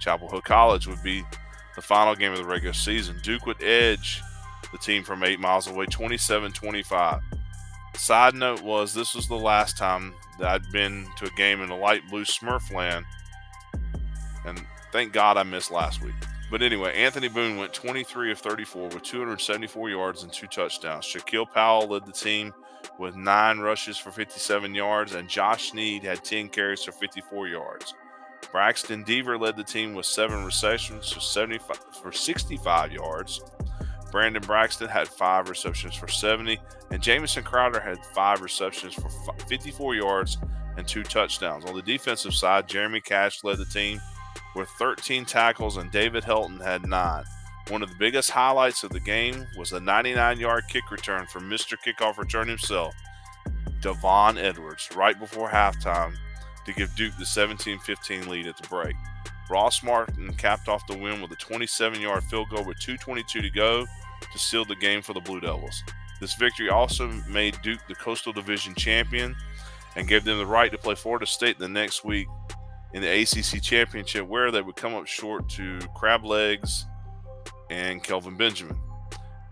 [0.00, 1.22] Chapel Hill College, would be
[1.76, 3.20] the final game of the regular season.
[3.22, 4.22] Duke would edge
[4.72, 7.20] the team from eight miles away, 27 25.
[7.94, 11.68] Side note was this was the last time that I'd been to a game in
[11.68, 13.04] the light blue Smurfland,
[14.46, 16.14] and thank God I missed last week.
[16.52, 21.06] But anyway, Anthony Boone went 23 of 34 with 274 yards and two touchdowns.
[21.06, 22.52] Shaquille Powell led the team
[22.98, 27.94] with nine rushes for 57 yards, and Josh Snead had 10 carries for 54 yards.
[28.50, 33.40] Braxton Deaver led the team with seven receptions for 75 for 65 yards.
[34.10, 36.58] Brandon Braxton had five receptions for 70,
[36.90, 39.08] and Jamison Crowder had five receptions for
[39.48, 40.36] 54 yards
[40.76, 41.64] and two touchdowns.
[41.64, 44.02] On the defensive side, Jeremy Cash led the team
[44.54, 47.24] with 13 tackles, and David Helton had nine.
[47.68, 51.48] One of the biggest highlights of the game was a 99 yard kick return from
[51.48, 51.76] Mr.
[51.78, 52.94] Kickoff Return himself,
[53.80, 56.14] Devon Edwards, right before halftime
[56.66, 58.96] to give Duke the 17 15 lead at the break.
[59.50, 63.50] Ross Martin capped off the win with a 27 yard field goal with 2.22 to
[63.50, 63.86] go
[64.32, 65.82] to seal the game for the Blue Devils.
[66.20, 69.36] This victory also made Duke the Coastal Division champion
[69.96, 72.28] and gave them the right to play Florida State the next week
[72.94, 76.86] in the ACC Championship, where they would come up short to Crab Legs
[77.70, 78.78] and Kelvin Benjamin.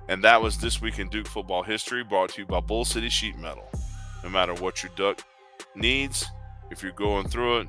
[0.08, 3.08] And that was this week in Duke football history, brought to you by Bull City
[3.08, 3.68] Sheet Metal.
[4.22, 5.22] No matter what your duck
[5.74, 6.26] needs,
[6.70, 7.68] if you're going through it,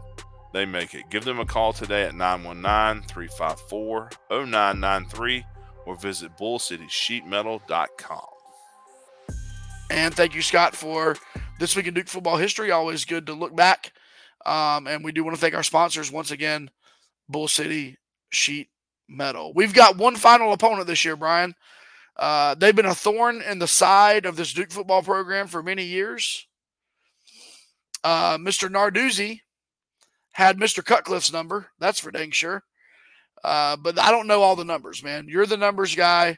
[0.53, 1.09] they make it.
[1.09, 5.45] Give them a call today at 919 354 0993
[5.85, 8.25] or visit bullcitysheetmetal.com.
[9.89, 11.17] And thank you, Scott, for
[11.59, 12.71] this week in Duke football history.
[12.71, 13.93] Always good to look back.
[14.45, 16.69] Um, and we do want to thank our sponsors once again,
[17.29, 17.97] Bull City
[18.29, 18.69] Sheet
[19.07, 19.53] Metal.
[19.53, 21.55] We've got one final opponent this year, Brian.
[22.17, 25.85] Uh, they've been a thorn in the side of this Duke football program for many
[25.85, 26.47] years.
[28.03, 28.69] Uh, Mr.
[28.69, 29.41] Narduzzi
[30.33, 30.83] had Mr.
[30.83, 31.67] Cutcliffe's number.
[31.79, 32.63] That's for dang sure.
[33.43, 35.27] Uh, but I don't know all the numbers, man.
[35.27, 36.37] You're the numbers guy.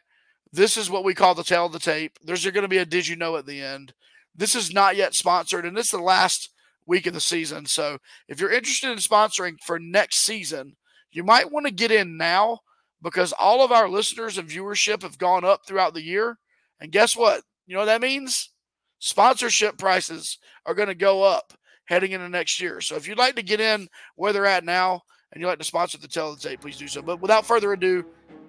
[0.52, 2.18] This is what we call the tale of the tape.
[2.24, 3.94] There's going to be a did you know at the end.
[4.36, 6.50] This is not yet sponsored, and is the last
[6.86, 7.66] week of the season.
[7.66, 7.98] So
[8.28, 10.76] if you're interested in sponsoring for next season,
[11.12, 12.60] you might want to get in now
[13.02, 16.38] because all of our listeners and viewership have gone up throughout the year.
[16.80, 17.44] And guess what?
[17.66, 18.52] You know what that means?
[19.00, 21.54] Sponsorship prices are going to go up
[21.86, 22.82] heading into next year.
[22.82, 25.02] So if you'd like to get in where they're at now
[25.32, 27.02] and you'd like to sponsor the Teletape, please do so.
[27.02, 28.06] But without further ado,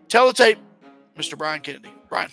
[0.08, 0.58] Teletape,
[1.18, 1.36] Mr.
[1.36, 1.90] Brian Kennedy.
[2.14, 2.30] Brian.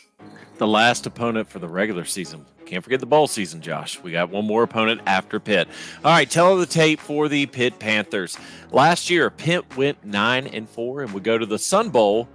[0.59, 2.45] The last opponent for the regular season.
[2.67, 3.99] Can't forget the bowl season, Josh.
[4.03, 5.67] We got one more opponent after Pitt.
[6.05, 8.37] All right, tell the tape for the Pitt Panthers.
[8.71, 12.29] Last year, Pitt went nine and four and would go to the Sun Bowl,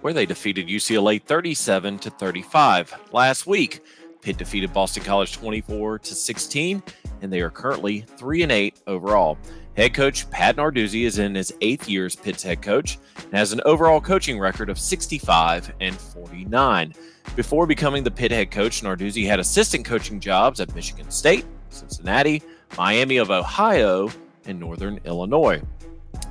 [0.00, 2.92] where they defeated UCLA 37 to 35.
[3.12, 3.84] Last week,
[4.20, 6.82] Pitt defeated Boston College 24 to 16,
[7.22, 9.38] and they are currently three and eight overall.
[9.76, 13.52] Head coach Pat Narduzzi is in his eighth year as Pitt's head coach and has
[13.52, 16.94] an overall coaching record of 65 and 49.
[17.36, 22.42] Before becoming the Pitt head coach, Narduzzi had assistant coaching jobs at Michigan State, Cincinnati,
[22.76, 24.10] Miami of Ohio,
[24.46, 25.62] and Northern Illinois.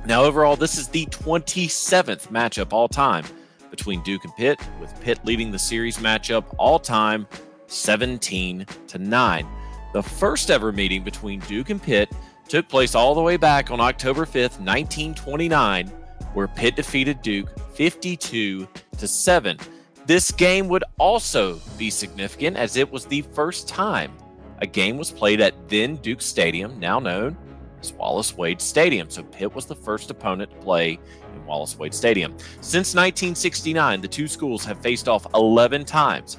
[0.06, 3.24] Now, overall, this is the 27th matchup all time
[3.70, 7.26] between Duke and Pitt, with Pitt leading the series matchup all time
[7.68, 9.46] 17 to 9.
[9.92, 12.10] The first ever meeting between Duke and Pitt
[12.50, 15.86] took place all the way back on October 5th, 1929,
[16.34, 18.66] where Pitt defeated Duke 52
[18.98, 19.56] to 7.
[20.04, 24.12] This game would also be significant as it was the first time
[24.60, 27.36] a game was played at then Duke Stadium, now known
[27.80, 29.08] as Wallace Wade Stadium.
[29.08, 30.98] So Pitt was the first opponent to play
[31.34, 32.36] in Wallace Wade Stadium.
[32.60, 36.38] Since 1969, the two schools have faced off 11 times.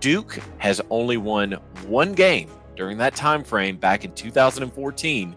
[0.00, 1.52] Duke has only won
[1.86, 5.36] one game during that time frame back in 2014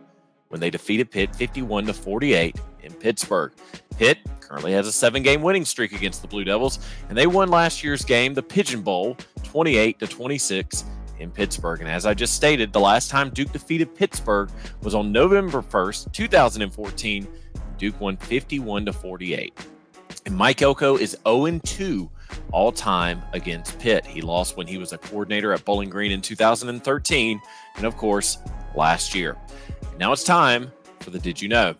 [0.51, 3.51] when they defeated Pitt 51 to 48 in Pittsburgh.
[3.97, 6.79] Pitt currently has a seven-game winning streak against the Blue Devils,
[7.09, 10.83] and they won last year's game, the Pigeon Bowl, 28 to 26
[11.19, 11.79] in Pittsburgh.
[11.79, 14.49] And as I just stated, the last time Duke defeated Pittsburgh
[14.81, 17.27] was on November 1st, 2014.
[17.77, 19.53] Duke won 51 to 48.
[20.25, 22.09] And Mike Elko is 0 2
[22.51, 24.05] all time against Pitt.
[24.05, 27.41] He lost when he was a coordinator at Bowling Green in 2013,
[27.77, 28.37] and of course,
[28.75, 29.37] last year.
[30.01, 30.71] Now it's time
[31.01, 31.75] for the Did You Know?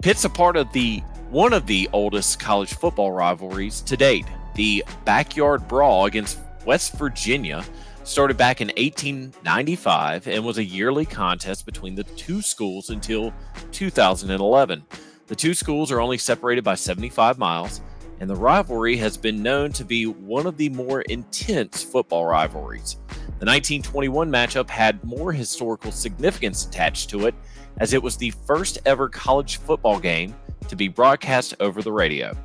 [0.00, 4.26] Pitt's a part of the one of the oldest college football rivalries to date.
[4.54, 7.64] The backyard brawl against West Virginia
[8.04, 13.34] started back in 1895 and was a yearly contest between the two schools until
[13.72, 14.84] 2011.
[15.26, 17.80] The two schools are only separated by 75 miles,
[18.20, 22.98] and the rivalry has been known to be one of the more intense football rivalries.
[23.38, 27.34] The 1921 matchup had more historical significance attached to it,
[27.78, 30.34] as it was the first ever college football game
[30.68, 32.36] to be broadcast over the radio.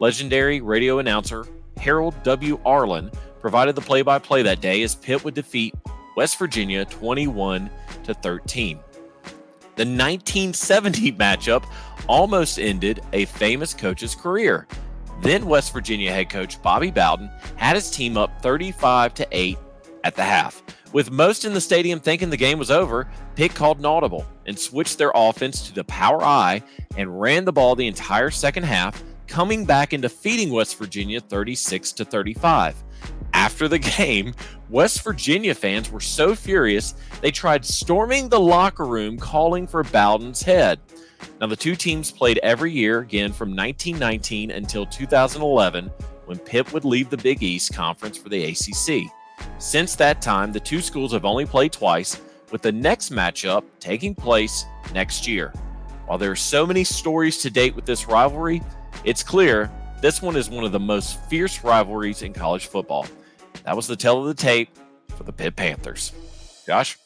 [0.00, 1.46] Legendary radio announcer
[1.78, 2.58] Harold W.
[2.58, 5.74] Arlin provided the play-by-play that day as Pitt would defeat
[6.16, 7.70] West Virginia 21
[8.04, 8.78] to 13.
[9.76, 11.64] The 1970 matchup
[12.06, 14.66] almost ended a famous coach's career.
[15.22, 19.58] Then West Virginia head coach Bobby Bowden had his team up 35 to 8
[20.04, 20.62] at the half.
[20.92, 24.56] With most in the stadium thinking the game was over, Pitt called an audible and
[24.56, 26.62] switched their offense to the power I
[26.96, 31.90] and ran the ball the entire second half, coming back and defeating West Virginia 36
[31.92, 32.76] to 35.
[33.32, 34.34] After the game,
[34.70, 40.42] West Virginia fans were so furious they tried storming the locker room calling for Bowden's
[40.42, 40.78] head.
[41.40, 45.90] Now, the two teams played every year again from 1919 until 2011
[46.26, 49.10] when Pitt would leave the Big East Conference for the ACC.
[49.58, 54.14] Since that time, the two schools have only played twice, with the next matchup taking
[54.14, 55.52] place next year.
[56.06, 58.62] While there are so many stories to date with this rivalry,
[59.04, 63.06] it's clear this one is one of the most fierce rivalries in college football.
[63.64, 64.68] That was the tell of the tape
[65.08, 66.12] for the Pitt Panthers.
[66.66, 66.98] Josh?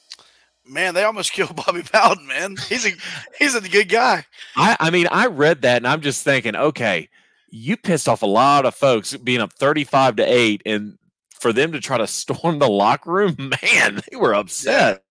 [0.67, 2.57] Man, they almost killed Bobby Bowden, man.
[2.69, 2.91] He's a
[3.39, 4.27] he's a good guy.
[4.57, 7.09] I, I mean, I read that and I'm just thinking, okay,
[7.51, 10.98] you pissed off a lot of folks being up 35 to 8 and
[11.41, 15.03] for them to try to storm the locker room, man, they were upset.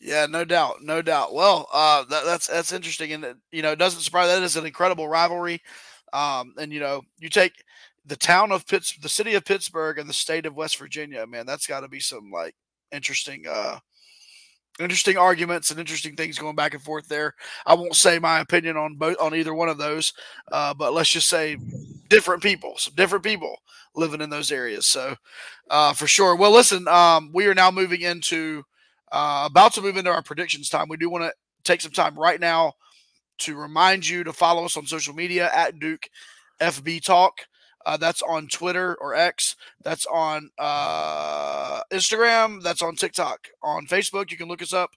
[0.00, 1.32] Yeah, no doubt, no doubt.
[1.32, 4.28] Well, uh, that, that's that's interesting, and you know, it doesn't surprise.
[4.28, 5.62] That is an incredible rivalry,
[6.12, 7.52] um, and you know, you take
[8.04, 11.24] the town of Pitts, the city of Pittsburgh, and the state of West Virginia.
[11.24, 12.56] Man, that's got to be some like
[12.90, 13.78] interesting, uh,
[14.80, 17.34] interesting arguments and interesting things going back and forth there.
[17.66, 20.12] I won't say my opinion on both on either one of those,
[20.50, 21.56] uh, but let's just say
[22.08, 23.56] different people, some different people
[23.94, 24.86] living in those areas.
[24.86, 25.16] So,
[25.70, 26.36] uh, for sure.
[26.36, 28.62] Well, listen, um, we are now moving into
[29.12, 30.88] uh, about to move into our predictions time.
[30.88, 31.32] We do want to
[31.64, 32.72] take some time right now
[33.38, 36.08] to remind you to follow us on social media at Duke
[36.60, 37.40] FB Talk.
[37.84, 39.56] Uh, that's on Twitter or X.
[39.82, 42.62] That's on uh, Instagram.
[42.62, 43.48] That's on TikTok.
[43.62, 44.90] On Facebook, you can look us up,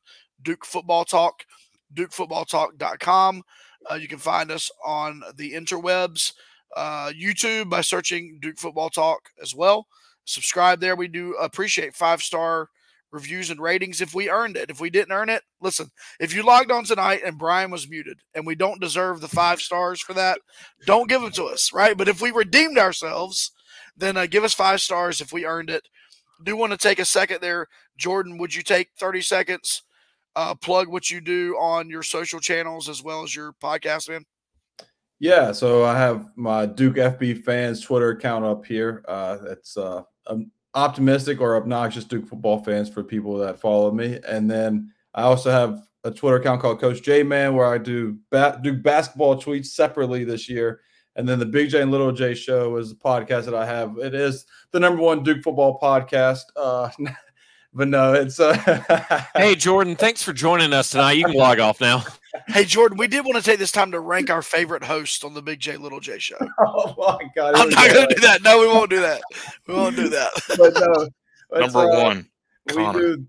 [0.43, 1.45] Duke Football Talk,
[1.93, 3.43] DukeFootballTalk.com.
[3.89, 6.33] Uh, you can find us on the interwebs,
[6.75, 9.87] uh, YouTube by searching Duke Football Talk as well.
[10.25, 10.95] Subscribe there.
[10.95, 12.69] We do appreciate five star
[13.15, 14.69] reviews and ratings if we earned it.
[14.69, 15.89] If we didn't earn it, listen,
[16.19, 19.59] if you logged on tonight and Brian was muted and we don't deserve the five
[19.59, 20.39] stars for that,
[20.85, 21.97] don't give them to us, right?
[21.97, 23.51] But if we redeemed ourselves,
[23.97, 25.87] then uh, give us five stars if we earned it.
[26.43, 27.67] Do want to take a second there,
[27.97, 28.37] Jordan?
[28.37, 29.83] Would you take 30 seconds,
[30.35, 34.25] uh, plug what you do on your social channels as well as your podcast, man?
[35.19, 39.03] Yeah, so I have my Duke FB fans Twitter account up here.
[39.07, 44.19] Uh, it's uh, um, optimistic or obnoxious Duke football fans for people that follow me.
[44.27, 48.17] And then I also have a Twitter account called Coach J Man where I do
[48.29, 50.81] ba- do basketball tweets separately this year.
[51.15, 53.97] And then the Big J and Little J show is a podcast that I have.
[53.97, 56.43] It is the number one Duke football podcast.
[56.55, 56.89] Uh,
[57.73, 58.53] but no, it's uh
[59.35, 61.13] Hey Jordan, thanks for joining us tonight.
[61.13, 62.03] You can log off now.
[62.47, 65.33] Hey Jordan, we did want to take this time to rank our favorite host on
[65.33, 66.37] the Big J Little J show.
[66.59, 67.55] oh my god.
[67.55, 68.41] I'm not going to do that.
[68.43, 69.21] No, we won't do that.
[69.67, 70.31] We won't do that.
[70.57, 71.07] But no,
[71.51, 72.29] it's, Number uh, one,
[72.73, 73.25] we do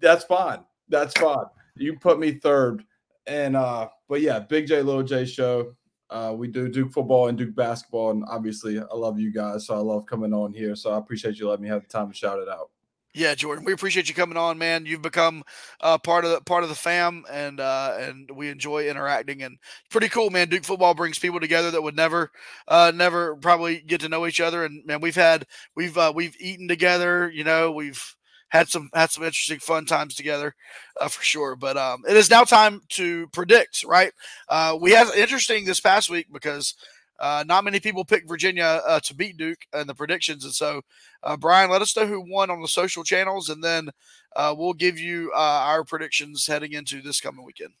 [0.00, 1.44] that's fine that's fine
[1.76, 2.82] you put me third
[3.26, 5.74] and uh but yeah big j little j show
[6.10, 9.74] uh we do duke football and duke basketball and obviously i love you guys so
[9.74, 12.16] i love coming on here so i appreciate you letting me have the time to
[12.16, 12.70] shout it out
[13.12, 14.86] Yeah, Jordan, we appreciate you coming on, man.
[14.86, 15.42] You've become
[15.80, 19.42] uh, part of the part of the fam, and uh, and we enjoy interacting.
[19.42, 19.58] And
[19.90, 20.48] pretty cool, man.
[20.48, 22.30] Duke football brings people together that would never,
[22.68, 24.64] uh, never probably get to know each other.
[24.64, 27.28] And man, we've had we've uh, we've eaten together.
[27.34, 28.14] You know, we've
[28.50, 30.54] had some had some interesting fun times together,
[31.00, 31.56] uh, for sure.
[31.56, 33.82] But um, it is now time to predict.
[33.84, 34.12] Right?
[34.48, 36.74] Uh, we had interesting this past week because.
[37.20, 40.80] Uh, not many people picked Virginia uh, to beat Duke in the predictions, and so
[41.22, 43.90] uh, Brian, let us know who won on the social channels, and then
[44.36, 47.72] uh, we'll give you uh, our predictions heading into this coming weekend.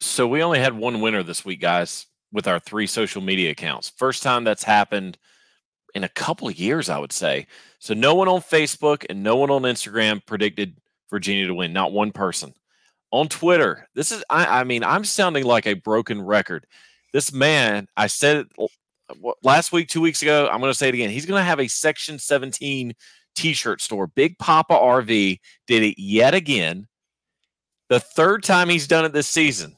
[0.00, 3.90] So we only had one winner this week, guys, with our three social media accounts.
[3.96, 5.16] First time that's happened
[5.94, 7.46] in a couple of years, I would say.
[7.78, 10.78] So no one on Facebook and no one on Instagram predicted
[11.10, 11.72] Virginia to win.
[11.72, 12.52] Not one person.
[13.12, 16.66] On Twitter, this is I, I mean, I'm sounding like a broken record.
[17.14, 18.70] This man, I said it
[19.44, 21.10] last week, two weeks ago, I'm going to say it again.
[21.10, 22.92] He's going to have a Section 17
[23.36, 24.08] t-shirt store.
[24.08, 25.38] Big Papa RV
[25.68, 26.88] did it yet again.
[27.88, 29.76] The third time he's done it this season.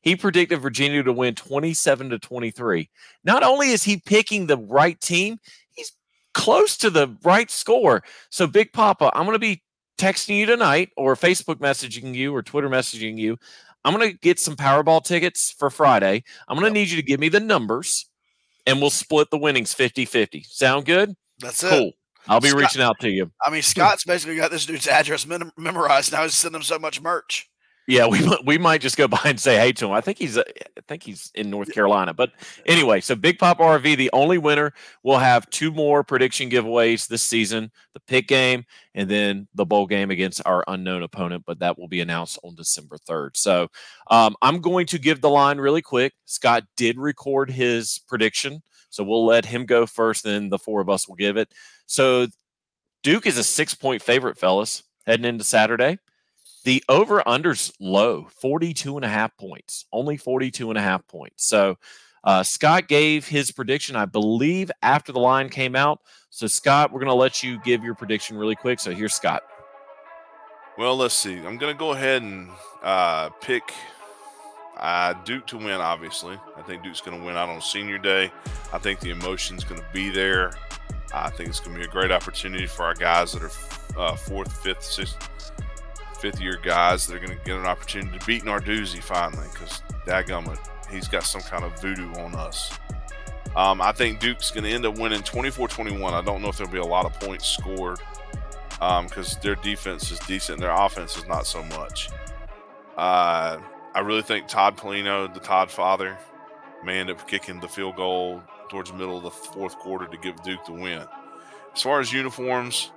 [0.00, 2.88] He predicted Virginia to win 27 to 23.
[3.22, 5.38] Not only is he picking the right team,
[5.74, 5.92] he's
[6.32, 8.02] close to the right score.
[8.30, 9.62] So, Big Papa, I'm going to be
[9.98, 13.38] texting you tonight or Facebook messaging you or Twitter messaging you.
[13.84, 16.22] I'm going to get some Powerball tickets for Friday.
[16.48, 18.08] I'm going to need you to give me the numbers
[18.66, 20.44] and we'll split the winnings 50 50.
[20.48, 21.14] Sound good?
[21.38, 21.70] That's it.
[21.70, 21.92] Cool.
[22.28, 23.32] I'll be Scott- reaching out to you.
[23.44, 26.12] I mean, Scott's basically got this dude's address mem- memorized.
[26.12, 27.48] Now he's sending him so much merch.
[27.88, 29.92] Yeah, we might- we might just go by and say hey to him.
[29.92, 30.44] I think he's uh,
[30.76, 32.14] I think he's in North Carolina.
[32.14, 32.32] But
[32.66, 34.72] anyway, so Big Pop RV, the only winner,
[35.02, 38.64] will have two more prediction giveaways this season: the pick game
[38.94, 41.44] and then the bowl game against our unknown opponent.
[41.46, 43.36] But that will be announced on December third.
[43.36, 43.68] So
[44.10, 46.12] um, I'm going to give the line really quick.
[46.24, 50.22] Scott did record his prediction, so we'll let him go first.
[50.24, 51.52] Then the four of us will give it.
[51.86, 52.26] So
[53.02, 55.98] Duke is a six point favorite, fellas, heading into Saturday.
[56.64, 61.46] The over under's low, 42 and a half points, only 42 and a half points.
[61.46, 61.76] So
[62.24, 66.00] uh, Scott gave his prediction, I believe, after the line came out.
[66.30, 68.80] So, Scott, we're going to let you give your prediction really quick.
[68.80, 69.42] So, here's Scott.
[70.78, 71.36] Well, let's see.
[71.38, 72.48] I'm going to go ahead and
[72.82, 73.72] uh, pick
[74.78, 76.38] uh, Duke to win, obviously.
[76.56, 78.32] I think Duke's going to win out on senior day.
[78.72, 80.54] I think the emotion's going to be there.
[81.12, 83.50] I think it's going to be a great opportunity for our guys that are
[83.98, 85.28] uh, fourth, fifth, sixth,
[86.22, 89.82] fifth year guys that are going to get an opportunity to beat Narduzzi finally because
[90.06, 90.56] dadgummit,
[90.88, 92.78] he's got some kind of voodoo on us.
[93.56, 96.14] Um, I think Duke's going to end up winning 24 21.
[96.14, 97.98] I don't know if there'll be a lot of points scored
[98.70, 102.08] because their defense is decent and their offense is not so much.
[102.96, 103.58] Uh,
[103.92, 106.16] I really think Todd Pelino, the Todd father,
[106.84, 110.16] may end up kicking the field goal towards the middle of the fourth quarter to
[110.18, 111.04] give Duke the win.
[111.74, 112.92] As far as uniforms,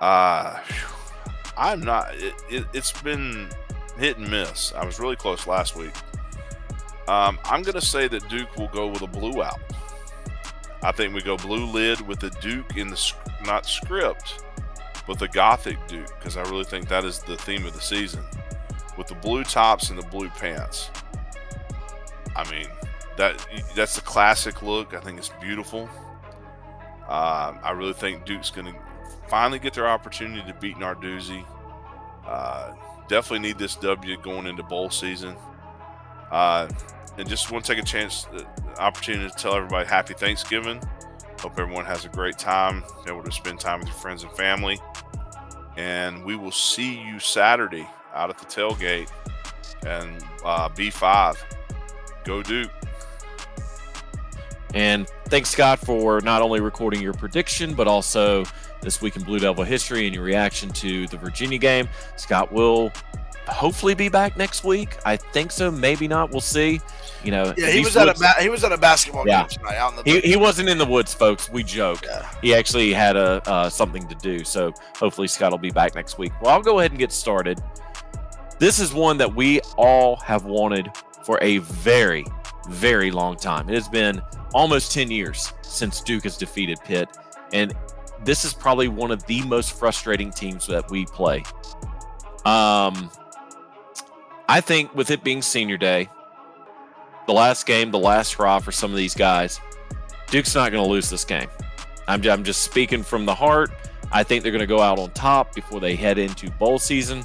[0.00, 0.86] uh, phew,
[1.56, 2.14] I'm not.
[2.14, 3.48] It, it, it's been
[3.98, 4.72] hit and miss.
[4.74, 5.94] I was really close last week.
[7.08, 9.60] Um, I'm going to say that Duke will go with a blue out.
[10.82, 13.12] I think we go blue lid with the Duke in the
[13.44, 14.44] not script,
[15.06, 18.24] but the Gothic Duke because I really think that is the theme of the season
[18.98, 20.90] with the blue tops and the blue pants.
[22.34, 22.66] I mean,
[23.16, 24.94] that that's the classic look.
[24.94, 25.88] I think it's beautiful.
[27.08, 28.78] Uh, I really think Duke's going to
[29.28, 31.44] finally get their opportunity to beat Narduzzi.
[32.26, 32.74] Uh,
[33.08, 35.36] definitely need this W going into bowl season.
[36.30, 36.68] Uh,
[37.18, 38.42] and just want to take a chance, uh,
[38.78, 40.80] opportunity to tell everybody Happy Thanksgiving.
[41.40, 44.78] Hope everyone has a great time, able to spend time with your friends and family.
[45.76, 49.10] And we will see you Saturday out at the tailgate
[49.86, 51.36] and uh, B5.
[52.24, 52.70] Go Duke.
[54.74, 58.44] And thanks, Scott, for not only recording your prediction, but also
[58.86, 61.88] this week in Blue Devil history and your reaction to the Virginia game.
[62.14, 62.92] Scott will
[63.48, 64.96] hopefully be back next week.
[65.04, 65.72] I think so.
[65.72, 66.30] Maybe not.
[66.30, 66.80] We'll see.
[67.24, 69.40] You know, Yeah, he was at a ba- he was at a basketball Yeah.
[69.42, 70.20] game tonight out in the.
[70.20, 71.50] he, he wasn't in the woods, folks.
[71.50, 72.04] We joke.
[72.04, 72.28] Yeah.
[72.40, 74.44] He actually had a uh, something to do.
[74.44, 76.32] So hopefully Scott will be back next week.
[76.40, 77.60] Well, I'll go ahead and get started.
[78.60, 80.90] This is one that we all have wanted
[81.24, 82.24] for a very,
[82.68, 83.68] very long time.
[83.68, 84.22] It has been
[84.54, 87.08] almost 10 years since Duke has defeated Pitt.
[87.52, 87.74] And
[88.24, 91.42] this is probably one of the most frustrating teams that we play.
[92.44, 93.10] Um,
[94.48, 96.08] I think with it being senior day,
[97.26, 99.60] the last game, the last hurrah for some of these guys,
[100.30, 101.48] Duke's not going to lose this game.
[102.08, 103.70] I'm, I'm just speaking from the heart.
[104.12, 107.24] I think they're going to go out on top before they head into bowl season.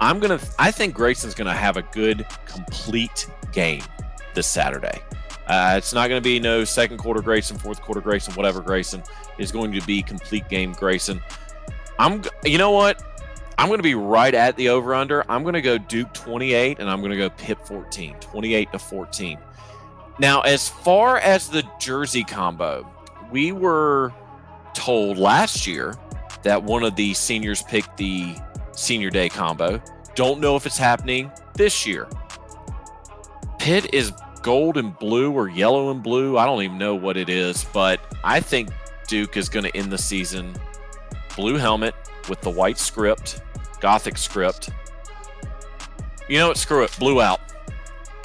[0.00, 3.82] I'm going to, I think Grayson's going to have a good, complete game
[4.34, 5.00] this Saturday.
[5.48, 9.02] Uh, it's not going to be no second quarter Grayson, fourth quarter Grayson, whatever Grayson
[9.38, 11.22] is going to be complete game Grayson.
[11.98, 13.02] I'm, you know what?
[13.56, 15.28] I'm going to be right at the over under.
[15.30, 18.78] I'm going to go Duke 28 and I'm going to go Pitt 14, 28 to
[18.78, 19.38] 14.
[20.20, 22.88] Now, as far as the jersey combo,
[23.30, 24.12] we were
[24.74, 25.94] told last year
[26.42, 28.36] that one of the seniors picked the
[28.72, 29.82] senior day combo.
[30.14, 32.06] Don't know if it's happening this year.
[33.58, 34.12] Pitt is
[34.48, 36.38] gold and blue or yellow and blue.
[36.38, 38.70] I don't even know what it is, but I think
[39.06, 40.56] Duke is going to end the season
[41.36, 41.94] blue helmet
[42.30, 43.42] with the white script,
[43.80, 44.70] gothic script.
[46.30, 46.56] You know what?
[46.56, 46.96] Screw it.
[46.98, 47.42] Blue out.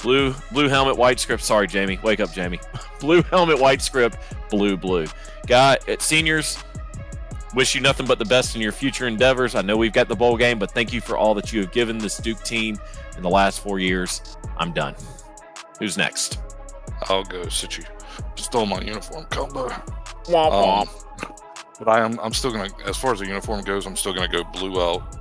[0.00, 1.42] Blue, blue helmet, white script.
[1.42, 2.00] Sorry, Jamie.
[2.02, 2.58] Wake up, Jamie.
[3.00, 4.16] blue helmet, white script,
[4.48, 5.04] blue, blue.
[5.46, 6.56] Got it, seniors.
[7.54, 9.54] Wish you nothing but the best in your future endeavors.
[9.54, 11.70] I know we've got the bowl game, but thank you for all that you have
[11.70, 12.78] given this Duke team
[13.14, 14.22] in the last four years.
[14.56, 14.94] I'm done.
[15.78, 16.40] Who's next?
[17.08, 17.84] I'll go since you
[18.36, 19.68] stole my uniform combo.
[20.24, 20.88] Womp Um,
[21.78, 24.28] but I am I'm still gonna as far as the uniform goes, I'm still gonna
[24.28, 25.18] go blue out.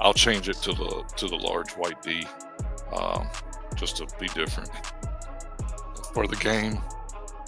[0.00, 2.26] I'll change it to the to the large white D,
[2.92, 3.28] um,
[3.76, 4.70] just to be different
[6.12, 6.80] for the game.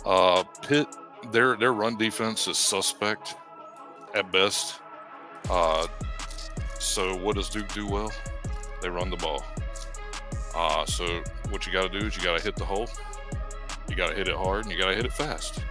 [0.07, 0.87] Uh, Pitt,
[1.33, 3.35] their their run defense is suspect
[4.15, 4.81] at best.
[5.51, 5.87] Uh,
[6.79, 8.13] so what does Duke do well?
[8.83, 9.45] They run the ball.
[10.55, 12.89] Uh, so what you got to do is you got to hit the hole.
[13.89, 15.63] You got to hit it hard and you got to hit it fast.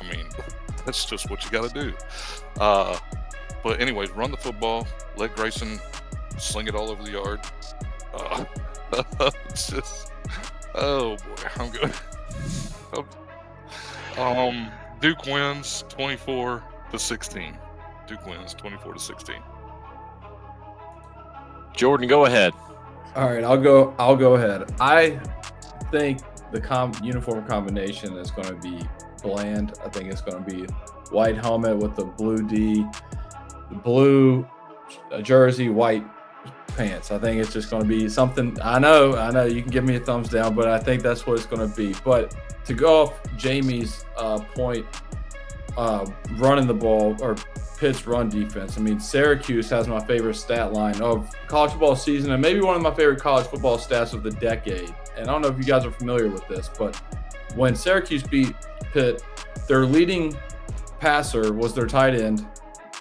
[0.00, 0.26] I mean,
[0.88, 1.92] That's just what you got to do.
[2.58, 2.98] Uh,
[3.62, 4.86] but anyways, run the football.
[5.18, 5.78] Let Grayson
[6.38, 7.40] sling it all over the yard.
[8.14, 8.46] Uh,
[9.50, 10.12] just,
[10.74, 11.92] oh boy, I'm good.
[14.16, 17.56] Um, Duke wins 24 to 16.
[18.08, 19.36] Duke wins 24 to 16.
[21.76, 22.52] Jordan, go ahead.
[23.14, 23.94] All right, I'll go.
[23.98, 24.72] I'll go ahead.
[24.80, 25.20] I
[25.90, 26.20] think
[26.52, 28.86] the com- uniform combination is going to be
[29.22, 29.74] bland.
[29.84, 30.66] I think it's going to be
[31.10, 32.86] white helmet with the blue D,
[33.82, 34.46] blue
[35.22, 36.04] jersey, white
[36.76, 37.10] pants.
[37.10, 38.56] I think it's just going to be something.
[38.62, 39.44] I know, I know.
[39.44, 41.76] You can give me a thumbs down, but I think that's what it's going to
[41.76, 41.94] be.
[42.04, 42.34] But
[42.66, 44.86] to go off Jamie's uh, point,
[45.78, 47.36] uh, running the ball or
[47.78, 48.76] Pitt's run defense.
[48.76, 52.74] I mean, Syracuse has my favorite stat line of college football season and maybe one
[52.74, 54.92] of my favorite college football stats of the decade.
[55.16, 56.96] And I don't know if you guys are familiar with this, but
[57.54, 58.54] when Syracuse beat
[58.92, 59.22] Pitt,
[59.68, 60.36] their leading
[60.98, 62.44] passer was their tight end,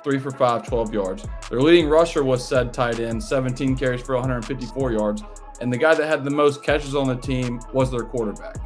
[0.03, 1.25] three for five, 12 yards.
[1.49, 5.23] Their leading rusher was said tight end, 17 carries for 154 yards.
[5.61, 8.57] And the guy that had the most catches on the team was their quarterback.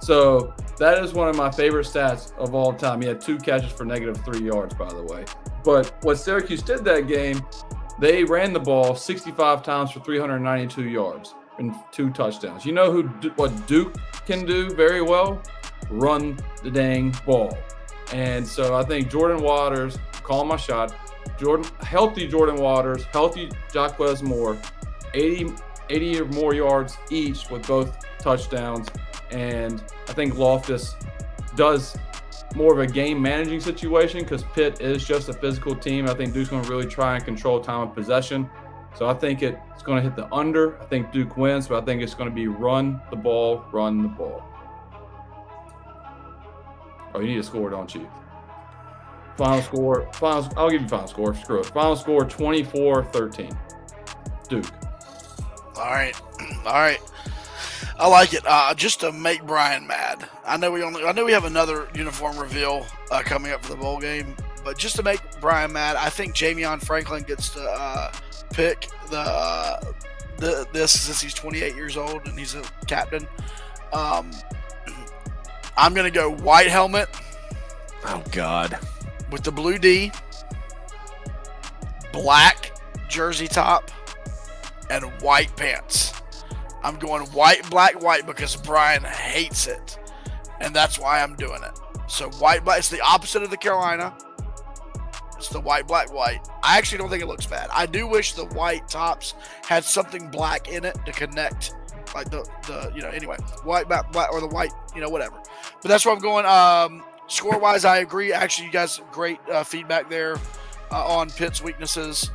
[0.00, 3.02] So that is one of my favorite stats of all time.
[3.02, 5.24] He had two catches for negative three yards, by the way.
[5.64, 7.44] But what Syracuse did that game,
[7.98, 12.64] they ran the ball 65 times for 392 yards and two touchdowns.
[12.64, 13.02] You know who
[13.36, 13.96] what Duke
[14.26, 15.42] can do very well?
[15.90, 17.56] Run the dang ball.
[18.12, 20.94] And so I think Jordan Waters, call my shot.
[21.38, 24.56] Jordan, healthy Jordan Waters, healthy Jaquez Moore,
[25.14, 25.52] 80,
[25.90, 28.88] 80 or more yards each with both touchdowns.
[29.30, 30.94] And I think Loftis
[31.56, 31.96] does
[32.54, 36.08] more of a game managing situation because Pitt is just a physical team.
[36.08, 38.48] I think Duke's going to really try and control time of possession.
[38.96, 40.80] So I think it's going to hit the under.
[40.80, 44.02] I think Duke wins, but I think it's going to be run the ball, run
[44.02, 44.42] the ball.
[47.14, 48.08] Oh, you need a score, don't you?
[49.36, 50.12] Final score.
[50.14, 50.50] Final.
[50.56, 51.34] I'll give you final score.
[51.34, 51.66] Screw it.
[51.66, 53.56] Final score: 24-13.
[54.48, 54.66] Duke.
[55.76, 56.20] All right.
[56.66, 57.00] All right.
[57.98, 58.42] I like it.
[58.46, 60.28] Uh, just to make Brian mad.
[60.46, 61.04] I know we only.
[61.04, 64.78] I know we have another uniform reveal uh, coming up for the bowl game, but
[64.78, 68.12] just to make Brian mad, I think Jamion Franklin gets to uh,
[68.50, 69.80] pick the, uh,
[70.36, 73.26] the this since he's 28 years old and he's a captain.
[73.92, 74.30] Um,
[75.76, 77.08] I'm gonna go white helmet.
[78.04, 78.78] Oh God.
[79.30, 80.12] With the blue D,
[82.12, 83.90] black jersey top,
[84.88, 86.12] and white pants.
[86.82, 89.98] I'm going white, black, white because Brian hates it.
[90.60, 91.78] And that's why I'm doing it.
[92.08, 94.16] So white, black, it's the opposite of the Carolina.
[95.36, 96.40] It's the white, black, white.
[96.62, 97.68] I actually don't think it looks bad.
[97.72, 99.34] I do wish the white tops
[99.64, 101.76] had something black in it to connect,
[102.14, 105.36] like the, the you know, anyway, white, black, black, or the white, you know, whatever.
[105.80, 106.44] But that's where I'm going.
[106.44, 108.32] Um, score wise, I agree.
[108.32, 110.36] Actually, you guys, great uh, feedback there
[110.90, 112.30] uh, on Pitt's weaknesses,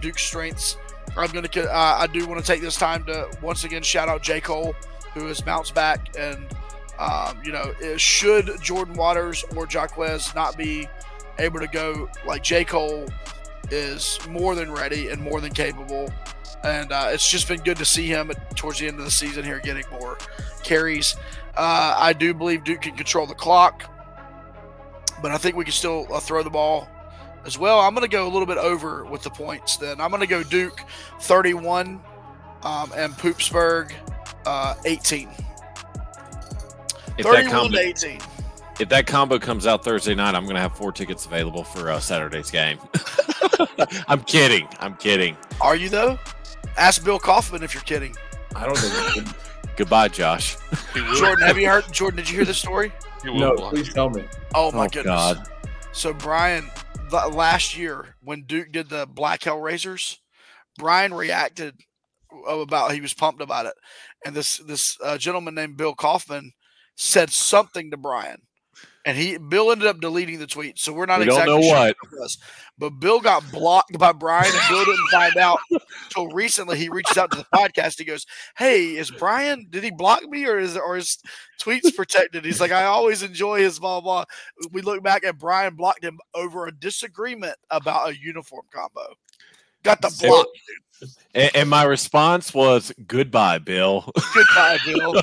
[0.00, 0.76] Duke's strengths.
[1.16, 1.48] I'm gonna.
[1.56, 4.74] Uh, I do want to take this time to once again shout out J Cole,
[5.12, 6.46] who has bounced back, and
[6.98, 10.88] um, you know, should Jordan Waters or Jaquez not be
[11.38, 13.06] able to go, like J Cole
[13.70, 16.12] is more than ready and more than capable,
[16.64, 19.44] and uh, it's just been good to see him towards the end of the season
[19.44, 20.18] here getting more
[20.62, 21.16] carries.
[21.56, 23.84] Uh, I do believe Duke can control the clock,
[25.22, 26.88] but I think we can still uh, throw the ball
[27.44, 27.80] as well.
[27.80, 29.76] I'm going to go a little bit over with the points.
[29.76, 30.82] Then I'm going to go Duke
[31.20, 32.00] 31
[32.62, 33.92] um, and Poopsburg
[34.46, 35.28] uh, 18.
[37.16, 38.20] If that 31 combo, to 18.
[38.80, 41.90] if that combo comes out Thursday night, I'm going to have four tickets available for
[41.90, 42.78] uh, Saturday's game.
[44.08, 44.66] I'm kidding.
[44.80, 45.36] I'm kidding.
[45.60, 46.18] Are you though?
[46.76, 48.16] Ask Bill Kaufman if you're kidding.
[48.56, 49.28] I don't think.
[49.76, 50.56] Goodbye, Josh.
[51.16, 51.84] Jordan, have you heard?
[51.92, 52.92] Jordan, did you hear this story?
[53.24, 54.24] No, please tell me.
[54.54, 55.04] Oh my Oh, goodness.
[55.06, 55.48] God.
[55.92, 60.18] So Brian, the, last year when Duke did the Black Hellraisers,
[60.78, 61.80] Brian reacted
[62.48, 63.74] about he was pumped about it,
[64.24, 66.52] and this this uh, gentleman named Bill Kaufman
[66.96, 68.42] said something to Brian,
[69.04, 70.78] and he Bill ended up deleting the tweet.
[70.78, 71.96] So we're not We exactly sure what.
[72.12, 72.38] was.
[72.78, 75.58] but Bill got blocked by Brian, and Bill didn't find out
[76.04, 76.78] until recently.
[76.78, 77.98] He reaches out to the podcast.
[77.98, 78.26] He goes,
[78.56, 79.66] "Hey, is Brian?
[79.70, 81.18] Did he block me, or is or his
[81.60, 84.24] tweets protected?" He's like, "I always enjoy his blah blah."
[84.72, 89.14] We look back at Brian blocked him over a disagreement about a uniform combo.
[89.84, 90.46] Got the block.
[91.34, 95.22] And, and my response was, "Goodbye, Bill." Goodbye, Bill.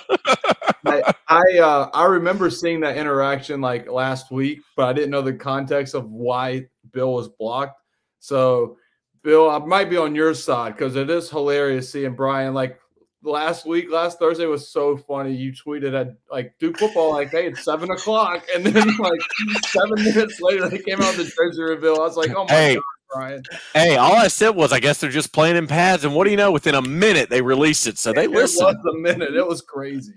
[0.86, 5.22] I I, uh, I remember seeing that interaction like last week, but I didn't know
[5.22, 7.80] the context of why Bill was blocked.
[8.20, 8.78] So,
[9.24, 12.80] Bill, I might be on your side because it is hilarious seeing Brian like
[13.24, 15.34] last week, last Thursday was so funny.
[15.34, 19.22] You tweeted at like Duke football like hey, it's seven o'clock, and then like
[19.68, 21.96] seven minutes later they came out the jersey reveal.
[21.96, 22.76] I was like, oh my Hey.
[22.76, 22.84] god,
[23.14, 23.44] Brian.
[23.74, 26.32] Hey, all I said was, I guess they're just playing in pads, and what do
[26.32, 26.52] you know?
[26.52, 28.66] Within a minute, they released it, so they it listen.
[28.66, 29.36] was a minute.
[29.36, 30.14] It was crazy.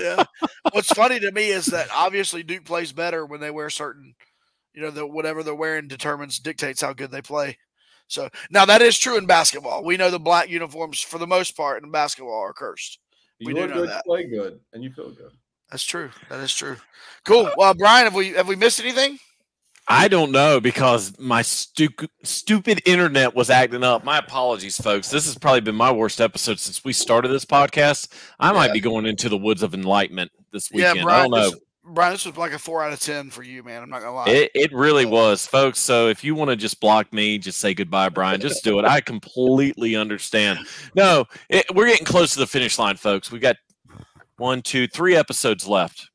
[0.00, 0.24] yeah.
[0.72, 4.14] What's funny to me is that obviously Duke plays better when they wear certain,
[4.72, 7.58] you know, the whatever they're wearing determines dictates how good they play.
[8.06, 9.84] So now that is true in basketball.
[9.84, 12.98] We know the black uniforms for the most part in basketball are cursed.
[13.38, 14.02] You We do know good, that.
[14.06, 15.32] you play good, and you feel good.
[15.70, 16.10] That's true.
[16.30, 16.76] That is true.
[17.26, 17.50] Cool.
[17.58, 19.18] Well, Brian, have we have we missed anything?
[19.90, 21.88] I don't know because my stu-
[22.22, 24.04] stupid internet was acting up.
[24.04, 25.08] My apologies, folks.
[25.10, 28.08] This has probably been my worst episode since we started this podcast.
[28.38, 28.72] I might Yeah.
[28.74, 31.00] be going into the woods of enlightenment this Yeah, weekend.
[31.00, 31.30] I Brian.
[31.30, 31.50] don't know.
[31.52, 31.60] This,
[31.90, 33.82] Brian, this was like a four out of ten for you, man.
[33.82, 34.28] I'm not gonna lie.
[34.28, 35.78] It, it really was, folks.
[35.78, 38.42] So if you want to just block me, just say goodbye, Brian.
[38.42, 38.84] Just do it.
[38.84, 40.58] I completely understand.
[40.94, 43.32] No, it, we're getting close to the finish line, folks.
[43.32, 43.56] We've got
[44.36, 46.10] one, two, three episodes left.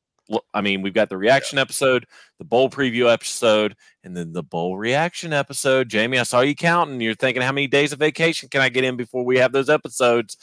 [0.54, 2.06] I mean, we've got the reaction episode,
[2.44, 5.88] the bowl preview episode, and then the bowl reaction episode.
[5.88, 7.00] Jamie, I saw you counting.
[7.00, 9.70] You're thinking, how many days of vacation can I get in before we have those
[9.70, 10.36] episodes?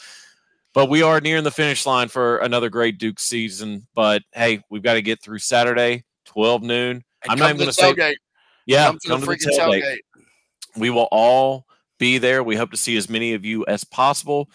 [0.73, 3.87] But we are nearing the finish line for another great Duke season.
[3.93, 7.03] But hey, we've got to get through Saturday, 12 noon.
[7.23, 8.15] And I'm not even going to say
[8.65, 9.83] yeah, come to come the to the tailgate.
[9.83, 9.97] tailgate.
[10.77, 11.65] We will all
[11.99, 12.41] be there.
[12.43, 14.49] We hope to see as many of you as possible,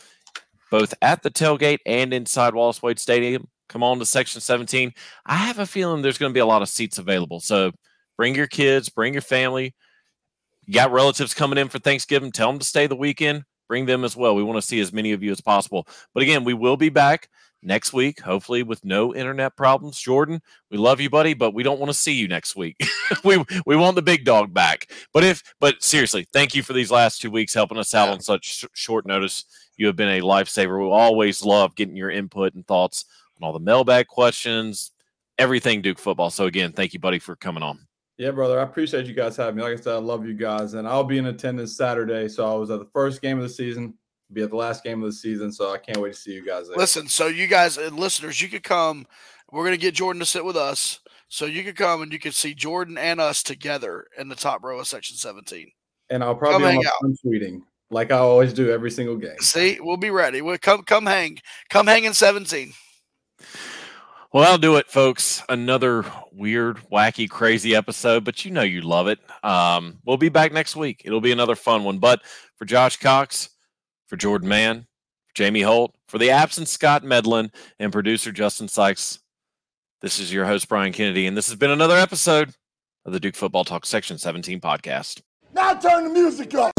[0.71, 3.49] both at the tailgate and inside Wallace Wade Stadium.
[3.69, 4.93] Come on to Section 17.
[5.27, 7.41] I have a feeling there's going to be a lot of seats available.
[7.41, 7.73] So
[8.17, 9.75] bring your kids, bring your family.
[10.67, 12.33] You got relatives coming in for Thanksgiving.
[12.33, 13.45] Tell them to stay the weekend.
[13.69, 14.35] Bring them as well.
[14.35, 15.89] We want to see as many of you as possible.
[16.15, 17.29] But again, we will be back
[17.63, 19.99] next week, hopefully with no internet problems.
[19.99, 20.41] Jordan,
[20.71, 22.77] we love you, buddy, but we don't want to see you next week.
[23.25, 24.91] we we want the big dog back.
[25.13, 28.21] But if but seriously, thank you for these last two weeks helping us out on
[28.21, 29.45] such sh- short notice.
[29.77, 30.81] You have been a lifesaver.
[30.81, 33.05] We always love getting your input and thoughts
[33.41, 34.93] on all the mailbag questions,
[35.39, 36.31] everything Duke football.
[36.31, 37.79] So again, thank you, buddy, for coming on.
[38.19, 38.59] Yeah, brother.
[38.59, 39.63] I appreciate you guys having me.
[39.63, 42.29] Like I said, I love you guys, and I'll be in attendance Saturday.
[42.29, 43.93] So I was at the first game of the season,
[44.33, 45.53] be at the last game of the season.
[45.53, 46.79] So I can't wait to see you guys there.
[46.79, 49.07] Listen, so you guys and listeners, you could come.
[49.53, 52.35] We're gonna get Jordan to sit with us, so you could come and you could
[52.35, 55.71] see Jordan and us together in the top row of section 17.
[56.11, 56.95] and I'll probably come be on hang my out.
[57.03, 59.39] phone tweeting like I always do every single game.
[59.41, 60.41] See, we'll be ready.
[60.43, 61.39] We'll come, come hang,
[61.69, 62.73] come hang in 17.
[64.33, 65.43] Well, that'll do it, folks.
[65.49, 69.19] Another weird, wacky, crazy episode, but you know you love it.
[69.43, 71.03] Um, we'll be back next week.
[71.05, 71.99] It'll be another fun one.
[71.99, 72.21] But
[72.57, 73.49] for Josh Cox,
[74.09, 74.87] for Jordan Mann,
[75.27, 79.21] for Jamie Holt, for the absent Scott Medlin, and producer Justin Sykes,
[80.03, 82.53] this is your host, Brian Kennedy, and this has been another episode
[83.07, 85.23] of the Duke Football Talk Section 17 podcast.
[85.55, 86.75] Now turn the music up.